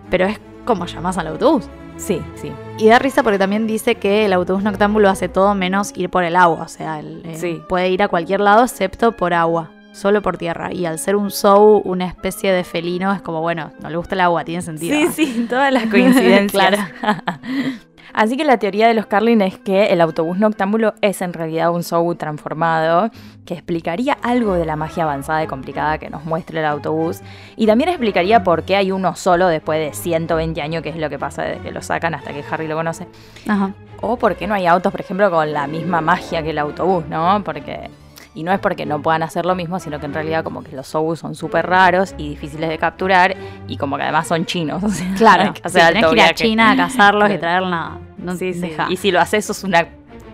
pero 0.09 0.25
es 0.25 0.39
como 0.65 0.85
llamás 0.85 1.17
al 1.17 1.27
autobús. 1.27 1.67
Sí, 1.97 2.21
sí. 2.35 2.51
Y 2.77 2.87
da 2.89 2.99
risa 2.99 3.23
porque 3.23 3.39
también 3.39 3.65
dice 3.65 3.95
que 3.95 4.25
el 4.25 4.33
autobús 4.33 4.61
noctámbulo 4.63 5.09
hace 5.09 5.29
todo 5.29 5.55
menos 5.55 5.93
ir 5.95 6.09
por 6.09 6.23
el 6.23 6.35
agua. 6.35 6.61
O 6.63 6.67
sea, 6.67 6.99
el- 6.99 7.23
eh, 7.25 7.35
Sí. 7.37 7.59
puede 7.67 7.89
ir 7.89 8.03
a 8.03 8.07
cualquier 8.07 8.39
lado 8.39 8.63
excepto 8.63 9.13
por 9.13 9.33
agua. 9.33 9.71
Solo 9.93 10.21
por 10.21 10.37
tierra. 10.37 10.71
Y 10.71 10.85
al 10.85 10.99
ser 10.99 11.15
un 11.15 11.31
Zou, 11.31 11.81
una 11.83 12.05
especie 12.05 12.51
de 12.51 12.63
felino, 12.63 13.11
es 13.13 13.21
como, 13.23 13.41
bueno, 13.41 13.71
no 13.81 13.89
le 13.89 13.97
gusta 13.97 14.13
el 14.13 14.21
agua, 14.21 14.45
tiene 14.45 14.61
sentido. 14.61 14.95
Sí, 14.95 15.07
sí, 15.25 15.47
todas 15.49 15.73
las 15.73 15.87
coincidencias. 15.87 16.51
Claro. 17.01 17.21
Así 18.13 18.37
que 18.37 18.43
la 18.43 18.57
teoría 18.57 18.87
de 18.87 18.93
los 18.93 19.05
Carlin 19.05 19.41
es 19.41 19.57
que 19.57 19.87
el 19.87 20.01
autobús 20.01 20.37
noctámbulo 20.37 20.93
es 21.01 21.21
en 21.21 21.33
realidad 21.33 21.71
un 21.71 21.83
Zou 21.83 22.15
transformado, 22.15 23.11
que 23.45 23.53
explicaría 23.53 24.17
algo 24.21 24.53
de 24.53 24.65
la 24.65 24.75
magia 24.75 25.03
avanzada 25.03 25.43
y 25.43 25.47
complicada 25.47 25.97
que 25.97 26.09
nos 26.09 26.25
muestra 26.25 26.59
el 26.59 26.65
autobús, 26.65 27.21
y 27.55 27.65
también 27.67 27.89
explicaría 27.89 28.43
por 28.43 28.63
qué 28.63 28.75
hay 28.75 28.91
uno 28.91 29.15
solo 29.15 29.47
después 29.47 29.79
de 29.79 29.93
120 29.93 30.61
años, 30.61 30.83
que 30.83 30.89
es 30.89 30.97
lo 30.97 31.09
que 31.09 31.19
pasa 31.19 31.43
desde 31.43 31.61
que 31.61 31.71
lo 31.71 31.81
sacan 31.81 32.15
hasta 32.15 32.33
que 32.33 32.43
Harry 32.49 32.67
lo 32.67 32.75
conoce. 32.75 33.07
Ajá. 33.47 33.73
O 34.01 34.17
por 34.17 34.35
qué 34.35 34.47
no 34.47 34.53
hay 34.53 34.67
autos, 34.67 34.91
por 34.91 35.01
ejemplo, 35.01 35.29
con 35.31 35.51
la 35.51 35.67
misma 35.67 36.01
magia 36.01 36.43
que 36.43 36.51
el 36.51 36.59
autobús, 36.59 37.05
¿no? 37.07 37.41
Porque. 37.43 37.89
Y 38.37 38.43
no 38.43 38.51
es 38.53 38.59
porque 38.59 38.85
no 38.85 39.01
puedan 39.01 39.23
hacer 39.23 39.47
lo 39.47 39.55
mismo, 39.55 39.79
sino 39.79 39.99
que 39.99 40.05
en 40.05 40.13
realidad 40.13 40.43
como 40.43 40.61
que 40.61 40.75
los 40.75 40.85
Soubus 40.87 41.17
son 41.17 41.33
súper 41.33 41.65
raros 41.65 42.13
y 42.19 42.29
difíciles 42.29 42.69
de 42.69 42.77
capturar 42.77 43.35
y 43.67 43.77
como 43.77 43.97
que 43.97 44.03
además 44.03 44.27
son 44.27 44.45
chinos. 44.45 44.83
O 44.85 44.89
sea, 44.89 45.13
Claro, 45.17 45.53
que 45.55 45.67
sí, 45.69 45.77
ir 45.79 46.21
a. 46.21 46.33
China 46.35 46.71
a 46.71 46.77
cazarlos 46.77 47.25
y 47.31 47.37
Claro. 47.37 47.39
traer 47.39 47.63
nada. 47.63 47.97
No 48.19 48.35
Sí, 48.35 48.53
sí. 48.53 48.71
Y 48.89 48.97
si 48.97 49.09
lo 49.11 49.19
haces, 49.19 49.43
sos 49.43 49.63
una 49.63 49.87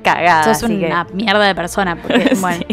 cagada. 0.04 0.54
Sos 0.54 0.68
que- 0.70 0.86
una 0.86 1.06
mierda 1.14 1.46
de 1.46 1.56
persona. 1.56 1.96
Porque, 1.96 2.36
bueno, 2.42 2.66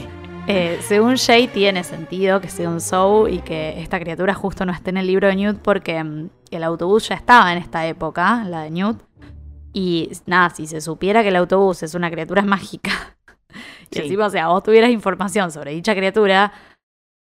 eh, 0.48 0.80
según 0.82 1.16
Jay, 1.16 1.46
tiene 1.46 1.84
sentido 1.84 2.40
que 2.40 2.48
sea 2.48 2.68
un 2.68 2.80
Zou 2.80 3.28
y 3.28 3.38
que 3.38 3.80
esta 3.80 4.00
criatura 4.00 4.34
justo 4.34 4.66
no 4.66 4.72
esté 4.72 4.90
en 4.90 4.96
el 4.96 5.06
libro 5.06 5.28
de 5.28 5.36
Newt 5.36 5.58
porque 5.62 6.02
mm, 6.02 6.28
el 6.50 6.64
autobús 6.64 7.08
ya 7.08 7.14
estaba 7.14 7.52
en 7.52 7.58
esta 7.58 7.86
época, 7.86 8.42
la 8.48 8.62
de 8.62 8.70
Newt. 8.72 8.98
Y 9.72 10.10
nada, 10.26 10.50
si 10.50 10.66
se 10.66 10.80
supiera 10.80 11.22
que 11.22 11.28
el 11.28 11.36
autobús 11.36 11.84
es 11.84 11.94
una 11.94 12.10
criatura 12.10 12.42
mágica, 12.56 12.90
Sí. 13.90 14.02
encima, 14.02 14.26
o 14.26 14.30
sea, 14.30 14.48
vos 14.48 14.62
tuvieras 14.62 14.90
información 14.90 15.50
sobre 15.50 15.72
dicha 15.72 15.94
criatura, 15.94 16.52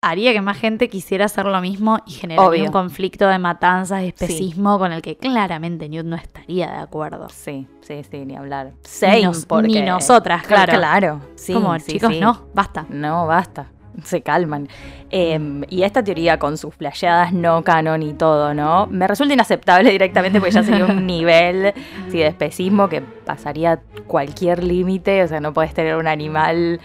haría 0.03 0.32
que 0.34 0.41
más 0.41 0.58
gente 0.58 0.89
quisiera 0.89 1.25
hacer 1.25 1.45
lo 1.45 1.60
mismo 1.62 1.99
y 2.06 2.12
generaría 2.12 2.63
un 2.63 2.71
conflicto 2.71 3.27
de 3.27 3.39
matanzas 3.39 4.03
y 4.03 4.08
especismo 4.08 4.77
con 4.77 4.91
el 4.91 5.01
que 5.01 5.17
claramente 5.17 5.89
Newt 5.89 6.06
no 6.06 6.15
estaría 6.15 6.67
de 6.71 6.77
acuerdo. 6.77 7.30
Sí, 7.30 7.67
sí, 7.82 8.03
sí, 8.10 8.25
ni 8.25 8.36
hablar. 8.36 8.67
Ni, 8.73 8.73
Same, 8.84 9.23
nos- 9.23 9.45
porque... 9.45 9.67
ni 9.67 9.82
nosotras, 9.82 10.43
claro. 10.45 10.73
Claro, 10.73 11.21
sí, 11.36 11.53
Como, 11.53 11.77
sí, 11.80 11.93
chicos, 11.93 12.13
sí. 12.13 12.19
no, 12.19 12.47
basta. 12.53 12.86
No, 12.89 13.25
basta. 13.27 13.71
Se 14.04 14.22
calman. 14.22 14.68
Eh, 15.10 15.40
y 15.70 15.84
esta 15.84 16.04
teoría 16.04 16.38
con 16.38 16.58
sus 16.58 16.76
flasheadas 16.76 17.34
no 17.34 17.64
canon 17.64 18.04
y 18.04 18.14
todo, 18.14 18.54
¿no? 18.54 18.88
Me 18.88 19.08
resulta 19.08 19.34
inaceptable 19.34 19.90
directamente 19.92 20.40
porque 20.40 20.54
ya 20.54 20.64
sería 20.64 20.86
un 20.86 21.06
nivel 21.08 21.74
sí, 22.12 22.20
de 22.20 22.28
especismo 22.28 22.90
que 22.90 23.02
pasaría 23.02 23.80
cualquier 24.06 24.64
límite. 24.64 25.24
O 25.24 25.28
sea, 25.28 25.40
no 25.40 25.54
puedes 25.54 25.74
tener 25.74 25.96
un 25.96 26.08
animal 26.08 26.80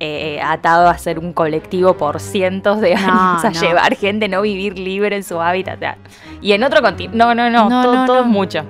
eh, 0.00 0.40
atado 0.44 0.88
a 0.88 0.98
ser 0.98 1.18
un 1.18 1.32
colectivo 1.32 1.96
por 1.96 2.20
cientos 2.20 2.80
de 2.80 2.94
No, 2.96 3.00
años, 3.00 3.44
a 3.44 3.50
no. 3.50 3.60
llevar 3.60 3.94
gente, 3.96 4.28
no 4.28 4.42
vivir 4.42 4.78
libre 4.78 5.16
en 5.16 5.22
su 5.22 5.40
hábitat. 5.40 5.76
o 5.76 5.78
sea, 5.78 5.98
Y 6.42 6.52
en 6.52 6.64
otro 6.64 6.82
continente. 6.82 7.16
No, 7.16 7.34
no, 7.34 7.48
no, 7.48 7.68
No, 7.70 8.06
todo, 8.06 8.20
es 8.20 8.26
mucho. 8.26 8.64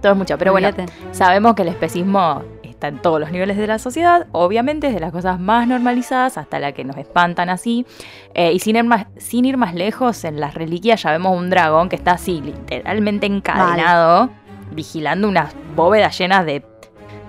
Todo 0.00 0.12
es 0.12 0.18
mucho. 0.18 0.38
Pero 0.38 0.52
bueno. 0.52 0.70
Sabemos 1.12 1.54
que 1.54 1.62
el 1.62 1.68
especismo 1.68 2.42
está 2.82 2.88
en 2.88 2.98
todos 3.00 3.20
los 3.20 3.30
niveles 3.30 3.56
de 3.56 3.66
la 3.68 3.78
sociedad, 3.78 4.26
obviamente 4.32 4.88
desde 4.88 4.98
las 4.98 5.12
cosas 5.12 5.38
más 5.38 5.68
normalizadas 5.68 6.36
hasta 6.36 6.58
la 6.58 6.72
que 6.72 6.82
nos 6.82 6.96
espantan 6.96 7.48
así. 7.48 7.86
Eh, 8.34 8.52
y 8.52 8.58
sin 8.58 8.74
ir, 8.74 8.84
más, 8.84 9.06
sin 9.18 9.44
ir 9.44 9.56
más 9.56 9.74
lejos, 9.74 10.24
en 10.24 10.40
las 10.40 10.54
reliquias 10.54 11.02
ya 11.02 11.12
vemos 11.12 11.38
un 11.38 11.48
dragón 11.48 11.88
que 11.88 11.94
está 11.94 12.12
así, 12.12 12.40
literalmente 12.40 13.26
encadenado, 13.26 14.30
vigilando 14.72 15.28
unas 15.28 15.54
bóvedas 15.76 16.18
llenas 16.18 16.44
de, 16.44 16.64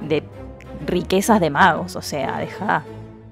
de 0.02 0.24
riquezas 0.88 1.39
de 1.39 1.52
magos. 1.52 1.96
O 1.96 2.02
sea, 2.02 2.39
deja. 2.39 2.84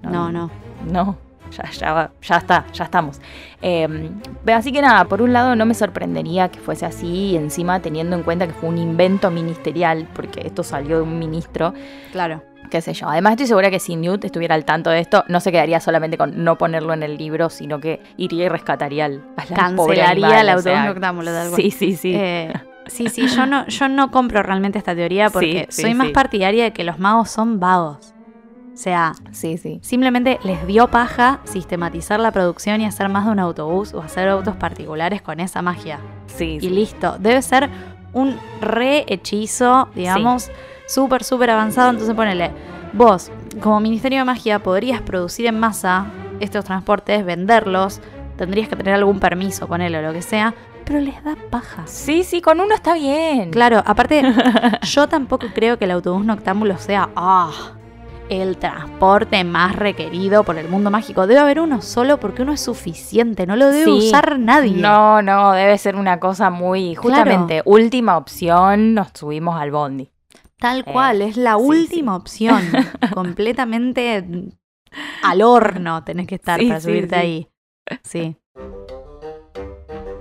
No, 0.03 0.31
no. 0.31 0.51
No, 0.91 1.17
ya, 1.51 1.69
ya, 1.71 2.11
ya 2.21 2.37
está, 2.37 2.65
ya 2.73 2.83
estamos. 2.85 3.19
Eh, 3.61 4.09
así 4.53 4.71
que 4.71 4.81
nada, 4.81 5.05
por 5.05 5.21
un 5.21 5.33
lado 5.33 5.55
no 5.55 5.65
me 5.65 5.73
sorprendería 5.73 6.49
que 6.49 6.59
fuese 6.59 6.85
así, 6.85 7.31
y 7.31 7.35
encima 7.37 7.79
teniendo 7.81 8.15
en 8.15 8.23
cuenta 8.23 8.47
que 8.47 8.53
fue 8.53 8.69
un 8.69 8.77
invento 8.77 9.29
ministerial, 9.31 10.07
porque 10.13 10.41
esto 10.45 10.63
salió 10.63 10.97
de 10.97 11.03
un 11.03 11.19
ministro, 11.19 11.73
Claro. 12.11 12.41
qué 12.69 12.81
sé 12.81 12.93
yo. 12.93 13.07
Además 13.09 13.31
estoy 13.33 13.47
segura 13.47 13.69
que 13.69 13.79
si 13.79 13.95
Newt 13.95 14.23
estuviera 14.25 14.55
al 14.55 14.65
tanto 14.65 14.89
de 14.89 14.99
esto, 14.99 15.23
no 15.27 15.39
se 15.41 15.51
quedaría 15.51 15.79
solamente 15.79 16.17
con 16.17 16.43
no 16.43 16.57
ponerlo 16.57 16.93
en 16.93 17.03
el 17.03 17.17
libro, 17.17 17.49
sino 17.49 17.79
que 17.79 18.01
iría 18.17 18.45
y 18.45 18.49
rescataría 18.49 19.05
al, 19.05 19.23
Cancelaría 19.55 20.41
el 20.41 20.47
o 20.47 20.51
autobús 20.51 20.63
sea, 20.63 20.85
noctámbulo, 20.85 21.31
tal 21.31 21.49
cual. 21.49 21.61
Sí, 21.61 21.71
sí, 21.71 21.95
sí. 21.95 22.13
Eh, 22.15 22.53
sí, 22.87 23.07
sí, 23.09 23.27
yo 23.27 23.45
no, 23.45 23.67
yo 23.67 23.87
no 23.89 24.09
compro 24.11 24.41
realmente 24.43 24.77
esta 24.77 24.95
teoría 24.95 25.29
porque 25.33 25.67
Sí, 25.69 25.75
sí, 25.75 25.81
soy 25.83 25.93
más 25.93 26.07
sí. 26.07 26.13
partidaria 26.13 26.63
de 26.63 26.71
que 26.73 26.83
los 26.83 26.97
magos 26.99 27.29
son 27.29 27.59
vagos. 27.59 28.13
O 28.73 28.77
sea, 28.77 29.13
sí, 29.31 29.57
sí. 29.57 29.79
simplemente 29.83 30.39
les 30.43 30.65
dio 30.65 30.87
paja 30.87 31.39
sistematizar 31.43 32.19
la 32.19 32.31
producción 32.31 32.79
y 32.81 32.85
hacer 32.85 33.09
más 33.09 33.25
de 33.25 33.31
un 33.31 33.39
autobús 33.39 33.93
o 33.93 34.01
hacer 34.01 34.29
autos 34.29 34.55
particulares 34.55 35.21
con 35.21 35.39
esa 35.39 35.61
magia. 35.61 35.99
Sí, 36.27 36.55
Y 36.55 36.59
sí. 36.61 36.69
listo. 36.69 37.17
Debe 37.19 37.41
ser 37.41 37.69
un 38.13 38.37
re 38.61 39.05
hechizo, 39.07 39.89
digamos, 39.93 40.49
súper, 40.87 41.23
súper 41.23 41.49
avanzado. 41.51 41.89
Entonces 41.91 42.15
ponele, 42.15 42.51
vos, 42.93 43.29
como 43.61 43.79
Ministerio 43.81 44.19
de 44.19 44.25
Magia, 44.25 44.59
podrías 44.59 45.01
producir 45.01 45.45
en 45.47 45.59
masa 45.59 46.05
estos 46.39 46.65
transportes, 46.65 47.23
venderlos, 47.25 48.01
tendrías 48.37 48.67
que 48.69 48.75
tener 48.75 48.95
algún 48.95 49.19
permiso, 49.19 49.67
ponele 49.67 49.99
o 49.99 50.01
lo 50.01 50.13
que 50.13 50.21
sea, 50.21 50.53
pero 50.85 50.99
les 50.99 51.23
da 51.23 51.35
paja. 51.49 51.83
Sí, 51.85 52.23
sí, 52.23 52.41
con 52.41 52.59
uno 52.59 52.73
está 52.73 52.93
bien. 52.95 53.51
Claro, 53.51 53.83
aparte, 53.85 54.23
yo 54.83 55.07
tampoco 55.07 55.47
creo 55.53 55.77
que 55.77 55.85
el 55.85 55.91
autobús 55.91 56.25
noctámbulo 56.25 56.77
sea, 56.77 57.09
ah, 57.15 57.51
el 58.31 58.55
transporte 58.55 59.43
más 59.43 59.75
requerido 59.75 60.45
por 60.45 60.57
el 60.57 60.69
mundo 60.69 60.89
mágico. 60.89 61.27
Debe 61.27 61.41
haber 61.41 61.59
uno 61.59 61.81
solo 61.81 62.17
porque 62.17 62.43
uno 62.43 62.53
es 62.53 62.61
suficiente, 62.61 63.45
no 63.45 63.57
lo 63.57 63.67
debe 63.67 63.91
usar 63.91 64.39
nadie. 64.39 64.71
No, 64.71 65.21
no, 65.21 65.51
debe 65.51 65.77
ser 65.77 65.97
una 65.97 66.21
cosa 66.21 66.49
muy, 66.49 66.95
justamente, 66.95 67.61
última 67.65 68.15
opción, 68.15 68.93
nos 68.93 69.09
subimos 69.13 69.59
al 69.59 69.71
bondi. 69.71 70.11
Tal 70.57 70.79
eh, 70.79 70.83
cual, 70.85 71.21
es 71.21 71.35
la 71.35 71.57
última 71.57 72.15
opción, 72.15 72.61
completamente 73.13 74.23
al 75.23 75.41
horno 75.41 76.05
tenés 76.05 76.25
que 76.27 76.35
estar 76.35 76.61
para 76.61 76.79
subirte 76.79 77.15
ahí. 77.17 77.49
Sí. 78.03 78.37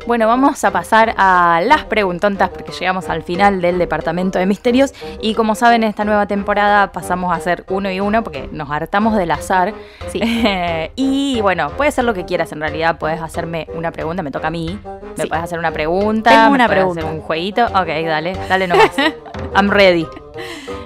Bueno, 0.07 0.27
vamos 0.27 0.65
a 0.65 0.71
pasar 0.71 1.15
a 1.19 1.61
las 1.65 1.85
preguntontas 1.85 2.49
porque 2.49 2.73
llegamos 2.73 3.09
al 3.09 3.23
final 3.23 3.61
del 3.61 3.79
departamento 3.79 4.39
de 4.39 4.47
misterios 4.47 4.93
y 5.21 5.35
como 5.35 5.55
saben 5.55 5.85
en 5.85 5.91
esta 5.91 6.05
nueva 6.05 6.27
temporada 6.27 6.91
pasamos 6.91 7.33
a 7.33 7.37
hacer 7.37 7.65
uno 7.69 7.91
y 7.91 8.01
uno 8.01 8.25
porque 8.25 8.49
nos 8.51 8.71
hartamos 8.71 9.15
del 9.17 9.31
azar. 9.31 9.73
Sí. 10.09 10.21
y 10.97 11.41
bueno, 11.43 11.71
puedes 11.77 11.95
hacer 11.95 12.05
lo 12.05 12.15
que 12.15 12.25
quieras 12.25 12.51
en 12.53 12.61
realidad, 12.61 12.99
puedes 12.99 13.21
hacerme 13.21 13.69
una 13.75 13.93
pregunta, 13.93 14.23
me 14.23 14.31
toca 14.31 14.49
a 14.49 14.51
mí, 14.51 14.79
me 15.17 15.27
puedes 15.27 15.45
hacer 15.45 15.59
una 15.59 15.71
pregunta, 15.71 16.31
Tengo 16.31 16.55
una 16.55 16.67
me 16.67 16.75
pregunta. 16.75 17.01
hacer 17.03 17.13
un 17.15 17.21
jueguito. 17.21 17.67
Ok, 17.67 17.87
dale, 17.87 18.37
dale 18.49 18.67
nomás. 18.67 18.91
I'm 19.55 19.71
ready. 19.71 20.07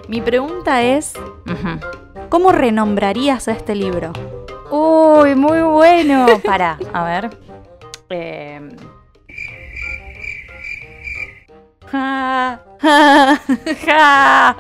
Mi 0.09 0.21
pregunta 0.21 0.83
es, 0.83 1.15
¿cómo 2.29 2.53
renombrarías 2.53 3.49
a 3.49 3.53
este 3.53 3.75
libro? 3.75 4.13
Uy, 4.71 5.35
muy 5.35 5.63
bueno. 5.63 6.27
Para, 6.45 6.79
a 6.93 7.05
ver. 7.05 7.31
Eh, 8.11 8.61
Ja, 11.95 12.61
ja, 12.83 13.39
ja, 13.87 14.57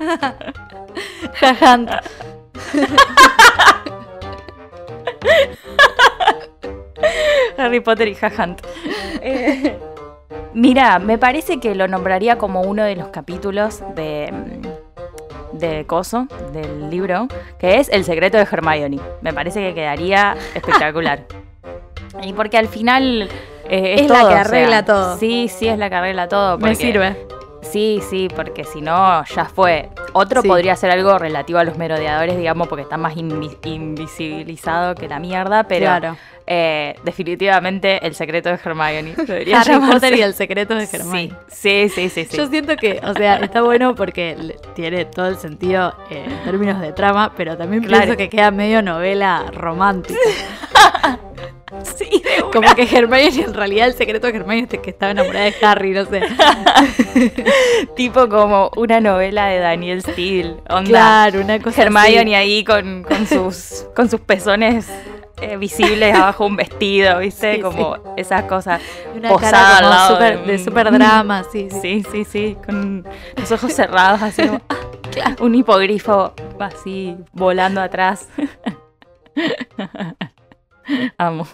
Harry 7.58 7.80
Potter 7.80 8.06
y 8.06 8.14
Jajant. 8.14 8.62
Eh, 9.20 9.76
mira, 10.52 11.00
me 11.00 11.18
parece 11.18 11.58
que 11.58 11.74
lo 11.74 11.88
nombraría 11.88 12.38
como 12.38 12.62
uno 12.62 12.84
de 12.84 12.94
los 12.94 13.08
capítulos 13.08 13.82
de 13.96 14.32
de 15.54 15.84
Coso, 15.86 16.28
del 16.52 16.88
libro, 16.88 17.26
que 17.58 17.80
es 17.80 17.88
El 17.88 18.04
secreto 18.04 18.36
de 18.36 18.44
Hermione. 18.44 19.00
Me 19.22 19.32
parece 19.32 19.60
que 19.60 19.74
quedaría 19.74 20.36
espectacular. 20.54 21.26
y 22.22 22.32
porque 22.32 22.58
al 22.58 22.68
final 22.68 23.28
eh, 23.68 23.96
es, 24.00 24.08
la 24.08 24.28
que 24.28 24.34
arregla 24.34 24.84
todo. 24.84 25.18
Sí, 25.18 25.48
sí, 25.48 25.68
es 25.68 25.78
la 25.78 25.88
que 25.88 25.96
arregla 25.96 26.28
todo. 26.28 26.58
Me 26.58 26.74
sirve. 26.74 27.26
Sí, 27.64 28.00
sí, 28.08 28.28
porque 28.34 28.64
si 28.64 28.80
no, 28.80 29.24
ya 29.24 29.46
fue. 29.46 29.88
Otro 30.12 30.42
podría 30.42 30.76
ser 30.76 30.90
algo 30.90 31.18
relativo 31.18 31.58
a 31.58 31.64
los 31.64 31.76
merodeadores, 31.76 32.36
digamos, 32.36 32.68
porque 32.68 32.82
está 32.82 32.96
más 32.96 33.16
invisibilizado 33.16 34.94
que 34.94 35.08
la 35.08 35.18
mierda, 35.18 35.64
pero 35.64 35.86
claro. 35.86 36.16
Eh, 36.46 36.94
definitivamente 37.04 38.06
el 38.06 38.14
secreto 38.14 38.50
de 38.50 38.56
Hermione. 38.62 39.14
Harry 39.56 39.80
Potter 39.90 40.14
y 40.14 40.20
el 40.20 40.34
secreto 40.34 40.74
de 40.74 40.84
Hermione. 40.84 41.32
Sí. 41.48 41.88
sí, 41.88 42.08
sí, 42.10 42.26
sí, 42.26 42.36
Yo 42.36 42.46
siento 42.48 42.76
que, 42.76 43.00
o 43.02 43.14
sea, 43.14 43.36
está 43.36 43.62
bueno 43.62 43.94
porque 43.94 44.56
tiene 44.74 45.06
todo 45.06 45.28
el 45.28 45.38
sentido 45.38 45.94
en 46.10 46.44
términos 46.44 46.80
de 46.80 46.92
trama, 46.92 47.32
pero 47.34 47.56
también 47.56 47.82
pienso 47.82 48.16
que 48.16 48.28
queda 48.28 48.50
medio 48.50 48.82
novela 48.82 49.46
romántica. 49.52 50.18
Sí, 51.82 52.22
como 52.52 52.74
que 52.74 52.82
Hermione 52.82 53.42
en 53.42 53.54
realidad 53.54 53.88
el 53.88 53.94
secreto 53.94 54.26
de 54.26 54.36
Hermione 54.36 54.68
es 54.70 54.78
que 54.80 54.90
estaba 54.90 55.12
enamorada 55.12 55.46
de 55.46 55.54
Harry, 55.62 55.90
no 55.92 56.04
sé. 56.06 56.22
tipo 57.96 58.28
como 58.28 58.70
una 58.76 59.00
novela 59.00 59.46
de 59.46 59.58
Daniel 59.58 60.02
Steele. 60.02 60.56
Claro, 60.84 61.40
una 61.40 61.60
cosa 61.60 61.82
Hermione 61.82 62.36
ahí 62.36 62.64
con, 62.64 63.02
con, 63.02 63.26
sus, 63.26 63.86
con 63.94 64.08
sus 64.08 64.20
pezones 64.20 64.86
eh, 65.40 65.56
visibles 65.56 66.14
abajo 66.14 66.46
un 66.46 66.56
vestido, 66.56 67.18
¿viste? 67.18 67.60
como 67.60 67.96
esas 68.16 68.44
cosas. 68.44 68.80
Una 69.14 69.28
posada 69.30 70.36
de, 70.46 70.58
super 70.58 70.90
drama, 70.92 71.44
sí, 71.50 71.68
sí. 71.82 72.04
Sí, 72.10 72.24
sí, 72.24 72.56
con 72.64 73.04
los 73.36 73.52
ojos 73.52 73.72
cerrados, 73.72 74.22
así 74.22 74.46
como, 74.46 74.60
un 75.40 75.54
hipogrifo 75.54 76.34
así 76.60 77.16
volando 77.32 77.80
atrás. 77.80 78.28
Amo. 81.18 81.46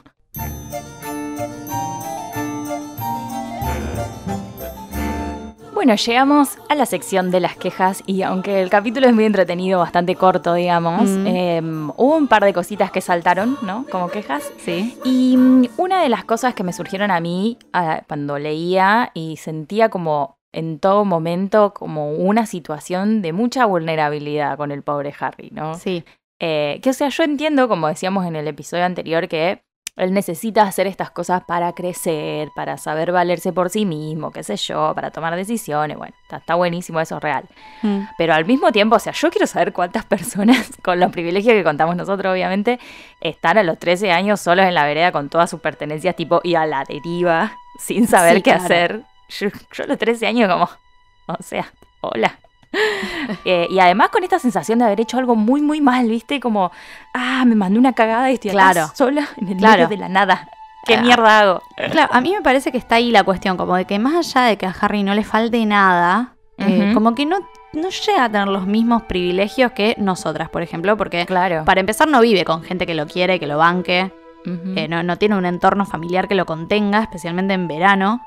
Bueno, 5.80 5.94
llegamos 5.94 6.58
a 6.68 6.74
la 6.74 6.84
sección 6.84 7.30
de 7.30 7.40
las 7.40 7.56
quejas 7.56 8.02
y 8.04 8.20
aunque 8.20 8.60
el 8.60 8.68
capítulo 8.68 9.06
es 9.06 9.14
muy 9.14 9.24
entretenido, 9.24 9.78
bastante 9.78 10.14
corto, 10.14 10.52
digamos, 10.52 11.08
mm. 11.08 11.26
em, 11.26 11.90
hubo 11.96 12.16
un 12.16 12.28
par 12.28 12.44
de 12.44 12.52
cositas 12.52 12.90
que 12.90 13.00
saltaron, 13.00 13.56
¿no? 13.62 13.86
Como 13.90 14.10
quejas. 14.10 14.52
Sí. 14.58 14.98
Y 15.04 15.38
mm, 15.38 15.68
una 15.78 16.02
de 16.02 16.10
las 16.10 16.24
cosas 16.24 16.52
que 16.52 16.64
me 16.64 16.74
surgieron 16.74 17.10
a 17.10 17.18
mí 17.20 17.56
cuando 18.06 18.38
leía 18.38 19.10
y 19.14 19.38
sentía 19.38 19.88
como 19.88 20.36
en 20.52 20.80
todo 20.80 21.06
momento 21.06 21.72
como 21.72 22.12
una 22.12 22.44
situación 22.44 23.22
de 23.22 23.32
mucha 23.32 23.64
vulnerabilidad 23.64 24.58
con 24.58 24.72
el 24.72 24.82
pobre 24.82 25.14
Harry, 25.18 25.48
¿no? 25.50 25.74
Sí. 25.74 26.04
Eh, 26.40 26.80
que 26.82 26.90
o 26.90 26.92
sea, 26.94 27.08
yo 27.10 27.22
entiendo, 27.22 27.68
como 27.68 27.86
decíamos 27.86 28.26
en 28.26 28.34
el 28.34 28.48
episodio 28.48 28.84
anterior, 28.84 29.28
que 29.28 29.62
él 29.96 30.14
necesita 30.14 30.62
hacer 30.62 30.86
estas 30.86 31.10
cosas 31.10 31.42
para 31.46 31.74
crecer, 31.74 32.48
para 32.56 32.78
saber 32.78 33.12
valerse 33.12 33.52
por 33.52 33.68
sí 33.68 33.84
mismo, 33.84 34.30
qué 34.30 34.42
sé 34.42 34.56
yo, 34.56 34.92
para 34.94 35.10
tomar 35.10 35.36
decisiones. 35.36 35.98
Bueno, 35.98 36.14
está, 36.30 36.54
buenísimo, 36.54 37.00
eso 37.00 37.18
es 37.18 37.22
real. 37.22 37.44
Mm. 37.82 38.00
Pero 38.16 38.32
al 38.32 38.46
mismo 38.46 38.72
tiempo, 38.72 38.96
o 38.96 38.98
sea, 38.98 39.12
yo 39.12 39.30
quiero 39.30 39.46
saber 39.46 39.74
cuántas 39.74 40.06
personas, 40.06 40.70
con 40.82 40.98
los 41.00 41.12
privilegios 41.12 41.54
que 41.54 41.62
contamos 41.62 41.96
nosotros, 41.96 42.32
obviamente, 42.32 42.80
están 43.20 43.58
a 43.58 43.62
los 43.62 43.78
13 43.78 44.10
años 44.10 44.40
solos 44.40 44.64
en 44.64 44.74
la 44.74 44.86
vereda 44.86 45.12
con 45.12 45.28
todas 45.28 45.50
sus 45.50 45.60
pertenencias, 45.60 46.16
tipo, 46.16 46.40
y 46.42 46.54
a 46.54 46.64
la 46.64 46.84
deriva, 46.84 47.52
sin 47.78 48.06
saber 48.06 48.42
qué 48.42 48.52
hacer. 48.52 49.02
Yo, 49.28 49.48
yo 49.72 49.84
a 49.84 49.86
los 49.86 49.98
13 49.98 50.26
años, 50.26 50.50
como, 50.50 50.70
o 51.26 51.42
sea, 51.42 51.70
hola. 52.00 52.38
Eh, 53.44 53.68
y 53.70 53.78
además 53.78 54.10
con 54.10 54.24
esta 54.24 54.38
sensación 54.38 54.80
de 54.80 54.84
haber 54.84 55.00
hecho 55.00 55.16
algo 55.16 55.36
muy, 55.36 55.62
muy 55.62 55.80
mal, 55.80 56.08
¿viste? 56.08 56.40
Como, 56.40 56.70
ah, 57.14 57.44
me 57.46 57.54
mandé 57.54 57.78
una 57.78 57.92
cagada 57.92 58.30
y 58.30 58.34
estoy 58.34 58.50
claro. 58.50 58.90
sola 58.94 59.28
en 59.36 59.48
el 59.48 59.56
medio 59.56 59.88
de 59.88 59.96
la 59.96 60.08
nada. 60.08 60.48
¿Qué 60.84 60.94
ah. 60.96 61.02
mierda 61.02 61.40
hago? 61.40 61.62
Claro, 61.90 62.12
a 62.12 62.20
mí 62.20 62.32
me 62.32 62.42
parece 62.42 62.72
que 62.72 62.78
está 62.78 62.96
ahí 62.96 63.10
la 63.10 63.22
cuestión, 63.22 63.56
como 63.56 63.76
de 63.76 63.84
que 63.84 63.98
más 63.98 64.14
allá 64.14 64.48
de 64.48 64.58
que 64.58 64.66
a 64.66 64.74
Harry 64.80 65.02
no 65.02 65.14
le 65.14 65.24
falte 65.24 65.64
nada, 65.64 66.34
eh, 66.58 66.90
como 66.92 67.14
que 67.14 67.24
no, 67.24 67.38
no 67.72 67.88
llega 67.88 68.24
a 68.24 68.30
tener 68.30 68.48
los 68.48 68.66
mismos 68.66 69.02
privilegios 69.02 69.72
que 69.72 69.94
nosotras, 69.98 70.48
por 70.48 70.62
ejemplo, 70.62 70.96
porque 70.96 71.24
claro. 71.26 71.64
para 71.64 71.80
empezar 71.80 72.08
no 72.08 72.20
vive 72.20 72.44
con 72.44 72.62
gente 72.62 72.86
que 72.86 72.94
lo 72.94 73.06
quiere, 73.06 73.38
que 73.38 73.46
lo 73.46 73.58
banque, 73.58 74.12
eh, 74.76 74.88
no, 74.88 75.02
no 75.02 75.16
tiene 75.16 75.36
un 75.36 75.46
entorno 75.46 75.84
familiar 75.84 76.26
que 76.26 76.34
lo 76.34 76.46
contenga, 76.46 77.02
especialmente 77.02 77.54
en 77.54 77.68
verano. 77.68 78.26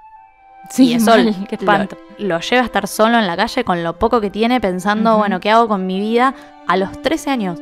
Sí, 0.69 0.89
y 0.89 0.93
eso 0.93 1.11
qué 1.49 1.55
espanto. 1.55 1.97
Lo, 2.17 2.39
lleva 2.39 2.61
a 2.61 2.65
estar 2.65 2.87
solo 2.87 3.17
en 3.17 3.27
la 3.27 3.35
calle 3.35 3.63
con 3.63 3.83
lo 3.83 3.97
poco 3.97 4.21
que 4.21 4.29
tiene, 4.29 4.61
pensando, 4.61 5.17
bueno, 5.17 5.39
¿qué 5.39 5.49
hago 5.51 5.67
con 5.67 5.85
mi 5.85 5.99
vida 5.99 6.33
a 6.67 6.77
los 6.77 7.01
13 7.01 7.29
años? 7.29 7.59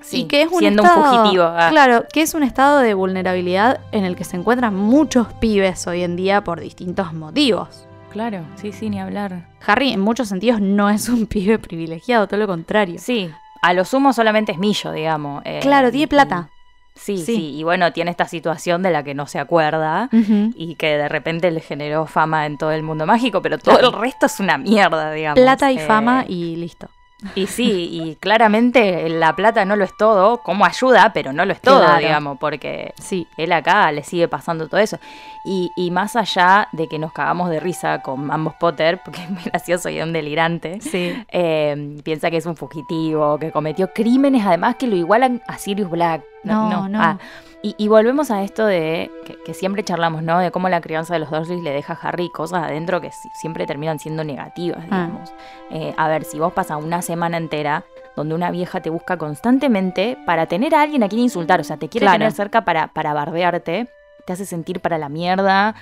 Sí, 0.00 0.20
y 0.20 0.24
que 0.24 0.42
es 0.42 0.52
un 0.52 0.58
siendo 0.58 0.82
un 0.82 0.88
fugitivo. 0.88 1.44
Ah. 1.44 1.68
Claro, 1.70 2.04
que 2.12 2.20
es 2.20 2.34
un 2.34 2.42
estado 2.42 2.80
de 2.80 2.92
vulnerabilidad 2.92 3.80
en 3.90 4.04
el 4.04 4.16
que 4.16 4.24
se 4.24 4.36
encuentran 4.36 4.74
muchos 4.74 5.32
pibes 5.34 5.86
hoy 5.86 6.02
en 6.02 6.16
día 6.16 6.44
por 6.44 6.60
distintos 6.60 7.14
motivos. 7.14 7.86
Claro, 8.10 8.44
sí, 8.56 8.70
sí, 8.70 8.90
ni 8.90 9.00
hablar. 9.00 9.48
Harry 9.66 9.92
en 9.92 10.00
muchos 10.00 10.28
sentidos 10.28 10.60
no 10.60 10.90
es 10.90 11.08
un 11.08 11.26
pibe 11.28 11.58
privilegiado, 11.58 12.28
todo 12.28 12.38
lo 12.38 12.46
contrario. 12.46 12.96
Sí, 12.98 13.30
a 13.62 13.72
lo 13.72 13.86
sumo 13.86 14.12
solamente 14.12 14.52
es 14.52 14.58
millo, 14.58 14.92
digamos. 14.92 15.42
Eh, 15.46 15.60
claro, 15.62 15.90
tiene 15.90 16.06
plata. 16.06 16.50
Sí, 16.94 17.18
sí, 17.18 17.56
y 17.56 17.64
bueno, 17.64 17.92
tiene 17.92 18.12
esta 18.12 18.26
situación 18.26 18.82
de 18.82 18.90
la 18.90 19.02
que 19.02 19.14
no 19.14 19.26
se 19.26 19.40
acuerda 19.40 20.08
y 20.54 20.76
que 20.76 20.96
de 20.96 21.08
repente 21.08 21.50
le 21.50 21.60
generó 21.60 22.06
fama 22.06 22.46
en 22.46 22.56
todo 22.56 22.70
el 22.70 22.84
mundo 22.84 23.04
mágico, 23.04 23.42
pero 23.42 23.58
todo 23.58 23.80
el 23.80 23.92
resto 23.92 24.26
es 24.26 24.38
una 24.38 24.58
mierda, 24.58 25.10
digamos. 25.10 25.40
Plata 25.40 25.72
y 25.72 25.78
fama 25.78 26.22
eh, 26.22 26.32
y 26.32 26.56
listo. 26.56 26.88
Y 27.34 27.46
sí, 27.46 27.88
y 27.90 28.16
claramente 28.16 29.08
la 29.08 29.34
plata 29.34 29.64
no 29.64 29.76
lo 29.76 29.84
es 29.84 29.96
todo, 29.96 30.38
como 30.38 30.64
ayuda, 30.64 31.12
pero 31.12 31.32
no 31.32 31.44
lo 31.44 31.52
es 31.52 31.60
todo, 31.60 31.96
digamos, 31.96 32.38
porque 32.38 32.92
sí. 32.98 33.26
él 33.36 33.52
acá 33.52 33.90
le 33.92 34.02
sigue 34.02 34.28
pasando 34.28 34.68
todo 34.68 34.80
eso. 34.80 34.98
Y, 35.44 35.70
y, 35.76 35.90
más 35.90 36.16
allá 36.16 36.68
de 36.72 36.88
que 36.88 36.98
nos 36.98 37.12
cagamos 37.12 37.50
de 37.50 37.60
risa 37.60 38.00
con 38.02 38.30
ambos 38.30 38.54
Potter, 38.54 39.00
porque 39.04 39.22
es 39.22 39.30
muy 39.30 39.42
gracioso 39.42 39.88
y 39.88 40.00
un 40.00 40.12
delirante, 40.12 40.80
sí. 40.80 41.14
Eh, 41.28 41.98
piensa 42.02 42.30
que 42.30 42.38
es 42.38 42.46
un 42.46 42.56
fugitivo, 42.56 43.38
que 43.38 43.52
cometió 43.52 43.92
crímenes 43.92 44.44
además 44.46 44.76
que 44.76 44.86
lo 44.86 44.96
igualan 44.96 45.42
a 45.46 45.58
Sirius 45.58 45.90
Black. 45.90 46.22
No, 46.44 46.88
no. 46.88 47.00
Ah, 47.00 47.18
y, 47.66 47.88
volvemos 47.88 48.30
a 48.30 48.42
esto 48.42 48.66
de 48.66 49.10
que, 49.46 49.54
siempre 49.54 49.82
charlamos, 49.82 50.22
¿no? 50.22 50.38
De 50.38 50.50
cómo 50.50 50.68
la 50.68 50.82
crianza 50.82 51.14
de 51.14 51.20
los 51.20 51.30
Dursley 51.30 51.62
le 51.62 51.70
deja 51.70 51.94
a 51.94 52.08
Harry 52.08 52.28
cosas 52.28 52.62
adentro 52.62 53.00
que 53.00 53.10
siempre 53.40 53.66
terminan 53.66 53.98
siendo 53.98 54.22
negativas, 54.22 54.80
ah. 54.90 55.06
digamos. 55.06 55.32
Eh, 55.70 55.94
a 55.96 56.08
ver, 56.08 56.24
si 56.24 56.38
vos 56.38 56.52
pasas 56.52 56.82
una 56.82 57.00
semana 57.00 57.38
entera 57.38 57.84
donde 58.16 58.34
una 58.34 58.50
vieja 58.50 58.82
te 58.82 58.90
busca 58.90 59.16
constantemente 59.16 60.18
para 60.26 60.44
tener 60.44 60.74
a 60.74 60.82
alguien 60.82 61.02
a 61.04 61.08
quien 61.08 61.22
insultar, 61.22 61.60
o 61.60 61.64
sea, 61.64 61.78
te 61.78 61.88
quiere 61.88 62.06
tener 62.06 62.32
cerca 62.32 62.66
para, 62.66 62.88
para 62.88 63.14
bardearte, 63.14 63.88
te 64.26 64.32
hace 64.32 64.44
sentir 64.44 64.80
para 64.80 64.98
la 64.98 65.08
mierda, 65.08 65.74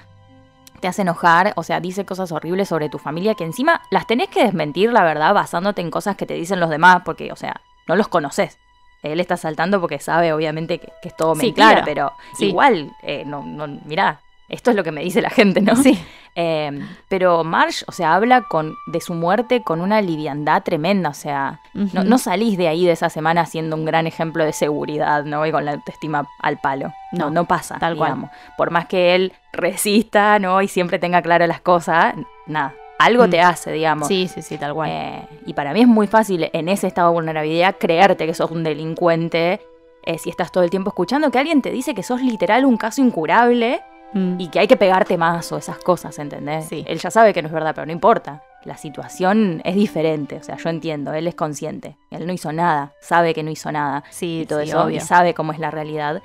te 0.78 0.86
hace 0.86 1.02
enojar, 1.02 1.52
o 1.56 1.64
sea, 1.64 1.80
dice 1.80 2.04
cosas 2.04 2.30
horribles 2.30 2.68
sobre 2.68 2.90
tu 2.90 2.98
familia 2.98 3.34
que 3.34 3.44
encima 3.44 3.82
las 3.90 4.06
tenés 4.06 4.28
que 4.28 4.44
desmentir, 4.44 4.92
la 4.92 5.02
verdad, 5.02 5.34
basándote 5.34 5.80
en 5.80 5.90
cosas 5.90 6.16
que 6.16 6.26
te 6.26 6.34
dicen 6.34 6.60
los 6.60 6.70
demás, 6.70 7.02
porque, 7.04 7.32
o 7.32 7.36
sea, 7.36 7.60
no 7.88 7.96
los 7.96 8.08
conoces. 8.08 8.58
Él 9.02 9.20
está 9.20 9.36
saltando 9.36 9.80
porque 9.80 9.98
sabe, 9.98 10.32
obviamente, 10.32 10.78
que, 10.78 10.92
es 11.02 11.16
todo 11.16 11.34
Sí, 11.34 11.46
mentira, 11.46 11.68
claro. 11.70 11.82
pero 11.84 12.12
Sí. 12.34 12.46
igual, 12.46 12.90
eh, 13.02 13.24
no, 13.26 13.42
no, 13.44 13.66
mirá, 13.84 14.20
esto 14.48 14.70
es 14.70 14.76
lo 14.76 14.84
que 14.84 14.92
me 14.92 15.02
dice 15.02 15.20
la 15.22 15.30
gente, 15.30 15.60
¿no? 15.60 15.74
Sí. 15.76 15.98
Eh, 16.34 16.80
pero 17.08 17.44
Marge, 17.44 17.84
o 17.88 17.92
sea, 17.92 18.14
habla 18.14 18.42
con, 18.42 18.74
de 18.86 19.00
su 19.02 19.12
muerte 19.12 19.62
con 19.62 19.80
una 19.82 20.00
liviandad 20.00 20.62
tremenda, 20.62 21.10
o 21.10 21.14
sea, 21.14 21.60
no, 21.74 22.16
salís 22.18 22.56
de 22.56 22.68
ahí 22.68 22.86
de 22.86 22.92
esa 22.92 23.10
semana 23.10 23.44
siendo 23.44 23.76
un 23.76 23.84
gran 23.84 24.06
ejemplo 24.06 24.42
de 24.44 24.52
seguridad, 24.54 25.24
¿no? 25.24 25.44
Y 25.46 25.52
con 25.52 25.64
la 25.66 25.72
autoestima 25.72 26.26
al 26.40 26.58
palo. 26.58 26.92
No, 27.12 27.26
No, 27.26 27.30
no 27.30 27.44
pasa, 27.44 27.78
tal 27.78 27.96
cual. 27.96 28.30
Por 28.56 28.70
más 28.70 28.86
que 28.86 29.14
él 29.14 29.32
resista, 29.52 30.38
¿no? 30.38 30.62
Y 30.62 30.68
siempre 30.68 30.98
tenga 30.98 31.20
claras 31.22 31.48
las 31.48 31.60
cosas, 31.60 32.14
nada, 32.46 32.72
algo 33.04 33.26
Mm. 33.26 33.30
te 33.30 33.40
hace, 33.40 33.72
digamos. 33.72 34.08
Sí, 34.08 34.28
sí, 34.28 34.42
sí, 34.42 34.58
tal 34.58 34.74
cual. 34.74 34.90
Eh, 34.90 35.22
y 35.46 35.54
para 35.54 35.72
mí 35.72 35.80
es 35.80 35.88
muy 35.88 36.06
fácil 36.06 36.48
en 36.52 36.68
ese 36.68 36.86
estado 36.86 37.08
de 37.08 37.14
vulnerabilidad 37.14 37.76
creerte 37.78 38.26
que 38.26 38.34
sos 38.34 38.50
un 38.50 38.62
delincuente 38.64 39.60
eh, 40.04 40.18
si 40.18 40.30
estás 40.30 40.50
todo 40.50 40.64
el 40.64 40.70
tiempo 40.70 40.90
escuchando 40.90 41.30
que 41.30 41.38
alguien 41.38 41.62
te 41.62 41.70
dice 41.70 41.94
que 41.94 42.02
sos 42.02 42.20
literal 42.22 42.64
un 42.64 42.76
caso 42.76 43.00
incurable 43.00 43.80
Mm. 44.14 44.38
y 44.40 44.48
que 44.48 44.58
hay 44.58 44.66
que 44.66 44.76
pegarte 44.76 45.16
más 45.16 45.50
o 45.52 45.56
esas 45.56 45.78
cosas, 45.78 46.18
¿entendés? 46.18 46.66
Sí. 46.66 46.84
Él 46.86 46.98
ya 46.98 47.10
sabe 47.10 47.32
que 47.32 47.40
no 47.40 47.48
es 47.48 47.54
verdad, 47.54 47.72
pero 47.74 47.86
no 47.86 47.92
importa. 47.92 48.42
La 48.64 48.76
situación 48.76 49.62
es 49.64 49.74
diferente, 49.74 50.36
o 50.36 50.42
sea, 50.42 50.58
yo 50.58 50.68
entiendo, 50.68 51.14
él 51.14 51.26
es 51.26 51.34
consciente. 51.34 51.96
Él 52.10 52.26
no 52.26 52.32
hizo 52.34 52.52
nada, 52.52 52.92
sabe 53.00 53.32
que 53.32 53.42
no 53.42 53.50
hizo 53.50 53.72
nada 53.72 54.04
sí, 54.10 54.40
y 54.42 54.46
todo 54.46 54.60
sí, 54.60 54.68
eso, 54.68 54.82
obvio. 54.84 54.96
y 54.96 55.00
sabe 55.00 55.32
cómo 55.32 55.52
es 55.52 55.58
la 55.58 55.70
realidad. 55.70 56.20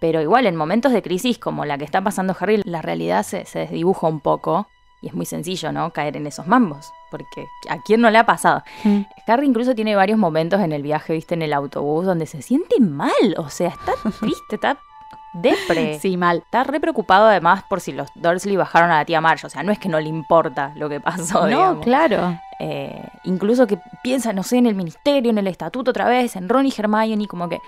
Pero 0.00 0.20
igual, 0.20 0.46
en 0.46 0.56
momentos 0.56 0.90
de 0.92 1.02
crisis 1.02 1.38
como 1.38 1.64
la 1.64 1.78
que 1.78 1.84
está 1.84 2.00
pasando 2.02 2.34
Harry, 2.40 2.62
la 2.64 2.82
realidad 2.82 3.22
se, 3.22 3.44
se 3.44 3.60
desdibuja 3.60 4.08
un 4.08 4.18
poco. 4.20 4.66
Y 5.00 5.08
es 5.08 5.14
muy 5.14 5.26
sencillo, 5.26 5.72
¿no? 5.72 5.92
Caer 5.92 6.16
en 6.16 6.26
esos 6.26 6.46
mambos. 6.46 6.92
Porque 7.10 7.46
¿a 7.68 7.80
quién 7.82 8.00
no 8.00 8.10
le 8.10 8.18
ha 8.18 8.26
pasado? 8.26 8.62
Mm. 8.84 9.00
Harry 9.26 9.46
incluso 9.46 9.74
tiene 9.74 9.96
varios 9.96 10.18
momentos 10.18 10.60
en 10.60 10.72
el 10.72 10.82
viaje, 10.82 11.12
viste, 11.12 11.34
en 11.34 11.42
el 11.42 11.52
autobús, 11.52 12.04
donde 12.04 12.26
se 12.26 12.42
siente 12.42 12.80
mal. 12.80 13.10
O 13.38 13.48
sea, 13.48 13.68
está 13.68 13.92
triste, 14.20 14.56
está 14.56 14.78
depre. 15.32 15.98
Sí, 16.00 16.16
mal. 16.16 16.38
Está 16.38 16.64
re 16.64 16.80
preocupado 16.80 17.26
además 17.26 17.62
por 17.68 17.80
si 17.80 17.92
los 17.92 18.08
Dursley 18.14 18.56
bajaron 18.56 18.90
a 18.90 18.98
la 18.98 19.04
tía 19.04 19.20
Marge. 19.20 19.46
O 19.46 19.50
sea, 19.50 19.62
no 19.62 19.72
es 19.72 19.78
que 19.78 19.88
no 19.88 20.00
le 20.00 20.08
importa 20.08 20.72
lo 20.76 20.88
que 20.88 21.00
pasó, 21.00 21.42
No, 21.42 21.46
digamos. 21.46 21.84
claro. 21.84 22.38
Eh, 22.58 23.02
incluso 23.24 23.66
que 23.66 23.78
piensa, 24.02 24.32
no 24.32 24.42
sé, 24.42 24.58
en 24.58 24.66
el 24.66 24.74
ministerio, 24.74 25.30
en 25.30 25.38
el 25.38 25.46
estatuto 25.46 25.90
otra 25.92 26.08
vez, 26.08 26.36
en 26.36 26.48
Ron 26.48 26.66
y 26.66 26.72
Hermione, 26.76 27.26
como 27.26 27.48
que, 27.48 27.58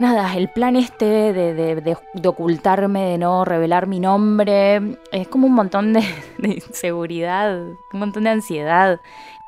nada, 0.00 0.34
el 0.34 0.48
plan 0.48 0.74
este 0.74 1.04
de, 1.32 1.54
de- 1.54 1.74
de- 1.76 1.96
de 2.14 2.28
ocultarme, 2.28 3.02
de 3.04 3.18
no 3.18 3.44
revelar 3.44 3.86
mi 3.86 4.00
nombre, 4.00 4.98
es 5.12 5.28
como 5.28 5.46
un 5.46 5.54
montón 5.54 5.92
de, 5.92 6.00
de 6.38 6.54
inseguridad, 6.54 7.56
un 7.60 7.98
montón 8.00 8.24
de 8.24 8.30
ansiedad. 8.30 9.00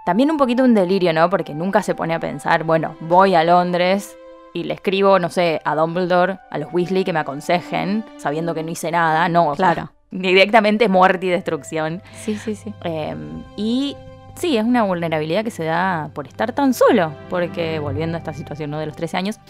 También 0.04 0.30
un 0.30 0.36
poquito 0.36 0.62
un 0.62 0.74
delirio, 0.74 1.12
¿no? 1.12 1.28
Porque 1.30 1.54
nunca 1.54 1.82
se 1.82 1.94
pone 1.94 2.14
a 2.14 2.20
pensar, 2.20 2.62
bueno, 2.64 2.94
voy 3.00 3.34
a 3.34 3.42
Londres 3.42 4.16
y 4.54 4.64
le 4.64 4.74
escribo, 4.74 5.18
no 5.18 5.28
sé, 5.28 5.60
a 5.64 5.74
Dumbledore, 5.74 6.38
a 6.50 6.58
los 6.58 6.72
Weasley 6.72 7.04
que 7.04 7.12
me 7.12 7.18
aconsejen, 7.18 8.04
sabiendo 8.16 8.54
que 8.54 8.62
no 8.62 8.70
hice 8.70 8.90
nada, 8.90 9.28
no, 9.28 9.48
o 9.48 9.56
sea, 9.56 9.74
Claro. 9.74 9.92
directamente 10.12 10.88
muerte 10.88 11.26
y 11.26 11.28
destrucción. 11.30 12.00
Sí, 12.14 12.36
sí, 12.38 12.54
sí. 12.54 12.72
Eh, 12.84 13.16
y 13.56 13.96
sí, 14.36 14.56
es 14.56 14.64
una 14.64 14.84
vulnerabilidad 14.84 15.44
que 15.44 15.50
se 15.50 15.64
da 15.64 16.10
por 16.14 16.28
estar 16.28 16.52
tan 16.52 16.72
solo, 16.72 17.12
porque 17.28 17.80
volviendo 17.80 18.16
a 18.16 18.20
esta 18.20 18.32
situación 18.32 18.70
¿no? 18.70 18.78
de 18.78 18.86
los 18.86 18.96
13 18.96 19.16
años, 19.16 19.40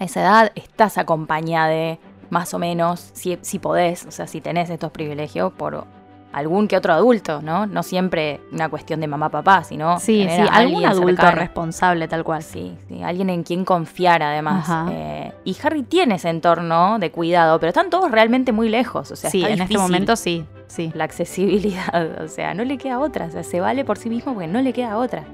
a 0.00 0.04
esa 0.04 0.20
edad 0.20 0.52
estás 0.56 0.98
acompañada 0.98 1.68
de, 1.68 2.00
más 2.28 2.52
o 2.54 2.58
menos, 2.58 3.10
si, 3.14 3.38
si 3.42 3.60
podés, 3.60 4.04
o 4.04 4.10
sea, 4.10 4.26
si 4.26 4.40
tenés 4.40 4.68
estos 4.68 4.90
privilegios 4.90 5.52
por 5.52 5.86
algún 6.32 6.68
que 6.68 6.76
otro 6.76 6.92
adulto, 6.92 7.40
¿no? 7.42 7.66
No 7.66 7.82
siempre 7.82 8.40
una 8.52 8.68
cuestión 8.68 9.00
de 9.00 9.06
mamá-papá, 9.06 9.64
sino 9.64 9.98
Sí, 9.98 10.26
sí, 10.28 10.36
algún 10.36 10.54
alguien 10.54 10.86
adulto 10.86 11.22
cercano. 11.22 11.40
responsable, 11.40 12.06
tal 12.08 12.24
cual. 12.24 12.42
Sí, 12.42 12.76
sí, 12.88 13.02
alguien 13.02 13.30
en 13.30 13.42
quien 13.42 13.64
confiar 13.64 14.22
además. 14.22 14.68
Eh, 14.90 15.32
y 15.44 15.56
Harry 15.62 15.82
tiene 15.82 16.16
ese 16.16 16.28
entorno 16.28 16.98
de 16.98 17.10
cuidado, 17.10 17.58
pero 17.58 17.68
están 17.68 17.90
todos 17.90 18.10
realmente 18.10 18.52
muy 18.52 18.68
lejos. 18.68 19.10
O 19.10 19.16
sea, 19.16 19.30
sí, 19.30 19.42
está 19.42 19.52
en 19.54 19.62
este 19.62 19.78
momento 19.78 20.16
sí, 20.16 20.44
sí. 20.66 20.90
la 20.94 21.04
accesibilidad. 21.04 22.22
O 22.24 22.28
sea, 22.28 22.52
no 22.54 22.64
le 22.64 22.76
queda 22.78 22.98
otra. 22.98 23.26
O 23.26 23.30
sea, 23.30 23.42
se 23.42 23.60
vale 23.60 23.84
por 23.84 23.96
sí 23.98 24.08
mismo 24.10 24.34
porque 24.34 24.48
no 24.48 24.60
le 24.60 24.72
queda 24.72 24.98
otra. 24.98 25.24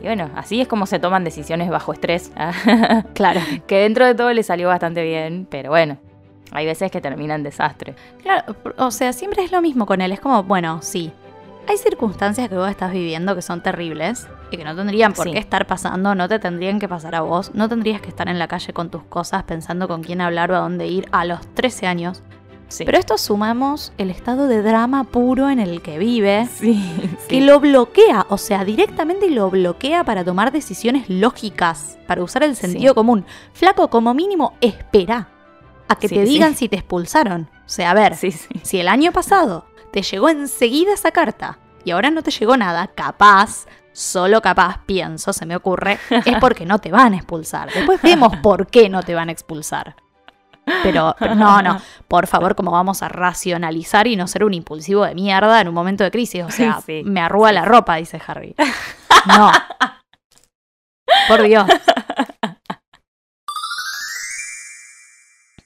Y 0.00 0.04
bueno, 0.04 0.28
así 0.36 0.60
es 0.60 0.68
como 0.68 0.84
se 0.86 0.98
toman 0.98 1.24
decisiones 1.24 1.70
bajo 1.70 1.92
estrés. 1.92 2.30
Claro. 3.14 3.40
que 3.66 3.78
dentro 3.80 4.04
de 4.06 4.14
todo 4.14 4.32
le 4.32 4.42
salió 4.42 4.68
bastante 4.68 5.02
bien, 5.02 5.46
pero 5.50 5.70
bueno, 5.70 5.96
hay 6.52 6.66
veces 6.66 6.90
que 6.90 7.00
termina 7.00 7.34
en 7.34 7.42
desastre. 7.42 7.94
Claro, 8.22 8.56
o 8.78 8.90
sea, 8.90 9.12
siempre 9.12 9.44
es 9.44 9.52
lo 9.52 9.60
mismo 9.60 9.86
con 9.86 10.00
él. 10.00 10.12
Es 10.12 10.20
como, 10.20 10.42
bueno, 10.42 10.80
sí. 10.82 11.12
Hay 11.68 11.78
circunstancias 11.78 12.48
que 12.48 12.56
vos 12.56 12.70
estás 12.70 12.92
viviendo 12.92 13.34
que 13.34 13.42
son 13.42 13.60
terribles 13.60 14.28
y 14.52 14.56
que 14.56 14.64
no 14.64 14.76
tendrían 14.76 15.12
por 15.12 15.24
Sí. 15.26 15.32
qué 15.32 15.38
estar 15.40 15.66
pasando, 15.66 16.14
no 16.14 16.28
te 16.28 16.38
tendrían 16.38 16.78
que 16.78 16.88
pasar 16.88 17.16
a 17.16 17.22
vos, 17.22 17.50
no 17.54 17.68
tendrías 17.68 18.00
que 18.00 18.08
estar 18.08 18.28
en 18.28 18.38
la 18.38 18.46
calle 18.46 18.72
con 18.72 18.88
tus 18.88 19.02
cosas 19.02 19.42
pensando 19.42 19.88
con 19.88 20.04
quién 20.04 20.20
hablar 20.20 20.52
o 20.52 20.56
a 20.56 20.60
dónde 20.60 20.86
ir 20.86 21.08
a 21.10 21.24
los 21.24 21.40
13 21.54 21.88
años. 21.88 22.22
Sí. 22.68 22.84
Pero 22.84 22.98
esto 22.98 23.18
sumamos 23.18 23.92
el 23.98 24.10
estado 24.10 24.46
de 24.48 24.62
drama 24.62 25.04
puro 25.04 25.50
en 25.50 25.58
el 25.58 25.82
que 25.82 25.98
vive, 25.98 26.46
sí, 26.46 26.84
que 27.28 27.40
lo 27.40 27.58
bloquea, 27.58 28.26
o 28.28 28.38
sea, 28.38 28.64
directamente 28.64 29.28
lo 29.30 29.50
bloquea 29.50 30.04
para 30.04 30.24
tomar 30.24 30.52
decisiones 30.52 31.08
lógicas, 31.08 31.98
para 32.06 32.22
usar 32.22 32.44
el 32.44 32.54
sentido 32.56 32.94
común. 32.94 33.24
Flaco, 33.52 33.88
como 33.90 34.14
mínimo, 34.14 34.54
espera 34.60 35.28
a 35.88 35.96
que 35.96 36.08
Sí, 36.08 36.14
te 36.16 36.26
sí. 36.26 36.32
digan 36.32 36.56
si 36.56 36.68
te 36.68 36.76
expulsaron. 36.76 37.48
O 37.64 37.68
sea, 37.68 37.90
a 37.90 37.94
ver, 37.94 38.14
Sí, 38.16 38.30
sí. 38.32 38.48
si 38.62 38.80
el 38.80 38.88
año 38.88 39.12
pasado 39.12 39.66
te 39.92 40.02
llegó 40.02 40.28
enseguida 40.28 40.92
esa 40.94 41.10
carta 41.10 41.58
y 41.84 41.90
ahora 41.92 42.10
no 42.10 42.22
te 42.22 42.30
llegó 42.30 42.56
nada, 42.56 42.88
capaz, 42.88 43.66
solo 43.92 44.42
capaz, 44.42 44.80
pienso, 44.86 45.32
se 45.32 45.46
me 45.46 45.56
ocurre, 45.56 45.98
es 46.24 46.36
porque 46.40 46.66
no 46.66 46.78
te 46.80 46.90
van 46.90 47.12
a 47.14 47.16
expulsar. 47.16 47.72
Después 47.72 48.00
vemos 48.02 48.36
por 48.38 48.66
qué 48.66 48.88
no 48.88 49.02
te 49.02 49.14
van 49.14 49.28
a 49.28 49.32
expulsar. 49.32 49.96
Pero, 50.82 51.14
pero 51.16 51.36
no, 51.36 51.62
no, 51.62 51.80
por 52.08 52.26
favor, 52.26 52.56
como 52.56 52.72
vamos 52.72 53.00
a 53.04 53.08
racionalizar 53.08 54.08
y 54.08 54.16
no 54.16 54.26
ser 54.26 54.42
un 54.42 54.52
impulsivo 54.52 55.04
de 55.04 55.14
mierda 55.14 55.60
en 55.60 55.68
un 55.68 55.74
momento 55.74 56.02
de 56.02 56.10
crisis. 56.10 56.42
O 56.42 56.50
sea, 56.50 56.80
Sí. 56.84 57.02
me 57.04 57.20
arruga 57.20 57.52
la 57.52 57.64
ropa, 57.64 57.94
dice 57.96 58.20
Harry. 58.26 58.54
No. 59.26 59.50
Por 61.28 61.42
Dios. 61.42 61.66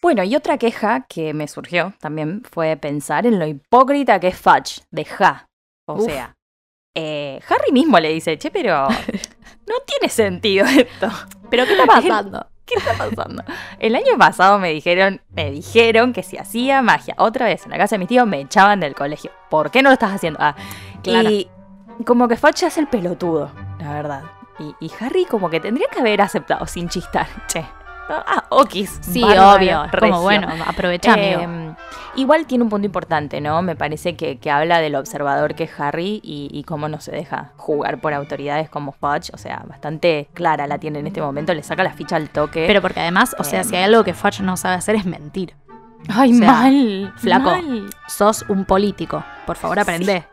Bueno, 0.02 0.22
y 0.24 0.34
otra 0.34 0.56
queja 0.58 1.06
que 1.08 1.34
me 1.34 1.46
surgió 1.46 1.92
también 2.00 2.42
fue 2.50 2.76
pensar 2.76 3.26
en 3.26 3.38
lo 3.38 3.46
hipócrita 3.46 4.18
que 4.18 4.28
es 4.28 4.38
Fudge, 4.38 4.82
de 4.90 5.04
Ja. 5.04 5.46
O 5.86 5.94
Uf. 5.94 6.04
sea, 6.06 6.36
eh, 6.94 7.40
Harry 7.48 7.72
mismo 7.72 7.98
le 8.00 8.08
dice, 8.10 8.38
che, 8.38 8.50
pero 8.50 8.88
no 9.68 9.74
tiene 9.86 10.08
sentido 10.08 10.64
esto. 10.66 11.08
¿Pero 11.50 11.64
qué 11.66 11.72
está 11.72 11.86
pasando? 11.86 12.46
¿Qué 12.64 12.74
está 12.76 12.94
pasando? 12.94 13.42
El 13.80 13.94
año 13.96 14.16
pasado 14.16 14.58
me 14.58 14.70
dijeron, 14.70 15.20
me 15.30 15.50
dijeron 15.50 16.12
que 16.12 16.22
si 16.22 16.38
hacía 16.38 16.82
magia 16.82 17.14
otra 17.18 17.46
vez 17.46 17.64
en 17.64 17.72
la 17.72 17.78
casa 17.78 17.96
de 17.96 17.98
mi 17.98 18.06
tío 18.06 18.24
me 18.26 18.40
echaban 18.40 18.78
del 18.80 18.94
colegio. 18.94 19.30
¿Por 19.50 19.70
qué 19.70 19.82
no 19.82 19.90
lo 19.90 19.94
estás 19.94 20.12
haciendo? 20.12 20.38
Ah, 20.40 20.54
Claro. 21.02 21.28
Y 21.30 21.48
como 22.06 22.28
que 22.28 22.36
Fudge 22.36 22.64
hace 22.66 22.80
el 22.80 22.86
pelotudo, 22.86 23.50
la 23.80 23.92
verdad. 23.94 24.22
Y, 24.60 24.74
y 24.86 24.90
Harry 25.00 25.24
como 25.24 25.50
que 25.50 25.58
tendría 25.60 25.88
que 25.88 25.98
haber 26.00 26.20
aceptado 26.20 26.66
sin 26.66 26.88
chistar. 26.88 27.26
Che. 27.48 27.66
Ah, 28.12 28.44
okis. 28.51 28.99
Sí, 29.03 29.23
bárbaro, 29.23 29.57
obvio. 29.57 29.83
Como 30.01 30.23
bueno, 30.23 30.49
aprovecha, 30.66 31.14
amigo. 31.14 31.40
Eh, 31.42 31.75
igual 32.16 32.46
tiene 32.46 32.64
un 32.64 32.70
punto 32.70 32.85
importante, 32.87 33.40
¿no? 33.40 33.62
Me 33.62 33.77
parece 33.77 34.16
que, 34.16 34.38
que 34.38 34.51
habla 34.51 34.81
del 34.81 34.96
observador 34.96 35.55
que 35.55 35.64
es 35.64 35.81
Harry 35.81 36.20
y, 36.25 36.49
y 36.53 36.64
cómo 36.64 36.88
no 36.88 37.01
se 37.01 37.12
deja 37.12 37.53
jugar 37.57 38.01
por 38.01 38.12
autoridades 38.12 38.68
como 38.68 38.92
Fudge. 38.92 39.31
O 39.33 39.38
sea, 39.38 39.62
bastante 39.68 40.29
clara 40.35 40.66
la 40.66 40.79
tiene 40.79 40.99
en 40.99 41.07
este 41.07 41.20
momento, 41.23 41.55
le 41.55 41.62
saca 41.62 41.83
la 41.85 41.92
ficha 41.92 42.16
al 42.16 42.31
toque. 42.31 42.64
Pero 42.66 42.83
porque 42.83 43.01
además, 43.01 43.37
o 43.38 43.44
sea, 43.44 43.61
Em. 43.61 43.64
si 43.68 43.77
hay 43.77 43.85
algo 43.85 44.03
que 44.05 44.14
Fudge 44.14 44.40
no 44.40 44.57
sabe 44.57 44.75
hacer 44.77 44.96
es 44.96 45.05
mentir. 45.07 45.55
¡Ay, 46.09 46.33
o 46.33 46.37
sea, 46.38 46.53
mal! 46.53 47.12
flaco. 47.16 47.51
mal. 47.51 47.90
Sos 48.09 48.44
un 48.49 48.64
político. 48.64 49.23
Por 49.46 49.57
favor, 49.57 49.79
aprende. 49.79 50.25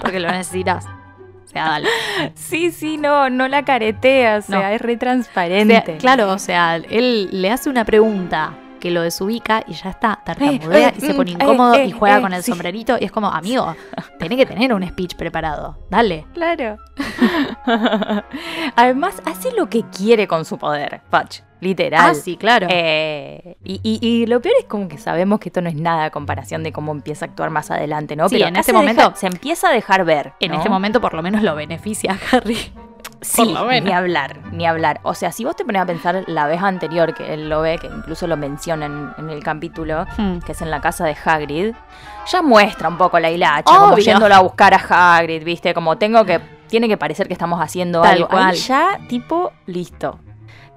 Porque 0.00 0.20
lo 0.20 0.30
necesitas. 0.30 0.86
O 1.46 1.48
sea, 1.48 1.64
dale. 1.68 1.88
Sí, 2.34 2.70
sí, 2.72 2.96
no, 2.98 3.30
no 3.30 3.46
la 3.48 3.64
caretea, 3.64 4.38
o 4.38 4.42
sea, 4.42 4.60
No. 4.62 4.68
es 4.68 4.80
re 4.80 4.94
O 4.94 4.98
transparente. 4.98 5.82
sea, 5.86 5.96
claro, 5.98 6.30
o 6.32 6.38
sea, 6.38 6.76
él 6.76 7.28
le 7.32 7.50
hace 7.50 7.70
una 7.70 7.84
pregunta 7.84 8.52
que 8.86 8.90
lo 8.92 9.02
desubica 9.02 9.62
y 9.66 9.72
ya 9.74 9.90
está, 9.90 10.20
tartamudea 10.24 10.88
Eh, 10.90 10.94
y 10.96 11.00
se 11.00 11.12
mm, 11.12 11.16
pone 11.16 11.30
eh, 11.30 11.34
incómodo 11.34 11.74
eh, 11.74 11.84
y 11.86 11.90
juega 11.92 12.18
eh, 12.18 12.22
con 12.22 12.32
el 12.32 12.42
sí. 12.42 12.50
sombrerito 12.52 12.96
y 13.00 13.04
es 13.04 13.12
como, 13.12 13.28
amigo, 13.28 13.74
tenés 14.18 14.38
que 14.38 14.46
tener 14.46 14.72
un 14.72 14.86
speech 14.86 15.14
preparado. 15.16 15.78
Dale. 15.90 16.26
Claro. 16.34 16.76
Además, 18.76 19.20
hace 19.24 19.52
lo 19.52 19.68
que 19.68 19.82
quiere 19.90 20.26
con 20.26 20.44
su 20.44 20.58
poder, 20.58 21.00
Fudge. 21.10 21.42
Literal. 21.60 22.10
Ah, 22.10 22.14
sí, 22.14 22.36
claro. 22.36 22.66
Eh, 22.70 23.56
y, 23.64 23.80
y- 23.82 23.98
y 24.06 24.26
lo 24.26 24.40
peor 24.42 24.54
es 24.60 24.66
como 24.66 24.88
que 24.88 24.98
sabemos 24.98 25.40
que 25.40 25.48
esto 25.48 25.62
no 25.62 25.70
es 25.70 25.74
nada 25.74 26.04
a 26.04 26.10
comparación 26.10 26.62
de 26.62 26.70
cómo 26.70 26.92
empieza 26.92 27.24
a 27.24 27.28
actuar 27.28 27.48
más 27.50 27.70
adelante, 27.70 28.14
¿no? 28.14 28.28
Sí, 28.28 28.36
Pero 28.36 28.48
en 28.48 28.56
este 28.56 28.72
se 28.72 28.76
momento- 28.76 29.02
deja- 29.04 29.16
se 29.16 29.26
empieza 29.26 29.70
a 29.70 29.72
dejar 29.72 30.04
ver. 30.04 30.34
en 30.40 30.50
¿no? 30.52 30.58
este 30.58 30.68
momento 30.68 31.00
por 31.00 31.14
lo 31.14 31.22
menos 31.22 31.42
lo 31.42 31.54
beneficia 31.54 32.12
a 32.12 32.36
Harry. 32.36 32.58
Sí, 33.22 33.42
por 33.44 33.52
lo 33.62 33.64
menos. 33.66 33.84
ni 33.88 33.92
hablar, 33.92 34.38
ni 34.52 34.66
hablar. 34.66 35.00
O 35.02 35.14
sea, 35.14 35.32
si 35.32 35.44
vos 35.44 35.56
te 35.56 35.64
pones 35.64 35.80
a 35.82 35.86
pensar 35.86 36.24
la 36.26 36.46
vez 36.46 36.62
anterior 36.62 37.14
que 37.14 37.34
él 37.34 37.48
lo 37.48 37.62
ve, 37.62 37.78
que 37.78 37.86
incluso 37.86 38.26
lo 38.26 38.36
menciona 38.36 38.86
en, 38.86 39.10
en 39.18 39.30
el 39.30 39.42
capítulo, 39.42 40.04
Hmm. 40.16 40.38
que 40.40 40.52
es 40.52 40.62
en 40.62 40.70
la 40.70 40.80
casa 40.80 41.04
de 41.04 41.16
Hagrid, 41.24 41.74
ya 42.30 42.42
muestra 42.42 42.88
un 42.88 42.98
poco 42.98 43.18
la 43.18 43.30
hilacha, 43.30 43.62
como 43.64 43.94
Obvio. 43.94 44.04
yéndolo 44.04 44.34
a 44.34 44.40
buscar 44.40 44.74
a 44.74 45.16
Hagrid, 45.16 45.42
¿viste? 45.44 45.72
Como 45.74 45.96
tengo 45.98 46.24
que, 46.24 46.40
tiene 46.68 46.88
que 46.88 46.96
parecer 46.96 47.26
que 47.26 47.32
estamos 47.32 47.60
haciendo 47.60 48.02
Tal 48.02 48.16
algo. 48.16 48.28
cual. 48.28 48.50
Ahí 48.50 48.56
ya, 48.56 48.98
tipo, 49.08 49.52
listo. 49.66 50.18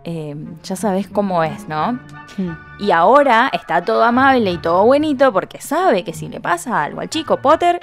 eh, 0.05 0.33
ya 0.63 0.75
sabes 0.77 1.07
cómo 1.09 1.43
es, 1.43 1.67
¿no? 1.67 1.99
Hmm. 2.37 2.55
Y 2.79 2.91
ahora 2.91 3.49
está 3.51 3.83
todo 3.83 4.03
amable 4.05 4.49
y 4.51 4.57
todo 4.57 4.85
bonito 4.85 5.33
porque 5.33 5.59
sabe 5.59 6.03
que 6.05 6.13
si 6.13 6.29
le 6.29 6.39
pasa 6.39 6.83
algo 6.83 7.01
al 7.01 7.09
chico 7.09 7.37
Potter, 7.41 7.81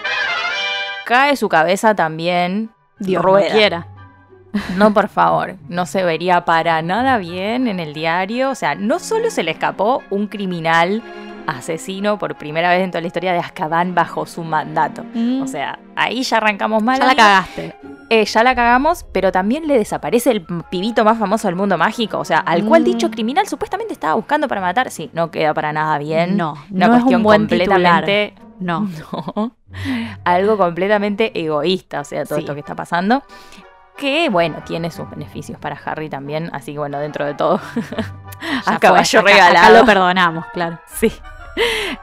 cae 1.05 1.37
su 1.37 1.49
cabeza 1.49 1.95
también. 1.95 2.71
Dios 2.99 3.23
rueda. 3.23 3.49
no 3.51 3.55
quiera. 3.55 3.87
No, 4.77 4.93
por 4.95 5.09
favor, 5.09 5.57
no 5.69 5.87
se 5.87 6.03
vería 6.05 6.45
para 6.45 6.83
nada 6.83 7.19
bien 7.19 7.69
en 7.69 7.81
el 7.81 7.93
diario. 7.95 8.51
O 8.51 8.55
sea, 8.55 8.75
no 8.75 8.99
solo 8.99 9.31
se 9.31 9.43
le 9.43 9.51
escapó 9.53 10.03
un 10.11 10.27
criminal 10.27 11.03
asesino 11.47 12.19
por 12.19 12.35
primera 12.37 12.71
vez 12.71 12.83
en 12.83 12.91
toda 12.91 13.01
la 13.03 13.07
historia 13.07 13.33
de 13.33 13.39
Azkaban 13.39 13.95
bajo 13.95 14.27
su 14.27 14.43
mandato. 14.43 15.05
O 15.43 15.47
sea, 15.47 15.79
ahí 15.95 16.23
ya 16.23 16.39
arrancamos 16.39 16.83
mal. 16.83 16.99
ya 16.99 17.07
la 17.07 17.15
cagaste. 17.15 17.75
Eh, 18.09 18.25
ya 18.25 18.45
la 18.45 18.55
cagamos, 18.55 19.05
pero 19.13 19.33
también 19.33 19.67
le 19.67 19.77
desaparece 19.79 20.31
el 20.31 20.43
pibito 20.71 21.05
más 21.05 21.19
famoso 21.19 21.49
del 21.49 21.57
mundo 21.57 21.77
mágico. 21.77 22.19
O 22.19 22.25
sea, 22.25 22.39
al 22.39 22.65
cual 22.65 22.83
Mm. 22.83 22.85
dicho 22.85 23.11
criminal 23.11 23.47
supuestamente 23.49 23.93
estaba 23.93 24.15
buscando 24.15 24.47
para 24.49 24.61
matar. 24.61 24.91
Sí, 24.91 25.11
no 25.13 25.31
queda 25.31 25.53
para 25.55 25.73
nada 25.73 25.99
bien. 25.99 26.37
No, 26.37 26.55
Una 26.71 26.87
no 26.89 26.95
es 26.97 27.01
cuestión 27.03 27.21
un 27.21 27.25
buen 27.25 27.41
completamente. 27.43 28.35
No. 28.61 28.89
No. 29.27 29.53
Algo 30.25 30.57
completamente 30.57 31.39
egoísta, 31.39 32.01
o 32.01 32.05
sea, 32.05 32.25
todo 32.25 32.37
Sí. 32.37 32.41
esto 32.45 32.55
que 32.55 32.61
está 32.61 32.75
pasando. 32.75 33.23
Que 33.97 34.29
bueno, 34.29 34.63
tiene 34.65 34.91
sus 34.91 35.09
beneficios 35.09 35.59
para 35.59 35.77
Harry 35.85 36.09
también. 36.09 36.51
Así 36.53 36.73
que 36.73 36.79
bueno, 36.79 36.99
dentro 36.99 37.25
de 37.25 37.35
todo. 37.35 37.61
A 38.67 38.79
caballo 38.79 39.23
fue, 39.23 39.33
regalado. 39.33 39.67
Acá 39.67 39.79
lo 39.79 39.87
perdonamos, 39.87 40.47
claro. 40.53 40.79
Sí. 40.87 41.13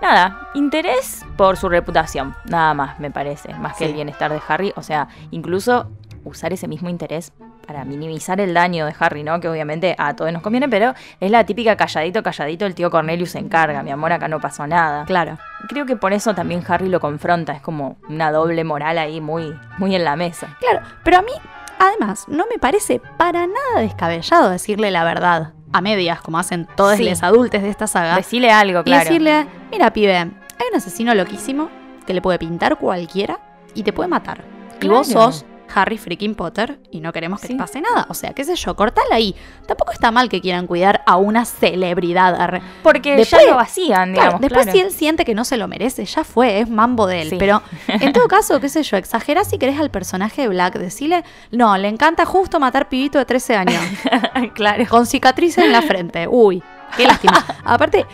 Nada, 0.02 0.50
interés 0.56 1.24
por 1.38 1.58
su 1.58 1.70
reputación, 1.70 2.36
nada 2.46 2.74
más, 2.74 3.00
me 3.00 3.12
parece, 3.12 3.54
más 3.54 3.78
que 3.78 3.86
el 3.86 3.94
bienestar 3.94 4.32
de 4.32 4.42
Harry. 4.48 4.74
O 4.76 4.82
sea, 4.82 5.08
incluso 5.30 5.92
usar 6.24 6.54
ese 6.54 6.68
mismo 6.68 6.90
interés 6.90 7.34
para 7.66 7.86
minimizar 7.86 8.40
el 8.42 8.54
daño 8.54 8.86
de 8.86 8.96
Harry, 9.00 9.24
¿no? 9.24 9.40
Que 9.40 9.48
obviamente 9.48 9.96
a 9.98 10.16
todos 10.16 10.32
nos 10.34 10.42
conviene, 10.42 10.68
pero 10.68 10.94
es 11.20 11.32
la 11.32 11.46
típica 11.46 11.76
calladito, 11.78 12.24
calladito, 12.24 12.66
el 12.66 12.76
tío 12.76 12.90
Cornelius 12.92 13.32
se 13.32 13.40
encarga, 13.40 13.84
mi 13.84 13.92
amor, 13.92 14.12
acá 14.12 14.28
no 14.28 14.40
pasó 14.40 14.68
nada. 14.68 15.06
Claro. 15.06 15.38
Creo 15.70 15.86
que 15.86 15.96
por 15.96 16.14
eso 16.14 16.34
también 16.34 16.64
Harry 16.68 16.90
lo 16.90 17.00
confronta, 17.00 17.54
es 17.54 17.62
como 17.62 17.98
una 18.10 18.32
doble 18.32 18.64
moral 18.64 18.98
ahí 18.98 19.22
muy, 19.22 19.58
muy 19.78 19.96
en 19.96 20.04
la 20.04 20.16
mesa. 20.16 20.58
Claro, 20.60 20.86
pero 21.04 21.20
a 21.20 21.22
mí, 21.22 21.32
además, 21.80 22.26
no 22.28 22.46
me 22.52 22.58
parece 22.60 23.02
para 23.18 23.46
nada 23.48 23.82
descabellado 23.82 24.50
decirle 24.50 24.92
la 24.92 25.04
verdad 25.04 25.54
a 25.72 25.82
medias, 25.82 26.22
como 26.22 26.38
hacen 26.38 26.68
todos 26.76 26.98
Sí. 26.98 27.10
los 27.10 27.24
adultos 27.24 27.62
de 27.62 27.70
esta 27.70 27.88
saga. 27.88 28.16
Decile 28.16 28.52
algo, 28.52 28.82
y 28.82 28.84
claro. 28.84 29.04
decirle, 29.06 29.48
mira, 29.72 29.92
pibe, 29.92 30.16
hay 30.16 30.30
un 30.72 30.78
asesino 30.78 31.16
loquísimo 31.16 31.70
que 32.06 32.14
le 32.14 32.22
puede 32.22 32.38
pintar 32.40 32.78
cualquiera 32.78 33.40
y 33.74 33.84
te 33.84 33.92
puede 33.94 34.08
matar. 34.10 34.44
Y 34.82 34.88
vos 34.88 35.08
sos 35.08 35.46
Harry 35.76 35.98
freaking 35.98 36.36
Potter 36.36 36.80
y 36.92 37.00
no 37.02 37.12
queremos 37.14 37.40
que 37.42 37.48
Sí. 37.48 37.54
te 37.54 37.60
pase 37.60 37.82
nada. 37.82 38.06
O 38.10 38.14
sea, 38.14 38.34
qué 38.34 38.44
sé 38.44 38.56
yo, 38.56 38.76
cortala 38.76 39.16
ahí. 39.16 39.36
Tampoco 39.68 39.92
está 39.92 40.12
mal 40.12 40.30
que 40.30 40.42
quieran 40.42 40.68
cuidar 40.68 41.04
a 41.06 41.18
una 41.18 41.46
celebridad. 41.46 42.62
Porque 42.84 43.16
Después- 43.16 43.42
ya 43.44 43.50
lo 43.50 43.56
vacían, 43.58 44.14
Claro, 44.14 44.28
digamos. 44.30 44.42
después 44.42 44.64
claro. 44.66 44.78
si 44.78 44.84
él 44.86 44.92
siente 44.92 45.26
que 45.26 45.34
no 45.36 45.46
se 45.46 45.58
lo 45.58 45.68
merece, 45.68 46.06
ya 46.06 46.24
fue, 46.24 46.60
es 46.60 46.70
mambo 46.70 47.08
de 47.08 47.22
él. 47.22 47.30
Sí. 47.32 47.36
Pero 47.40 47.62
en 47.88 48.14
todo 48.14 48.28
caso, 48.28 48.60
qué 48.60 48.70
sé 48.70 48.84
yo, 48.84 48.98
exagera 48.98 49.44
si 49.44 49.58
querés 49.58 49.80
al 49.80 49.90
personaje 49.92 50.44
de 50.44 50.48
Black, 50.50 50.76
decirle, 50.78 51.24
no, 51.52 51.78
le 51.78 51.88
encanta 51.88 52.26
justo 52.26 52.60
matar 52.60 52.90
pibito 52.90 53.18
de 53.18 53.26
13 53.26 53.56
años, 53.56 53.82
claro. 54.54 54.86
con 54.90 55.06
cicatrices 55.06 55.64
en 55.66 55.72
la 55.72 55.82
frente. 55.82 56.28
Uy, 56.28 56.62
qué 56.98 57.06
lástima. 57.06 57.44
Aparte, 57.66 58.06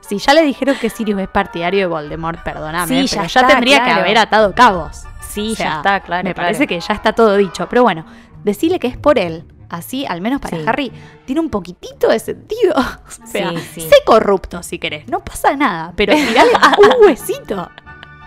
si 0.00 0.18
ya 0.18 0.34
le 0.34 0.42
dijeron 0.42 0.76
que 0.80 0.88
Sirius 0.90 1.20
es 1.20 1.28
partidario 1.28 1.80
de 1.80 1.86
Voldemort, 1.86 2.40
perdóname, 2.42 2.86
Sí, 2.86 3.06
pero 3.16 3.22
ya 3.24 3.28
ya, 3.28 3.40
está, 3.40 3.52
tendría 3.54 3.84
que 3.84 3.90
haber 3.90 4.18
atado 4.18 4.54
cabos. 4.54 5.02
Sí, 5.36 5.52
O 5.52 5.54
sea, 5.56 5.66
ya 5.70 5.76
está, 5.76 6.00
claro. 6.00 6.24
Me 6.24 6.34
claro. 6.34 6.46
parece 6.48 6.66
que 6.66 6.80
ya 6.80 6.94
está 6.94 7.12
todo 7.12 7.36
dicho. 7.36 7.68
Pero 7.68 7.82
bueno, 7.84 8.04
decirle 8.42 8.78
que 8.80 8.88
es 8.88 8.96
por 8.96 9.18
él. 9.18 9.44
Así, 9.68 10.06
al 10.06 10.20
menos 10.20 10.40
para 10.40 10.56
Sí. 10.58 10.64
Harry, 10.66 10.92
tiene 11.24 11.40
un 11.40 11.50
poquitito 11.50 12.08
de 12.08 12.18
sentido. 12.18 12.74
O 12.76 13.26
sea, 13.26 13.50
Sí, 13.50 13.56
sí. 13.74 13.80
sé 13.82 13.96
corrupto 14.04 14.62
si 14.62 14.78
querés. 14.78 15.08
No 15.08 15.20
pasa 15.20 15.54
nada. 15.56 15.92
Pero 15.96 16.12
tirale 16.28 16.50
un 16.78 17.06
huesito. 17.06 17.70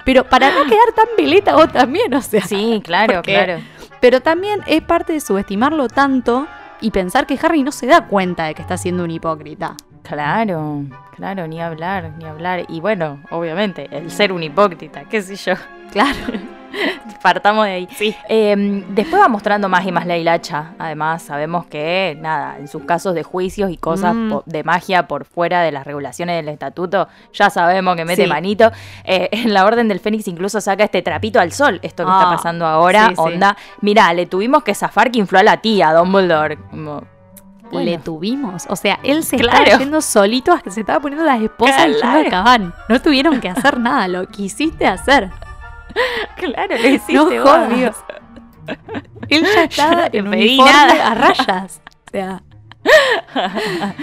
Pero 0.06 0.24
para 0.24 0.50
no 0.52 0.64
quedar 0.66 0.92
tan 0.96 1.08
veleta 1.18 1.56
vos 1.56 1.72
también, 1.72 2.14
o 2.14 2.22
sea. 2.22 2.42
Sí, 2.42 2.82
claro, 2.84 3.16
Porque- 3.16 3.34
claro. 3.34 3.62
Pero 4.02 4.22
también 4.22 4.62
es 4.66 4.82
parte 4.82 5.12
de 5.14 5.20
subestimarlo 5.20 5.88
tanto 5.90 6.48
y 6.82 6.92
pensar 6.92 7.26
que 7.28 7.38
Harry 7.42 7.64
no 7.64 7.72
se 7.74 7.86
da 7.86 8.08
cuenta 8.08 8.46
de 8.46 8.56
que 8.56 8.62
está 8.62 8.78
siendo 8.78 9.04
un 9.04 9.12
hipócrita. 9.12 9.76
Claro, 10.04 10.84
claro, 11.16 11.48
ni 11.48 11.62
hablar, 11.62 12.14
ni 12.18 12.26
hablar. 12.26 12.66
Y 12.70 12.80
bueno, 12.80 13.22
obviamente, 13.30 13.88
el 13.92 14.10
ser 14.10 14.32
un 14.32 14.42
hipócrita, 14.42 15.04
qué 15.06 15.22
sé 15.22 15.36
yo. 15.36 15.54
Claro. 15.92 16.18
Partamos 17.22 17.66
de 17.66 17.72
ahí. 17.72 17.90
Eh, 18.30 18.84
después 18.90 19.22
va 19.22 19.28
mostrando 19.28 19.68
más 19.70 19.86
y 19.86 19.92
más 19.92 20.06
la 20.06 20.18
hilacha. 20.18 20.72
Además, 20.80 21.22
sabemos 21.24 21.66
que, 21.66 22.18
nada, 22.22 22.58
en 22.58 22.68
sus 22.68 22.84
casos 22.84 23.14
de 23.16 23.24
juicios 23.24 23.72
y 23.72 23.78
cosas 23.78 24.14
Mm. 24.16 24.40
de 24.46 24.64
magia 24.64 25.08
por 25.08 25.26
fuera 25.26 25.62
de 25.62 25.72
las 25.72 25.86
regulaciones 25.86 26.36
del 26.38 26.50
estatuto, 26.54 27.08
ya 27.34 27.50
sabemos 27.50 27.96
que 27.96 28.06
mete 28.06 28.24
Sí. 28.24 28.30
manito. 28.30 28.72
Eh, 29.04 29.30
en 29.32 29.54
la 29.54 29.66
Orden 29.66 29.88
del 29.88 30.00
Fénix 30.00 30.28
incluso 30.28 30.62
saca 30.62 30.84
este 30.84 31.02
trapito 31.02 31.40
al 31.40 31.52
sol, 31.52 31.80
esto 31.82 32.06
que 32.06 32.12
está 32.12 32.30
Ah, 32.32 32.36
pasando 32.36 32.66
ahora. 32.66 33.08
sí, 33.10 33.16
sí. 33.16 33.22
onda, 33.22 33.58
mira, 33.82 34.14
le 34.14 34.26
tuvimos 34.26 34.64
que 34.64 34.74
zafar 34.76 35.12
que 35.12 35.20
infló 35.20 35.40
a 35.40 35.44
la 35.44 35.58
tía, 35.58 35.94
Dumbledore. 35.94 36.58
Como, 36.70 37.04
bueno. 37.72 37.86
Le 37.86 37.98
tuvimos. 38.00 38.66
O 38.70 38.76
sea, 38.76 39.00
él 39.04 39.24
se 39.24 39.38
Claro. 39.38 39.64
estaba 39.64 39.80
yendo 39.80 40.02
solito 40.02 40.52
a 40.54 40.60
que 40.62 40.72
se 40.72 40.80
estaba 40.82 41.00
poniendo 41.00 41.24
las 41.26 41.42
esposas 41.42 41.88
y 41.90 41.94
Claro. 42.00 42.20
al 42.20 42.30
cabán. 42.30 42.74
No 42.88 43.00
tuvieron 43.02 43.40
que 43.40 43.50
hacer 43.50 43.80
nada, 43.80 44.08
lo 44.08 44.26
quisiste 44.28 44.88
hacer. 44.88 45.30
Claro, 46.38 46.76
le 46.78 46.90
hiciste 46.92 47.14
No 47.14 47.26
vos, 47.44 47.50
amigo. 47.50 47.92
Él 49.30 49.44
ya 49.44 49.64
estaba 49.70 50.10
en 50.12 50.28
uniforme 50.28 50.72
nada. 50.72 51.12
a 51.12 51.16
rayas. 51.16 51.82
O 52.08 52.12
sea, 52.12 52.42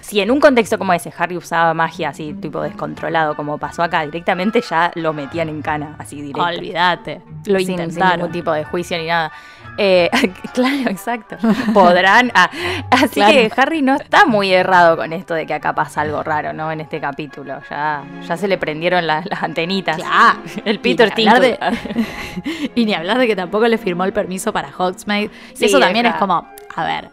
Si 0.00 0.20
en 0.20 0.30
un 0.30 0.40
contexto 0.40 0.78
como 0.78 0.92
ese 0.92 1.12
Harry 1.16 1.36
usaba 1.36 1.74
magia 1.74 2.10
así, 2.10 2.32
tipo 2.34 2.60
descontrolado, 2.62 3.34
como 3.36 3.58
pasó 3.58 3.82
acá, 3.82 4.04
directamente 4.04 4.60
ya 4.60 4.90
lo 4.94 5.12
metían 5.12 5.48
en 5.48 5.62
cana, 5.62 5.96
así 5.98 6.16
directo. 6.16 6.42
olvídate. 6.42 7.22
Lo 7.46 7.58
sin, 7.58 7.66
sin 7.68 7.80
intentaron. 7.80 8.16
ningún 8.18 8.32
tipo 8.32 8.52
de 8.52 8.64
juicio 8.64 8.98
ni 8.98 9.06
nada. 9.06 9.32
Eh, 9.78 10.10
claro, 10.54 10.90
exacto. 10.90 11.36
Podrán. 11.72 12.30
ah, 12.34 12.50
así 12.90 13.14
Claro. 13.14 13.32
que 13.32 13.52
Harry 13.56 13.82
no 13.82 13.96
está 13.96 14.26
muy 14.26 14.52
errado 14.52 14.96
con 14.96 15.12
esto 15.12 15.34
de 15.34 15.46
que 15.46 15.54
acá 15.54 15.74
pasa 15.74 16.02
algo 16.02 16.22
raro, 16.22 16.52
¿no? 16.52 16.70
En 16.70 16.80
este 16.80 17.00
capítulo. 17.00 17.60
Ya, 17.70 18.04
ya 18.26 18.36
se 18.36 18.48
le 18.48 18.58
prendieron 18.58 19.06
las, 19.06 19.24
las 19.26 19.42
antenitas. 19.42 19.96
Claro. 19.96 20.40
El 20.64 20.80
Peter 20.80 21.12
Y. 21.16 21.26
Y 22.74 22.84
ni 22.84 22.94
hablar 22.94 23.18
de 23.18 23.26
que 23.26 23.36
tampoco 23.36 23.66
le 23.68 23.78
firmó 23.78 24.04
el 24.04 24.12
permiso 24.12 24.52
para 24.52 24.70
Hogsmeade. 24.76 25.30
Sí, 25.54 25.64
y 25.64 25.66
eso 25.66 25.78
también 25.80 26.06
es 26.06 26.14
como, 26.16 26.46
a 26.74 26.84
ver, 26.84 27.10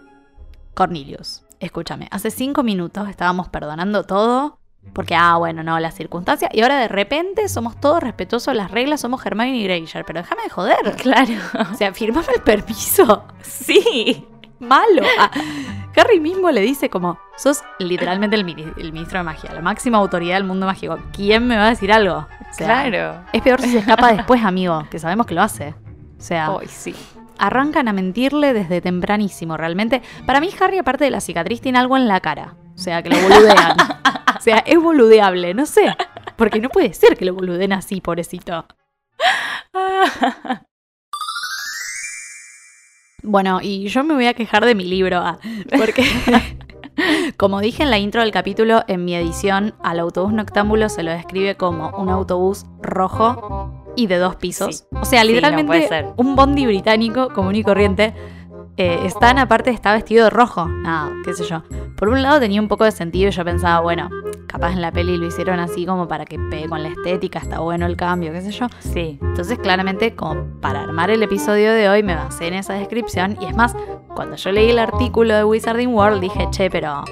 Cornelius, 0.74 1.44
escúchame, 1.60 2.08
hace 2.12 2.30
cinco 2.32 2.64
minutos 2.64 3.10
estábamos 3.10 3.50
perdonando 3.50 4.04
todo 4.04 4.60
porque, 4.94 5.16
ah, 5.16 5.36
bueno, 5.38 5.64
no, 5.64 5.80
las 5.80 5.94
circunstancias, 5.96 6.50
y 6.54 6.62
ahora 6.62 6.78
de 6.78 6.88
repente 6.88 7.48
somos 7.50 7.80
todos 7.80 8.02
respetuosos 8.02 8.54
de 8.54 8.58
las 8.58 8.72
reglas, 8.72 9.02
somos 9.02 9.26
Hermione 9.26 9.56
y 9.58 9.64
Granger, 9.64 10.04
pero 10.06 10.22
déjame 10.22 10.44
de 10.44 10.50
joder. 10.50 10.96
Claro. 11.02 11.34
O 11.72 11.76
sea, 11.76 11.94
firmame 11.94 12.28
el 12.36 12.42
permiso. 12.42 13.26
Sí. 13.44 14.26
Malo. 14.60 15.04
Ah, 15.20 15.30
Harry 15.96 16.20
mismo 16.20 16.50
le 16.50 16.62
dice 16.62 16.90
como, 16.90 17.20
sos 17.38 17.62
literalmente 17.78 18.36
el, 18.36 18.44
mini- 18.44 18.74
el 18.78 18.92
ministro 18.92 19.20
de 19.20 19.24
magia, 19.24 19.52
la 19.54 19.62
máxima 19.62 20.00
autoridad 20.00 20.36
del 20.36 20.46
mundo 20.46 20.66
mágico. 20.66 20.98
¿Quién 21.14 21.46
me 21.48 21.58
va 21.58 21.68
a 21.68 21.70
decir 21.70 21.92
algo? 21.94 22.18
O 22.18 22.54
sea, 22.54 22.66
claro. 22.90 23.22
Es 23.34 23.42
peor 23.44 23.62
si 23.62 23.70
se 23.72 23.78
escapa 23.80 24.14
después, 24.14 24.44
amigo, 24.44 24.84
que 24.90 24.98
sabemos 24.98 25.28
que 25.28 25.36
lo 25.36 25.44
hace. 25.44 25.76
O 26.18 26.22
sea, 26.22 26.48
Ay, 26.60 26.68
sí. 26.68 26.96
arrancan 27.38 27.88
a 27.88 27.94
mentirle 27.94 28.54
desde 28.54 28.82
tempranísimo, 28.82 29.58
realmente. 29.58 30.02
Para 30.26 30.40
mí, 30.40 30.50
Harry, 30.60 30.80
aparte 30.80 31.04
de 31.04 31.12
la 31.12 31.22
cicatriz, 31.22 31.62
tiene 31.62 31.78
algo 31.78 31.96
en 31.98 32.08
la 32.08 32.20
cara. 32.20 32.56
O 32.76 32.80
sea, 32.80 33.04
que 33.04 33.10
lo 33.10 33.18
boludean. 33.20 33.78
o 34.38 34.42
sea, 34.42 34.58
es 34.60 34.82
boludeable, 34.82 35.54
no 35.54 35.66
sé. 35.66 35.96
Porque 36.36 36.60
no 36.60 36.70
puede 36.70 36.94
ser 36.94 37.18
que 37.18 37.26
lo 37.26 37.34
boluden 37.34 37.74
así, 37.74 38.02
pobrecito. 38.02 38.66
Bueno, 43.24 43.60
y 43.62 43.88
yo 43.88 44.04
me 44.04 44.14
voy 44.14 44.28
a 44.28 44.34
quejar 44.34 44.64
de 44.66 44.76
mi 44.76 44.86
libro, 44.86 45.18
ah, 45.18 45.40
porque 45.78 46.06
como 47.38 47.60
dije 47.60 47.84
en 47.84 47.90
la 47.90 47.98
intro 47.98 48.22
del 48.22 48.32
capítulo, 48.32 48.84
en 48.88 49.06
mi 49.06 49.16
edición 49.16 49.74
al 49.84 50.00
autobús 50.00 50.32
noctámbulo 50.34 50.88
se 50.88 51.04
lo 51.04 51.12
describe 51.12 51.56
como 51.56 51.90
un 51.98 52.10
autobús 52.10 52.66
rojo 52.82 53.92
y 53.98 54.08
de 54.08 54.18
dos 54.18 54.36
pisos. 54.36 54.78
Sí. 54.78 54.84
O 54.92 55.04
sea, 55.04 55.22
Sí, 55.24 55.28
no 55.28 55.34
literalmente 55.34 56.06
un 56.16 56.36
bondi 56.36 56.68
británico 56.68 57.34
común 57.34 57.56
y 57.56 57.64
corriente. 57.64 58.14
Eh, 58.78 59.08
Stan 59.08 59.40
aparte 59.40 59.72
está 59.72 59.94
vestido 59.94 60.26
de 60.26 60.30
rojo. 60.30 60.68
Nada, 60.68 61.12
qué 61.26 61.34
sé 61.34 61.44
yo. 61.46 61.64
Por 61.96 62.10
un 62.10 62.22
lado 62.22 62.40
tenía 62.40 62.62
un 62.62 62.68
poco 62.68 62.84
de 62.84 62.92
sentido 62.92 63.30
y 63.30 63.32
yo 63.32 63.44
pensaba, 63.44 63.80
bueno, 63.80 64.10
capaz 64.46 64.74
en 64.74 64.82
la 64.82 64.92
peli 64.92 65.18
lo 65.18 65.26
hicieron 65.26 65.60
así 65.60 65.86
como 65.88 66.08
para 66.08 66.26
que 66.26 66.38
pegue 66.38 66.70
con 66.70 66.84
la 66.84 66.90
estética, 66.90 67.40
está 67.40 67.60
bueno 67.60 67.88
el 67.88 67.96
cambio, 67.98 68.32
qué 68.32 68.42
sé 68.42 68.52
yo. 68.52 68.68
Sí. 68.80 69.18
Entonces, 69.22 69.58
claramente, 69.58 70.16
como 70.16 70.46
para 70.62 70.84
armar 70.84 71.10
el 71.10 71.24
episodio 71.24 71.72
de 71.72 71.90
hoy, 71.90 72.04
me 72.04 72.14
basé 72.14 72.48
en 72.48 72.54
esa 72.54 72.74
descripción. 72.74 73.36
Y 73.42 73.46
es 73.46 73.56
más, 73.56 73.76
cuando 74.16 74.36
yo 74.36 74.52
leí 74.52 74.70
el 74.70 74.80
artículo 74.80 75.36
de 75.36 75.44
Wizarding 75.44 75.94
World, 75.94 76.22
dije, 76.22 76.48
che, 76.52 76.70
pero 76.70 77.04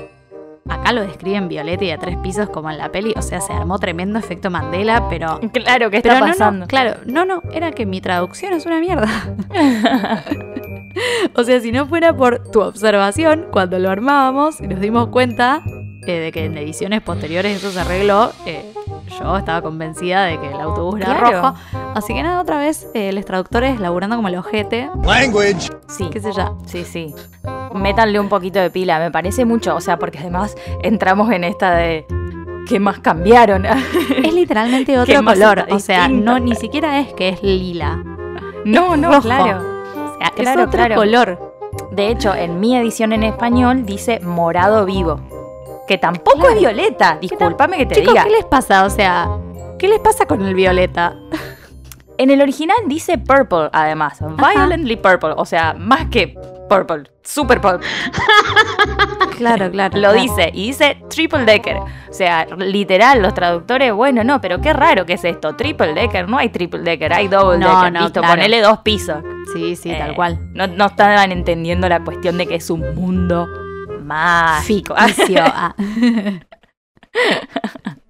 acá 0.69 0.91
lo 0.91 1.01
describen 1.01 1.47
violeta 1.47 1.83
y 1.83 1.91
a 1.91 1.97
tres 1.97 2.17
pisos 2.17 2.49
como 2.49 2.69
en 2.69 2.77
la 2.77 2.91
peli. 2.91 3.13
O 3.17 3.21
sea, 3.23 3.41
se 3.41 3.53
armó 3.53 3.79
tremendo 3.79 4.19
efecto 4.19 4.51
Mandela, 4.51 5.09
pero. 5.09 5.39
Claro, 5.51 5.89
¿qué 5.89 6.01
Pero 6.01 6.13
está 6.13 6.19
no, 6.19 6.31
pasando? 6.31 6.59
no, 6.59 6.67
claro, 6.67 6.99
no, 7.05 7.25
no, 7.25 7.41
era 7.51 7.71
que 7.71 7.87
mi 7.87 8.01
traducción 8.01 8.53
es 8.53 8.67
una 8.67 8.79
mierda. 8.79 9.07
o 11.35 11.43
sea, 11.43 11.59
si 11.59 11.71
no 11.71 11.85
fuera 11.87 12.15
por 12.15 12.39
tu 12.51 12.61
observación, 12.61 13.47
cuando 13.51 13.79
lo 13.79 13.89
armábamos 13.89 14.59
y 14.61 14.67
nos 14.67 14.79
dimos 14.79 15.07
cuenta 15.09 15.61
eh, 16.07 16.19
de 16.19 16.31
que 16.31 16.45
en 16.45 16.57
ediciones 16.57 17.01
posteriores 17.01 17.57
eso 17.57 17.71
se 17.71 17.79
arregló, 17.79 18.31
eh, 18.45 18.63
yo 19.19 19.37
estaba 19.37 19.61
convencida 19.61 20.23
de 20.25 20.39
que 20.39 20.47
el 20.47 20.59
autobús 20.59 20.99
era 21.01 21.17
Claro. 21.17 21.41
rojo. 21.41 21.55
Así 21.95 22.13
que 22.13 22.21
nada, 22.23 22.41
otra 22.41 22.57
vez, 22.59 22.87
eh, 22.93 23.11
los 23.13 23.25
traductores 23.25 23.79
laburando 23.79 24.15
como 24.15 24.27
el 24.27 24.35
ojete. 24.35 24.89
Language. 25.03 25.69
Sí. 25.87 26.09
¿Qué 26.11 26.19
sé 26.19 26.31
yo? 26.33 26.57
Sí, 26.65 26.83
sí. 26.83 27.13
Métanle 27.73 28.19
un 28.19 28.29
poquito 28.29 28.59
de 28.59 28.69
pila, 28.69 28.99
me 28.99 29.11
parece 29.11 29.45
mucho. 29.45 29.75
O 29.75 29.81
sea, 29.81 29.97
porque 29.97 30.19
además 30.19 30.55
entramos 30.83 31.31
en 31.31 31.43
esta 31.43 31.75
de. 31.75 32.05
¿Qué 32.67 32.79
más 32.79 32.99
cambiaron? 32.99 33.65
Es 34.23 34.33
literalmente 34.33 34.93
¿Qué 34.93 34.99
otro 34.99 35.23
color. 35.23 35.65
O 35.69 35.79
sea, 35.79 36.07
no 36.07 36.39
ni 36.39 36.55
siquiera 36.55 36.99
es 36.99 37.13
que 37.13 37.29
es 37.29 37.43
lila. 37.43 37.97
no, 38.65 38.95
no, 38.97 39.09
rojo. 39.11 39.21
claro. 39.21 39.74
Sea, 40.17 40.31
Claro, 40.35 40.61
es 40.61 40.67
otro 40.67 40.77
claro. 40.79 40.95
color. 40.95 41.55
De 41.91 42.09
hecho, 42.09 42.33
en 42.33 42.59
mi 42.59 42.75
edición 42.77 43.13
en 43.13 43.23
español 43.23 43.85
dice 43.85 44.19
morado 44.21 44.85
vivo. 44.85 45.19
Que 45.87 45.97
tampoco 45.97 46.37
Claro. 46.39 46.55
es 46.55 46.59
violeta. 46.61 47.17
Discúlpame 47.21 47.77
que 47.77 47.85
te 47.85 47.95
Chicos, 47.95 48.13
diga. 48.13 48.23
¿qué 48.23 48.29
les 48.31 48.45
pasa? 48.45 48.85
O 48.85 48.89
sea, 48.89 49.27
¿qué 49.77 49.87
les 49.87 49.99
pasa 49.99 50.25
con 50.25 50.43
el 50.45 50.55
violeta? 50.55 51.15
En 52.17 52.29
el 52.29 52.41
original 52.41 52.77
dice 52.87 53.17
purple, 53.17 53.69
además. 53.73 54.19
Violently 54.37 54.95
purple. 54.95 55.33
O 55.35 55.45
sea, 55.45 55.73
más 55.77 56.05
que 56.07 56.35
purple. 56.69 57.03
Super 57.23 57.59
purple. 57.61 57.87
Claro, 59.35 59.69
claro. 59.69 59.95
Lo 59.97 60.11
claro. 60.11 60.21
dice. 60.21 60.49
Y 60.53 60.67
dice 60.67 60.97
triple 61.09 61.43
decker. 61.43 61.75
O 61.75 62.13
sea, 62.13 62.45
literal, 62.57 63.21
los 63.21 63.33
traductores, 63.33 63.91
bueno, 63.91 64.23
no, 64.23 64.39
pero 64.39 64.61
qué 64.61 64.71
raro 64.71 65.05
que 65.05 65.13
es 65.13 65.25
esto. 65.25 65.57
Triple 65.57 65.93
decker. 65.93 66.29
No 66.29 66.37
hay 66.37 66.47
triple 66.47 66.79
decker, 66.79 67.11
hay 67.11 67.27
double 67.27 67.57
No, 67.57 67.67
decker. 67.75 67.91
no, 67.91 68.01
Listo, 68.03 68.21
claro. 68.21 68.35
ponele 68.35 68.61
dos 68.61 68.77
pisos. 68.79 69.17
Sí, 69.51 69.75
sí, 69.75 69.91
Eh, 69.91 69.97
tal 69.99 70.15
cual. 70.15 70.39
No, 70.53 70.67
no 70.67 70.85
estaban 70.85 71.33
entendiendo 71.33 71.89
la 71.89 72.01
cuestión 72.01 72.37
de 72.37 72.47
que 72.47 72.55
es 72.55 72.69
un 72.69 72.95
mundo 72.95 73.45
mágico. 74.03 74.95
Ficticio. 74.95 75.43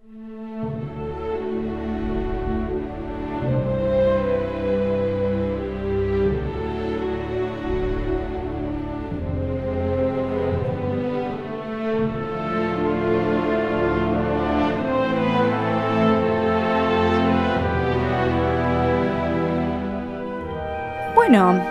Bueno, 21.38 21.62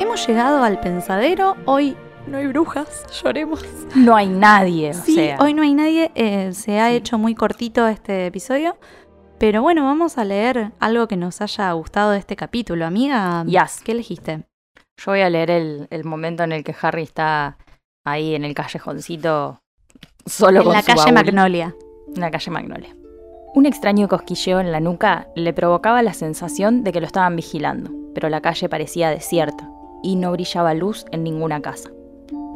hemos 0.00 0.26
llegado 0.26 0.64
al 0.64 0.80
pensadero. 0.80 1.54
Hoy 1.64 1.96
no 2.26 2.38
hay 2.38 2.48
brujas, 2.48 3.06
lloremos. 3.22 3.64
No 3.94 4.16
hay 4.16 4.26
nadie. 4.28 4.90
o 4.90 4.94
Sí, 4.94 5.14
sea. 5.14 5.36
hoy 5.38 5.54
no 5.54 5.62
hay 5.62 5.74
nadie. 5.74 6.10
eh, 6.16 6.52
se 6.52 6.80
ha 6.80 6.88
Sí. 6.88 6.96
hecho 6.96 7.18
muy 7.18 7.36
cortito 7.36 7.86
este 7.86 8.26
episodio. 8.26 8.76
Pero 9.38 9.62
bueno, 9.62 9.84
vamos 9.84 10.18
a 10.18 10.24
leer 10.24 10.72
algo 10.80 11.06
que 11.06 11.16
nos 11.16 11.40
haya 11.40 11.70
gustado 11.70 12.10
de 12.10 12.18
este 12.18 12.34
capítulo. 12.34 12.84
Amiga, 12.84 13.44
Yes. 13.46 13.80
¿qué 13.84 13.92
elegiste? 13.92 14.42
Yo 14.96 15.12
voy 15.12 15.20
a 15.20 15.30
leer 15.30 15.52
el, 15.52 15.86
el 15.90 16.02
momento 16.02 16.42
en 16.42 16.50
el 16.50 16.64
que 16.64 16.74
Harry 16.82 17.04
está 17.04 17.58
ahí 18.04 18.34
en 18.34 18.44
el 18.44 18.54
callejoncito 18.54 19.60
solo 20.26 20.58
en 20.58 20.64
con 20.64 20.72
la 20.72 20.80
su 20.80 20.86
calle 20.88 21.00
baúl. 21.12 21.14
Magnolia. 21.14 21.76
En 22.12 22.20
la 22.20 22.30
calle 22.32 22.50
Magnolia. 22.50 22.96
Un 23.54 23.66
extraño 23.66 24.08
cosquilleo 24.08 24.58
en 24.58 24.72
la 24.72 24.80
nuca 24.80 25.28
le 25.36 25.52
provocaba 25.52 26.02
la 26.02 26.12
sensación 26.12 26.82
de 26.82 26.90
que 26.90 27.00
lo 27.00 27.06
estaban 27.06 27.36
vigilando, 27.36 27.90
pero 28.14 28.28
la 28.28 28.40
calle 28.40 28.68
parecía 28.68 29.10
desierta 29.10 29.70
y 30.02 30.16
no 30.16 30.32
brillaba 30.32 30.74
luz 30.74 31.06
en 31.12 31.22
ninguna 31.22 31.60
casa. 31.60 31.90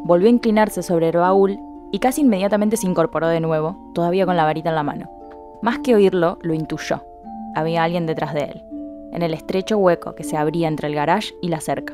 Volvió 0.03 0.27
a 0.27 0.31
inclinarse 0.31 0.83
sobre 0.83 1.09
el 1.09 1.17
baúl 1.17 1.57
y 1.91 1.99
casi 1.99 2.21
inmediatamente 2.21 2.77
se 2.77 2.87
incorporó 2.87 3.27
de 3.27 3.39
nuevo, 3.39 3.91
todavía 3.93 4.25
con 4.25 4.37
la 4.37 4.43
varita 4.43 4.69
en 4.69 4.75
la 4.75 4.83
mano. 4.83 5.09
Más 5.61 5.79
que 5.79 5.95
oírlo, 5.95 6.37
lo 6.41 6.53
intuyó. 6.53 7.03
Había 7.55 7.83
alguien 7.83 8.05
detrás 8.05 8.33
de 8.33 8.41
él, 8.41 8.61
en 9.11 9.21
el 9.21 9.33
estrecho 9.33 9.77
hueco 9.77 10.13
que 10.13 10.23
se 10.23 10.37
abría 10.37 10.67
entre 10.67 10.87
el 10.87 10.95
garage 10.95 11.33
y 11.41 11.47
la 11.47 11.59
cerca. 11.59 11.93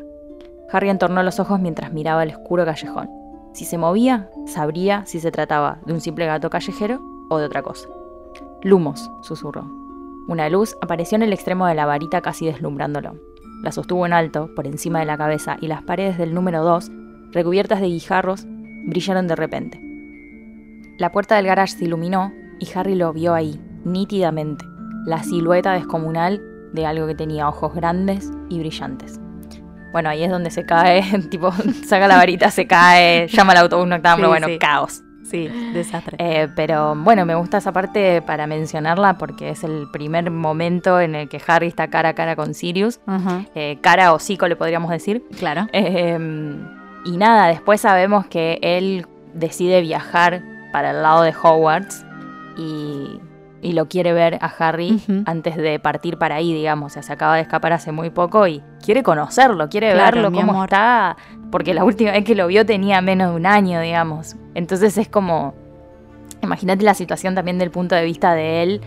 Harry 0.72 0.90
entornó 0.90 1.22
los 1.24 1.40
ojos 1.40 1.60
mientras 1.60 1.94
miraba 1.94 2.24
el 2.24 2.32
oscuro 2.32 2.66
callejón. 2.66 3.10
Si 3.54 3.66
se 3.66 3.78
movía, 3.78 4.30
sabría 4.48 5.06
si 5.06 5.20
se 5.20 5.32
trataba 5.32 5.78
de 5.86 5.94
un 5.94 6.02
simple 6.02 6.26
gato 6.26 6.50
callejero 6.50 7.00
o 7.30 7.38
de 7.38 7.46
otra 7.46 7.62
cosa. 7.62 7.88
Lumos, 8.64 9.10
susurró. 9.22 9.66
Una 10.28 10.50
luz 10.50 10.76
apareció 10.82 11.16
en 11.18 11.22
el 11.22 11.34
extremo 11.34 11.68
de 11.68 11.76
la 11.76 11.86
varita 11.86 12.22
casi 12.22 12.46
deslumbrándolo. 12.46 13.16
La 13.64 13.72
sostuvo 13.72 14.06
en 14.06 14.14
alto, 14.14 14.54
por 14.56 14.68
encima 14.68 15.00
de 15.00 15.06
la 15.06 15.18
cabeza, 15.18 15.58
y 15.60 15.68
las 15.68 15.82
paredes 15.82 16.18
del 16.18 16.34
número 16.34 16.64
2, 16.64 16.92
recubiertas 17.32 17.82
de 17.82 17.88
guijarros, 17.88 18.46
brillaron 18.86 19.28
de 19.28 19.36
repente. 19.36 19.82
La 21.00 21.12
puerta 21.12 21.36
del 21.36 21.48
garage 21.48 21.78
se 21.78 21.86
iluminó 21.86 22.32
y 22.60 22.68
Harry 22.78 22.94
lo 22.96 23.14
vio 23.14 23.34
ahí, 23.34 23.60
nítidamente, 23.86 24.66
la 25.06 25.24
silueta 25.24 25.74
descomunal 25.74 26.42
de 26.74 26.86
algo 26.86 27.08
que 27.08 27.16
tenía 27.16 27.48
ojos 27.48 27.74
grandes 27.74 28.32
y 28.50 28.60
brillantes. 28.60 29.20
Bueno, 29.92 30.10
ahí 30.10 30.24
es 30.24 30.30
donde 30.32 30.50
se 30.52 30.66
cae, 30.66 31.04
tipo, 31.30 31.52
saca 31.86 32.08
la 32.08 32.18
varita, 32.18 32.52
se 32.52 32.68
cae, 32.68 33.28
llama 33.28 33.54
al 33.54 33.60
autobús 33.60 33.88
noctámbulo, 33.88 34.28
Sí, 34.28 34.32
bueno, 34.32 34.48
sí. 34.48 34.58
caos. 34.60 35.03
Sí, 35.24 35.48
desastre. 35.74 36.18
Eh, 36.20 36.48
pero 36.56 36.96
bueno, 36.96 37.26
me 37.26 37.34
gusta 37.36 37.58
esa 37.58 37.72
parte 37.72 38.22
para 38.22 38.46
mencionarla 38.46 39.18
porque 39.18 39.50
es 39.50 39.64
el 39.64 39.88
primer 39.92 40.30
momento 40.32 41.00
en 41.00 41.16
el 41.16 41.30
que 41.30 41.42
Harry 41.48 41.68
está 41.68 41.88
cara 41.90 42.10
a 42.10 42.14
cara 42.14 42.36
con 42.36 42.54
Sirius. 42.54 43.00
Eh, 43.56 43.78
cara 43.82 44.12
o 44.14 44.18
hocico 44.18 44.48
le 44.48 44.56
podríamos 44.56 44.92
decir. 44.92 45.24
claro. 45.40 45.68
Eh, 45.74 46.18
y 47.06 47.18
nada, 47.18 47.48
después 47.48 47.82
sabemos 47.82 48.26
que 48.28 48.60
él 48.62 49.06
decide 49.34 49.82
viajar 49.82 50.42
para 50.72 50.92
el 50.92 51.02
lado 51.02 51.24
de 51.24 51.34
Hogwarts 51.34 52.06
y, 52.58 53.20
y 53.62 53.74
lo 53.74 53.88
quiere 53.88 54.14
ver 54.14 54.38
a 54.42 54.48
Harry 54.60 55.02
antes 55.26 55.56
de 55.58 55.80
partir 55.80 56.18
para 56.18 56.36
ahí, 56.36 56.54
digamos. 56.54 56.92
O 56.92 56.94
sea, 56.94 57.04
se 57.04 57.12
acaba 57.14 57.36
de 57.36 57.42
escapar 57.42 57.74
hace 57.74 57.92
muy 57.92 58.10
poco 58.10 58.48
y 58.48 58.62
quiere 58.84 59.04
conocerlo, 59.04 59.68
quiere 59.70 59.92
Claro, 59.94 60.16
verlo, 60.22 60.32
cómo 60.32 60.52
amor. 60.54 60.66
está. 60.66 61.18
Porque 61.52 61.74
la 61.74 61.84
última 61.84 62.12
vez 62.12 62.24
que 62.24 62.36
lo 62.36 62.48
vio 62.48 62.66
tenía 62.66 63.02
menos 63.02 63.32
de 63.32 63.36
un 63.36 63.46
año, 63.46 63.80
digamos. 63.82 64.36
Entonces 64.56 64.98
es 64.98 65.08
como. 65.10 65.54
Imagínate 66.42 66.84
la 66.84 66.94
situación 66.94 67.36
también 67.36 67.58
del 67.58 67.72
punto 67.72 67.96
de 67.96 68.04
vista 68.04 68.34
de 68.36 68.64
él 68.64 68.82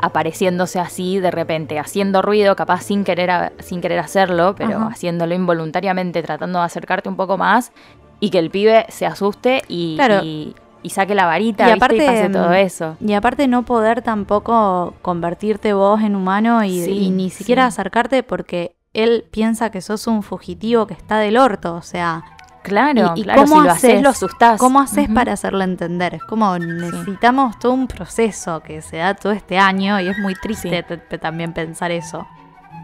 apareciéndose 0.00 0.78
así 0.78 1.18
de 1.18 1.30
repente, 1.30 1.78
haciendo 1.78 2.22
ruido, 2.22 2.54
capaz 2.54 2.82
sin 2.82 3.02
querer, 3.02 3.30
a- 3.30 3.52
sin 3.58 3.80
querer 3.80 3.98
hacerlo, 3.98 4.54
pero 4.56 4.76
Ajá. 4.76 4.86
haciéndolo 4.92 5.34
involuntariamente, 5.34 6.22
tratando 6.22 6.60
de 6.60 6.64
acercarte 6.66 7.08
un 7.08 7.16
poco 7.16 7.36
más 7.36 7.72
y 8.20 8.30
que 8.30 8.38
el 8.38 8.50
pibe 8.50 8.86
se 8.90 9.06
asuste 9.06 9.62
y, 9.68 9.96
Claro. 9.96 10.20
y, 10.22 10.54
y 10.84 10.90
saque 10.90 11.16
la 11.16 11.26
varita 11.26 11.64
Y 11.64 11.72
¿viste? 11.72 11.76
aparte, 11.84 11.96
y 11.96 12.06
pase 12.06 12.28
todo 12.28 12.48
mm, 12.50 12.54
eso. 12.54 12.96
Y 13.00 13.12
aparte 13.14 13.48
no 13.48 13.64
poder 13.64 14.02
tampoco 14.02 14.94
convertirte 15.02 15.72
vos 15.72 16.00
en 16.00 16.14
humano 16.14 16.62
y, 16.62 16.84
Sí, 16.84 16.90
y 17.06 17.10
ni 17.10 17.30
siquiera 17.30 17.64
sí. 17.64 17.68
acercarte 17.68 18.22
porque 18.22 18.76
él 18.94 19.24
piensa 19.30 19.70
que 19.70 19.80
sos 19.80 20.06
un 20.06 20.22
fugitivo 20.22 20.86
que 20.86 20.94
está 20.94 21.18
del 21.18 21.36
orto. 21.38 21.74
O 21.74 21.82
sea, 21.82 22.22
Claro, 22.62 23.12
¿Y- 23.16 23.20
y 23.20 23.22
claro, 23.24 23.42
cómo 23.42 23.56
si 23.60 23.66
lo 23.66 23.72
haces, 23.72 24.02
lo 24.02 24.08
asustás. 24.10 24.58
¿cómo 24.60 24.80
haces 24.80 25.08
para 25.08 25.32
hacerlo 25.32 25.62
entender? 25.62 26.14
Es 26.14 26.22
como 26.24 26.58
necesitamos 26.58 27.58
todo 27.58 27.72
un 27.72 27.86
proceso 27.88 28.60
que 28.60 28.82
se 28.82 28.98
da 28.98 29.14
todo 29.14 29.32
este 29.32 29.58
año 29.58 30.00
y 30.00 30.08
es 30.08 30.18
muy 30.18 30.34
triste 30.34 30.84
Sí. 30.88 31.18
también 31.18 31.52
pensar 31.52 31.90
eso. 31.90 32.26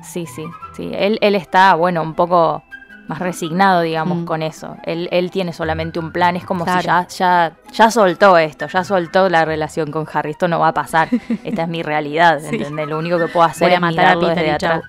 Sí, 0.02 0.26
sí, 0.26 0.44
sí. 0.76 0.90
Él, 0.94 1.18
él 1.22 1.34
está, 1.34 1.74
bueno, 1.74 2.02
un 2.02 2.14
poco 2.14 2.62
más 3.08 3.18
resignado, 3.18 3.82
digamos, 3.82 4.18
Mm. 4.18 4.24
con 4.24 4.42
eso. 4.42 4.76
Él, 4.84 5.08
él 5.12 5.30
tiene 5.30 5.52
solamente 5.52 5.98
un 5.98 6.10
plan, 6.12 6.36
es 6.36 6.44
como 6.44 6.64
si 6.64 6.82
ya, 6.82 7.06
ya, 7.08 7.52
ya 7.72 7.90
soltó 7.90 8.38
esto, 8.38 8.66
ya 8.66 8.82
soltó 8.84 9.28
la 9.28 9.44
relación 9.44 9.90
con 9.90 10.06
Harry. 10.12 10.30
Esto 10.30 10.48
no 10.48 10.58
va 10.60 10.68
a 10.68 10.74
pasar. 10.74 11.08
Esta 11.44 11.62
es 11.64 11.68
mi 11.68 11.82
realidad, 11.82 12.40
Sí. 12.40 12.56
¿entendés? 12.56 12.88
Lo 12.88 12.98
único 12.98 13.18
que 13.18 13.26
puedo 13.28 13.44
hacer 13.46 13.68
Voy 13.68 13.72
a 13.72 13.76
es 13.76 13.80
matar 13.82 14.06
a 14.06 14.14
Peter 14.20 14.34
desde 14.36 14.50
atrás. 14.52 14.82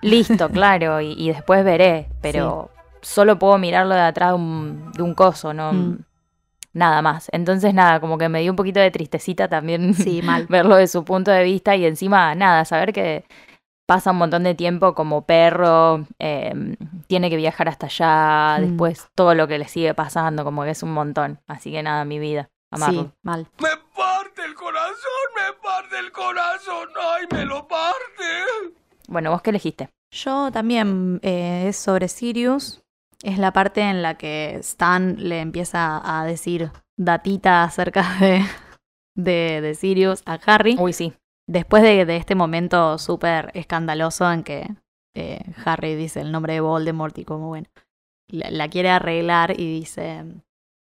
Listo, 0.00 0.48
claro, 0.50 1.00
y, 1.02 1.12
y 1.12 1.28
después 1.32 1.62
veré, 1.64 2.08
pero 2.22 2.70
solo 3.02 3.38
puedo 3.38 3.58
mirarlo 3.58 3.94
de 3.94 4.00
atrás 4.00 4.30
de 4.30 4.34
un, 4.36 4.92
de 4.92 5.02
un 5.02 5.14
coso, 5.14 5.52
no 5.54 5.72
Mm. 5.72 5.98
nada 6.74 7.02
más. 7.02 7.28
Entonces, 7.32 7.74
nada, 7.74 8.00
como 8.00 8.18
que 8.18 8.28
me 8.28 8.40
dio 8.42 8.52
un 8.52 8.56
poquito 8.56 8.80
de 8.80 8.90
tristecita 8.90 9.48
también 9.48 9.94
Sí, 9.94 10.20
mal. 10.22 10.46
verlo 10.48 10.76
de 10.76 10.86
su 10.86 11.04
punto 11.04 11.30
de 11.30 11.42
vista 11.44 11.74
y 11.76 11.84
encima, 11.86 12.34
nada, 12.34 12.64
saber 12.64 12.92
que 12.92 13.24
pasa 13.86 14.10
un 14.10 14.18
montón 14.18 14.44
de 14.44 14.54
tiempo 14.54 14.94
como 14.94 15.22
perro, 15.24 16.04
eh, 16.18 16.76
tiene 17.06 17.30
que 17.30 17.36
viajar 17.36 17.68
hasta 17.68 17.86
allá, 17.86 18.58
Mm. 18.58 18.66
después 18.68 19.08
todo 19.14 19.34
lo 19.34 19.48
que 19.48 19.58
le 19.58 19.66
sigue 19.66 19.94
pasando, 19.94 20.44
como 20.44 20.62
que 20.64 20.70
es 20.70 20.82
un 20.82 20.92
montón. 20.92 21.40
Así 21.46 21.72
que 21.72 21.82
nada, 21.82 22.04
mi 22.04 22.18
vida, 22.18 22.50
amarlo. 22.70 23.02
Sí, 23.04 23.10
mal. 23.22 23.46
Me 23.60 23.70
parte 23.96 24.44
el 24.44 24.54
corazón, 24.54 24.94
me 25.34 25.52
parte 25.62 25.98
el 25.98 26.12
corazón. 26.12 26.88
Ay, 27.16 27.26
me 27.32 27.44
lo 27.46 27.66
parte. 27.66 28.68
Bueno, 29.08 29.30
¿vos 29.30 29.40
qué 29.40 29.50
elegiste? 29.50 29.88
Yo 30.10 30.50
también 30.52 31.18
eh, 31.22 31.66
es 31.68 31.76
sobre 31.76 32.08
Sirius. 32.08 32.82
Es 33.22 33.38
la 33.38 33.52
parte 33.52 33.80
en 33.80 34.02
la 34.02 34.16
que 34.16 34.56
Stan 34.56 35.16
le 35.18 35.40
empieza 35.40 36.00
a 36.04 36.24
decir 36.24 36.70
datita 36.96 37.64
acerca 37.64 38.02
de, 38.20 38.44
de, 39.16 39.60
de 39.60 39.74
Sirius 39.74 40.22
a 40.26 40.34
Harry. 40.46 40.76
Uy, 40.78 40.92
sí. 40.92 41.12
Después 41.48 41.82
de, 41.82 42.04
de 42.04 42.16
este 42.16 42.34
momento 42.34 42.98
súper 42.98 43.50
escandaloso 43.54 44.30
en 44.30 44.42
que 44.42 44.68
eh, 45.16 45.40
Harry 45.64 45.94
dice 45.94 46.20
el 46.20 46.30
nombre 46.30 46.52
de 46.52 46.60
Voldemort 46.60 47.16
y 47.18 47.24
como 47.24 47.48
bueno. 47.48 47.68
la, 48.28 48.50
la 48.50 48.68
quiere 48.68 48.90
arreglar 48.90 49.58
y 49.58 49.80
dice, 49.80 50.24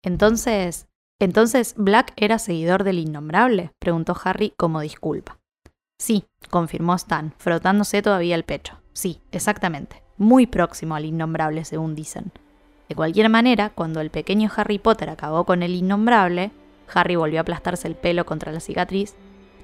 entonces, 0.04 0.88
entonces 1.22 1.76
Black 1.78 2.14
era 2.18 2.40
seguidor 2.40 2.84
del 2.84 3.00
innombrable, 3.00 3.72
preguntó 3.80 4.16
Harry 4.24 4.54
como 4.58 4.82
disculpa. 4.82 5.40
Sí, 6.02 6.26
confirmó 6.50 6.96
Stan, 6.96 7.34
frotándose 7.38 8.02
todavía 8.02 8.36
el 8.36 8.44
pecho. 8.44 8.82
Sí, 8.94 9.22
exactamente. 9.32 10.05
Muy 10.18 10.48
próximo 10.48 10.96
al 10.96 11.04
innombrable, 11.04 11.66
según 11.66 11.94
dicen. 11.94 12.32
De 12.88 12.96
cualquier 12.96 13.30
manera, 13.30 13.72
cuando 13.72 14.00
el 14.00 14.12
pequeño 14.12 14.50
Harry 14.56 14.80
Potter 14.80 15.10
acabó 15.10 15.44
con 15.44 15.62
el 15.62 15.76
innombrable, 15.76 16.52
Harry 16.94 17.16
volvió 17.16 17.40
a 17.40 17.42
aplastarse 17.42 17.88
el 17.88 17.96
pelo 17.96 18.26
contra 18.26 18.54
la 18.54 18.62
cicatriz. 18.62 19.16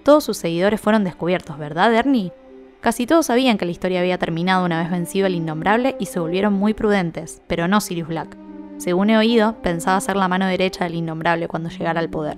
Todos 0.03 0.25
sus 0.25 0.37
seguidores 0.37 0.81
fueron 0.81 1.03
descubiertos, 1.05 1.57
¿verdad, 1.57 1.93
Ernie? 1.93 2.33
Casi 2.81 3.05
todos 3.05 3.27
sabían 3.27 3.57
que 3.57 3.65
la 3.65 3.71
historia 3.71 3.99
había 3.99 4.17
terminado 4.17 4.65
una 4.65 4.81
vez 4.81 4.91
vencido 4.91 5.27
el 5.27 5.35
innombrable 5.35 5.95
y 5.99 6.07
se 6.07 6.19
volvieron 6.19 6.53
muy 6.53 6.73
prudentes, 6.73 7.41
pero 7.47 7.67
no 7.67 7.79
Sirius 7.79 8.07
Black. 8.07 8.35
Según 8.77 9.11
he 9.11 9.17
oído, 9.17 9.55
pensaba 9.61 10.01
ser 10.01 10.17
la 10.17 10.27
mano 10.27 10.47
derecha 10.47 10.83
del 10.83 10.95
innombrable 10.95 11.47
cuando 11.47 11.69
llegara 11.69 11.99
al 11.99 12.09
poder. 12.09 12.37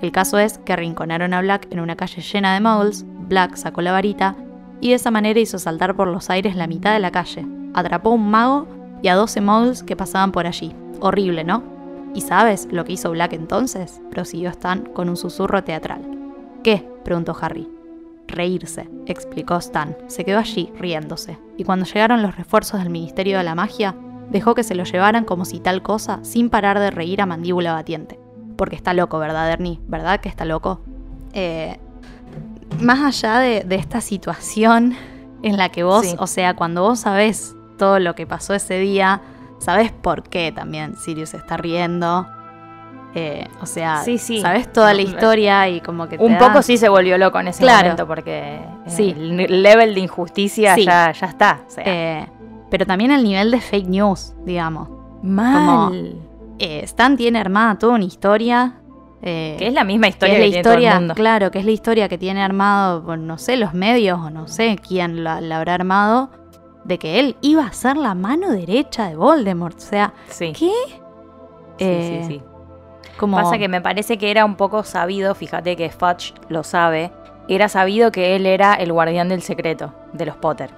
El 0.00 0.12
caso 0.12 0.38
es 0.38 0.58
que 0.58 0.72
arrinconaron 0.72 1.34
a 1.34 1.40
Black 1.40 1.66
en 1.72 1.80
una 1.80 1.96
calle 1.96 2.22
llena 2.22 2.54
de 2.54 2.60
muggles, 2.60 3.04
Black 3.28 3.56
sacó 3.56 3.82
la 3.82 3.90
varita 3.90 4.36
y 4.84 4.90
de 4.90 4.96
esa 4.96 5.10
manera 5.10 5.40
hizo 5.40 5.58
saltar 5.58 5.96
por 5.96 6.08
los 6.08 6.28
aires 6.28 6.56
la 6.56 6.66
mitad 6.66 6.92
de 6.92 6.98
la 6.98 7.10
calle. 7.10 7.46
Atrapó 7.72 8.10
a 8.10 8.12
un 8.12 8.30
mago 8.30 8.66
y 9.02 9.08
a 9.08 9.14
12 9.14 9.40
muggles 9.40 9.82
que 9.82 9.96
pasaban 9.96 10.30
por 10.30 10.46
allí. 10.46 10.76
Horrible, 11.00 11.42
¿no? 11.42 11.62
¿Y 12.14 12.20
sabes 12.20 12.68
lo 12.70 12.84
que 12.84 12.92
hizo 12.92 13.10
Black 13.10 13.32
entonces? 13.32 14.02
prosiguió 14.10 14.50
Stan 14.50 14.84
con 14.84 15.08
un 15.08 15.16
susurro 15.16 15.64
teatral. 15.64 16.02
¿Qué? 16.62 16.86
preguntó 17.02 17.34
Harry. 17.40 17.66
Reírse, 18.28 18.90
explicó 19.06 19.56
Stan. 19.56 19.96
Se 20.06 20.22
quedó 20.26 20.38
allí, 20.38 20.70
riéndose. 20.78 21.38
Y 21.56 21.64
cuando 21.64 21.86
llegaron 21.86 22.20
los 22.20 22.36
refuerzos 22.36 22.80
del 22.80 22.90
Ministerio 22.90 23.38
de 23.38 23.44
la 23.44 23.54
Magia, 23.54 23.94
dejó 24.30 24.54
que 24.54 24.64
se 24.64 24.74
lo 24.74 24.84
llevaran 24.84 25.24
como 25.24 25.46
si 25.46 25.60
tal 25.60 25.82
cosa, 25.82 26.18
sin 26.20 26.50
parar 26.50 26.78
de 26.78 26.90
reír 26.90 27.22
a 27.22 27.26
mandíbula 27.26 27.72
batiente. 27.72 28.20
Porque 28.58 28.76
está 28.76 28.92
loco, 28.92 29.18
¿verdad, 29.18 29.50
Ernie? 29.50 29.80
¿Verdad 29.88 30.20
que 30.20 30.28
está 30.28 30.44
loco? 30.44 30.82
Eh, 31.32 31.78
más 32.80 33.00
allá 33.02 33.38
de, 33.38 33.62
de, 33.64 33.76
esta 33.76 34.00
situación 34.00 34.94
en 35.42 35.56
la 35.56 35.68
que 35.70 35.82
vos, 35.84 36.06
Sí. 36.06 36.16
o 36.18 36.26
sea, 36.26 36.54
cuando 36.54 36.82
vos 36.82 37.00
sabés 37.00 37.54
todo 37.78 37.98
lo 37.98 38.14
que 38.14 38.26
pasó 38.26 38.54
ese 38.54 38.78
día, 38.78 39.20
sabés 39.58 39.92
por 39.92 40.22
qué 40.24 40.52
también 40.52 40.96
Sirius 40.96 41.34
está 41.34 41.56
riendo. 41.56 42.26
Eh, 43.16 43.46
o 43.62 43.66
sea, 43.66 44.02
Sí, 44.02 44.18
sí. 44.18 44.40
sabés 44.40 44.72
toda 44.72 44.92
la 44.92 45.02
historia 45.02 45.68
y 45.68 45.80
como 45.80 46.08
que 46.08 46.18
te 46.18 46.24
Un 46.24 46.32
da- 46.32 46.38
poco 46.48 46.62
sí 46.62 46.76
se 46.76 46.88
volvió 46.88 47.16
loco 47.16 47.38
en 47.38 47.46
ese 47.48 47.62
Claro. 47.62 47.82
momento 47.84 48.06
porque 48.08 48.56
eh, 48.56 48.66
Sí. 48.88 49.14
el 49.16 49.62
level 49.62 49.94
de 49.94 50.00
injusticia 50.00 50.76
ya, 50.76 51.12
ya 51.12 51.26
está. 51.28 51.60
O 51.66 51.70
sea, 51.70 51.84
Eh, 51.86 52.26
pero 52.70 52.86
también 52.86 53.12
el 53.12 53.22
nivel 53.22 53.52
de 53.52 53.60
fake 53.60 53.86
news, 53.88 54.34
digamos. 54.44 54.88
mal. 55.22 56.16
Eh, 56.58 56.80
Stan 56.84 57.16
tiene 57.16 57.38
armada 57.38 57.76
toda 57.78 57.94
una 57.94 58.04
historia. 58.04 58.74
Eh, 59.26 59.56
Que 59.58 59.66
es 59.68 59.72
la 59.74 59.84
misma 59.84 60.06
que 60.06 60.10
historia 60.10 60.34
es 60.34 60.38
que, 60.40 60.44
la 60.44 60.50
tiene 60.50 60.62
todo 60.62 60.72
el 60.74 60.78
historia, 60.80 60.98
mundo. 61.00 61.14
claro, 61.14 61.50
que 61.50 61.58
es 61.58 61.64
la 61.64 61.70
historia 61.70 62.08
que 62.08 62.18
tiene 62.18 62.42
armado, 62.42 63.02
bueno, 63.02 63.22
no 63.24 63.38
sé, 63.38 63.56
los 63.56 63.72
medios 63.74 64.18
o 64.20 64.30
no 64.30 64.46
sé 64.48 64.78
quién 64.86 65.24
la, 65.24 65.40
la 65.40 65.58
habrá 65.58 65.74
armado, 65.74 66.30
de 66.84 66.98
que 66.98 67.18
él 67.20 67.36
iba 67.40 67.64
a 67.64 67.72
ser 67.72 67.96
la 67.96 68.14
mano 68.14 68.50
derecha 68.50 69.08
de 69.08 69.16
Voldemort. 69.16 69.76
O 69.78 69.80
sea, 69.80 70.12
Sí. 70.28 70.52
¿qué? 70.52 70.56
Sí, 70.58 70.74
Eh, 71.78 72.24
sí, 72.28 72.34
sí. 72.34 72.42
Como, 73.16 73.36
Pasa 73.36 73.58
que 73.58 73.68
me 73.68 73.80
parece 73.80 74.18
que 74.18 74.30
era 74.30 74.44
un 74.44 74.56
poco 74.56 74.82
sabido, 74.84 75.34
fíjate 75.34 75.76
que 75.76 75.88
Fudge 75.90 76.34
lo 76.48 76.62
sabe, 76.64 77.10
era 77.48 77.68
sabido 77.68 78.10
que 78.12 78.36
él 78.36 78.44
era 78.44 78.74
el 78.74 78.92
guardián 78.92 79.28
del 79.28 79.40
secreto 79.42 79.94
de 80.12 80.26
los 80.26 80.36
Potter. 80.36 80.70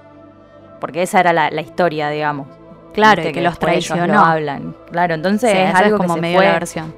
Porque 0.79 1.01
esa 1.01 1.19
era 1.19 1.33
la, 1.33 1.49
la 1.49 1.61
historia, 1.61 2.09
digamos. 2.09 2.47
claro, 2.93 3.21
y 3.27 3.31
que 3.31 3.41
los 3.41 3.53
ellos 3.53 3.59
traicionó. 3.59 4.19
hablan. 4.23 4.75
Claro, 4.91 5.15
entonces 5.15 5.51
Sí, 5.51 5.57
es 5.57 5.73
algo 5.75 5.97
como 5.97 6.09
que 6.13 6.19
se 6.19 6.21
medio 6.21 6.37
fue, 6.37 6.45
la 6.45 6.53
versión. 6.53 6.93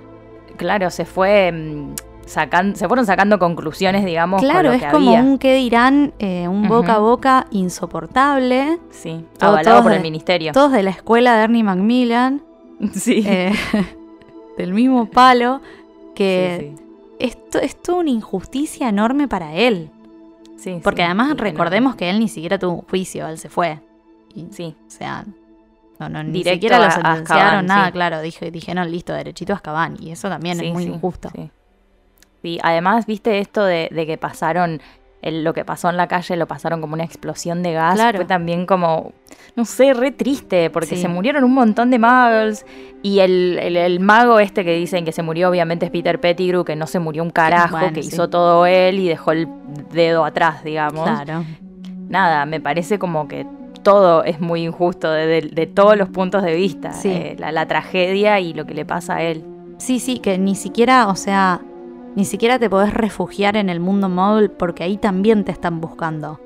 Claro, 0.59 0.89
se 0.91 1.05
fue 1.05 1.51
mm, 1.51 1.95
sacan, 2.27 2.75
se 2.75 2.87
fueron 2.87 3.05
sacando 3.07 3.39
conclusiones, 3.39 4.05
digamos, 4.05 4.41
con 4.41 4.49
Claro, 4.49 4.69
lo 4.69 4.75
es 4.75 4.83
que 4.83 4.89
como 4.91 5.09
había. 5.09 5.23
un 5.23 5.39
que 5.39 5.55
dirán, 5.55 6.13
eh, 6.19 6.47
un 6.47 6.67
boca 6.67 6.95
a 6.95 6.99
boca 6.99 7.47
insoportable. 7.49 8.77
Sí, 8.91 9.25
todo- 9.37 9.51
avalado 9.51 9.81
por 9.81 9.91
de- 9.91 9.97
el 9.97 10.03
ministerio. 10.03 10.51
Todos 10.51 10.71
de 10.71 10.83
la 10.83 10.91
escuela 10.91 11.35
de 11.37 11.43
Ernie 11.45 11.63
Macmillan, 11.63 12.41
Sí. 12.93 13.23
eh, 13.25 13.51
del 14.57 14.73
mismo 14.73 15.05
palo, 15.07 15.61
que 16.15 16.73
sí, 16.77 16.83
esto 17.19 17.59
es 17.59 17.81
toda 17.81 17.99
una 17.99 18.09
injusticia 18.11 18.89
enorme 18.89 19.27
para 19.27 19.55
él. 19.55 19.89
sí. 20.57 20.79
Porque 20.83 21.01
sí, 21.01 21.05
además 21.05 21.35
recordemos 21.37 21.95
que 21.95 22.09
él 22.09 22.19
ni 22.19 22.27
siquiera 22.27 22.59
tuvo 22.59 22.73
un 22.75 22.81
juicio, 22.81 23.27
él 23.27 23.37
se 23.37 23.49
fue. 23.49 23.79
Y. 24.35 24.45
Sí, 24.51 24.75
O 24.87 24.91
sea, 24.91 25.25
no, 25.99 26.09
no, 26.09 26.23
ni 26.23 26.43
siquiera 26.43 26.77
a- 26.77 26.79
lo 26.79 26.85
a 26.85 26.91
sentenciaron, 26.91 27.65
nada, 27.65 27.87
sí. 27.87 27.91
claro. 27.91 28.21
Dije, 28.21 28.51
dijeron, 28.51 28.89
listo, 28.91 29.13
derechito 29.13 29.53
a 29.53 29.57
Azkaban. 29.57 29.97
Y 29.99 30.11
eso 30.11 30.29
también 30.29 30.57
sí, 30.59 30.67
es 30.67 30.73
muy 30.73 30.83
sí, 30.85 30.89
injusto. 30.91 31.29
Sí. 31.35 32.59
Además, 32.63 33.05
viste 33.05 33.39
esto 33.39 33.63
de, 33.65 33.89
de 33.91 34.05
que 34.07 34.17
pasaron, 34.17 34.81
el- 35.21 35.43
lo 35.43 35.53
que 35.53 35.65
pasó 35.65 35.89
en 35.89 35.97
la 35.97 36.07
calle 36.07 36.37
lo 36.37 36.47
pasaron 36.47 36.79
como 36.79 36.93
una 36.93 37.03
explosión 37.03 37.61
de 37.63 37.73
gas. 37.73 37.95
Claro. 37.95 38.17
Fue 38.19 38.25
también 38.25 38.65
como, 38.65 39.11
no 39.57 39.65
sé, 39.65 39.93
re 39.93 40.11
triste, 40.11 40.69
porque 40.69 40.95
se 40.95 41.09
murieron 41.09 41.43
un 41.43 41.53
montón 41.53 41.89
de 41.91 41.99
muggles. 41.99 42.65
Y 43.03 43.19
el, 43.19 43.59
el- 43.61 43.75
el 43.75 43.99
mago 43.99 44.39
este 44.39 44.63
que 44.63 44.73
dicen 44.75 45.03
que 45.03 45.11
se 45.11 45.21
murió, 45.21 45.49
obviamente 45.49 45.85
es 45.85 45.91
Peter 45.91 46.21
Pettigrew, 46.21 46.63
que 46.63 46.77
no 46.77 46.87
se 46.87 46.99
murió 46.99 47.23
un 47.23 47.29
carajo, 47.31 47.77
bueno, 47.77 47.91
que 47.93 47.99
hizo 47.99 48.29
todo 48.29 48.65
él 48.65 48.99
y 48.99 49.07
dejó 49.09 49.33
el 49.33 49.49
dedo 49.91 50.23
atrás, 50.23 50.63
digamos. 50.63 51.03
Claro. 51.03 51.43
Nada, 52.07 52.45
me 52.45 52.61
parece 52.61 52.97
como 52.97 53.27
que 53.27 53.45
todo 53.83 54.23
es 54.23 54.39
muy 54.39 54.63
injusto 54.65 55.11
de, 55.11 55.25
de- 55.27 55.41
de 55.49 55.67
todos 55.67 55.97
los 55.97 56.09
puntos 56.09 56.43
de 56.43 56.55
vista. 56.55 56.91
Sí. 56.93 57.09
Eh, 57.09 57.35
la, 57.39 57.51
la 57.51 57.67
tragedia 57.67 58.39
y 58.39 58.53
lo 58.53 58.65
que 58.65 58.73
le 58.73 58.85
pasa 58.85 59.17
a 59.17 59.23
él. 59.23 59.43
Sí, 59.77 59.99
sí, 59.99 60.19
que 60.19 60.37
ni 60.37 60.55
siquiera, 60.55 61.07
o 61.07 61.15
sea, 61.15 61.61
ni 62.15 62.25
siquiera 62.25 62.59
te 62.59 62.69
podés 62.69 62.93
refugiar 62.93 63.55
en 63.55 63.69
el 63.69 63.79
mundo 63.79 64.09
móvil 64.09 64.49
porque 64.51 64.83
ahí 64.83 64.97
también 64.97 65.45
te 65.45 65.51
están 65.51 65.79
buscando. 65.81 66.39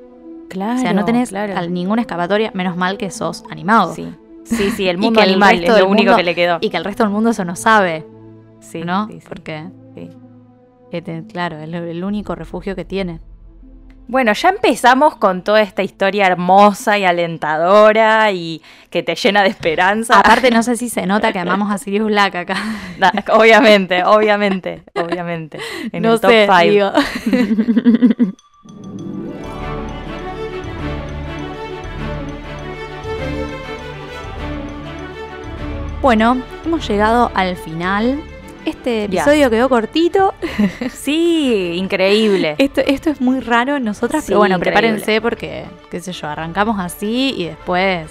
Claro. 0.49 0.75
o 0.79 0.81
sea, 0.81 0.93
no 0.93 1.03
tenés 1.03 1.29
claro. 1.29 1.67
ninguna 1.69 2.01
escapatoria, 2.01 2.51
menos 2.53 2.77
mal 2.77 2.97
que 2.97 3.09
sos 3.09 3.43
animado. 3.49 3.95
Sí, 3.95 4.13
sí, 4.43 4.69
sí, 4.69 4.87
el 4.87 4.97
Y 4.97 4.99
mundo 4.99 5.19
que 5.19 5.23
el 5.25 5.31
animal 5.31 5.63
es 5.63 5.69
lo 5.69 5.87
único 5.87 6.11
mundo- 6.11 6.15
que 6.17 6.23
le 6.23 6.35
quedó. 6.35 6.57
Y 6.61 6.69
que 6.69 6.77
el 6.77 6.83
resto 6.85 7.03
del 7.03 7.11
mundo 7.11 7.31
eso 7.31 7.43
no 7.43 7.55
sabe, 7.55 8.05
Sí, 8.59 8.81
¿no? 8.83 9.07
sí, 9.07 9.19
sí, 9.19 9.25
Porque, 9.27 9.63
sí. 9.95 10.09
eh, 10.91 11.01
te- 11.01 11.23
claro, 11.25 11.57
es 11.57 11.67
lo- 11.69 11.79
el 11.83 12.03
único 12.03 12.35
refugio 12.35 12.75
que 12.75 12.85
tiene. 12.85 13.19
Bueno, 14.07 14.33
ya 14.33 14.49
empezamos 14.49 15.15
con 15.15 15.43
toda 15.43 15.61
esta 15.61 15.81
historia 15.81 16.27
hermosa 16.27 16.99
y 16.99 17.05
alentadora 17.05 18.31
y 18.31 18.61
que 18.89 19.01
te 19.01 19.15
llena 19.15 19.41
de 19.41 19.49
esperanza. 19.49 20.19
Aparte, 20.19 20.51
no 20.51 20.61
sé 20.61 20.75
si 20.75 20.89
se 20.89 21.07
nota 21.07 21.33
que 21.33 21.39
amamos 21.39 21.71
a 21.71 21.77
Sirius 21.77 22.07
Black 22.07 22.35
acá. 22.35 22.57
Obviamente, 23.31 24.03
obviamente, 24.03 24.83
obviamente. 24.93 25.57
En 25.91 26.03
no 26.03 26.13
el 26.13 26.21
top 26.21 26.29
sé, 26.29 26.47
5. 26.47 26.59
digo. 26.69 26.91
Bueno, 36.01 36.41
hemos 36.65 36.87
llegado 36.87 37.31
al 37.33 37.55
final. 37.55 38.21
Este 38.65 39.05
episodio 39.05 39.49
quedó 39.49 39.69
cortito. 39.69 40.33
Sí, 40.93 41.73
increíble. 41.75 42.55
Esto, 42.57 42.81
esto 42.85 43.09
es 43.09 43.19
muy 43.21 43.39
raro 43.39 43.75
en 43.75 43.83
nosotras, 43.83 44.23
Sí, 44.23 44.27
pero 44.29 44.39
bueno, 44.39 44.55
increíble. 44.57 44.79
prepárense 44.81 45.21
porque, 45.21 45.65
qué 45.91 45.99
sé 45.99 46.11
yo, 46.13 46.27
arrancamos 46.27 46.79
así 46.79 47.33
y 47.37 47.45
después 47.45 48.09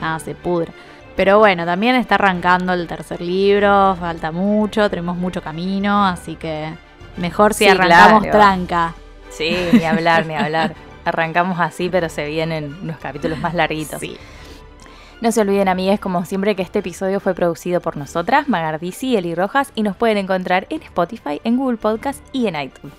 nada, 0.00 0.18
se 0.18 0.34
pudre. 0.34 0.72
Pero 1.16 1.38
bueno, 1.38 1.64
también 1.66 1.96
está 1.96 2.14
arrancando 2.16 2.72
el 2.72 2.86
tercer 2.86 3.20
libro, 3.20 3.96
falta 3.98 4.30
mucho, 4.32 4.88
tenemos 4.88 5.16
mucho 5.16 5.42
camino, 5.42 6.06
así 6.06 6.36
que 6.36 6.72
mejor 7.16 7.52
si 7.54 7.64
Sí, 7.64 7.70
arrancamos 7.70 8.22
claro. 8.22 8.38
tranca. 8.38 8.94
Sí, 9.30 9.54
ni 9.72 9.84
hablar, 9.84 10.26
ni 10.26 10.34
hablar. 10.36 10.74
Arrancamos 11.04 11.58
así, 11.60 11.88
pero 11.88 12.08
se 12.08 12.26
vienen 12.26 12.76
unos 12.82 12.98
capítulos 12.98 13.38
más 13.38 13.54
larguitos. 13.54 14.00
Sí. 14.00 14.16
No 15.20 15.32
se 15.32 15.42
olviden, 15.42 15.68
amigues, 15.68 16.00
como 16.00 16.24
siempre, 16.24 16.56
que 16.56 16.62
este 16.62 16.78
episodio 16.78 17.20
fue 17.20 17.34
producido 17.34 17.82
por 17.82 17.98
nosotras, 17.98 18.48
Magardisi 18.48 19.08
y 19.08 19.16
Eli 19.16 19.34
Rojas, 19.34 19.70
y 19.74 19.82
nos 19.82 19.94
pueden 19.94 20.16
encontrar 20.16 20.66
en 20.70 20.82
Spotify, 20.82 21.40
en 21.44 21.58
Google 21.58 21.76
Podcast 21.76 22.24
y 22.32 22.46
en 22.46 22.58
iTunes. 22.58 22.94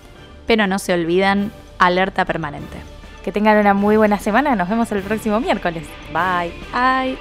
Pero 0.46 0.68
no 0.68 0.78
se 0.78 0.92
olviden, 0.92 1.50
alerta 1.78 2.24
permanente. 2.24 2.76
Que 3.24 3.32
tengan 3.32 3.58
una 3.58 3.74
muy 3.74 3.96
buena 3.96 4.18
semana. 4.18 4.54
Nos 4.54 4.68
vemos 4.68 4.90
el 4.92 5.02
próximo 5.02 5.40
miércoles. 5.40 5.84
Bye. 6.12 6.52
Ay. 6.72 7.18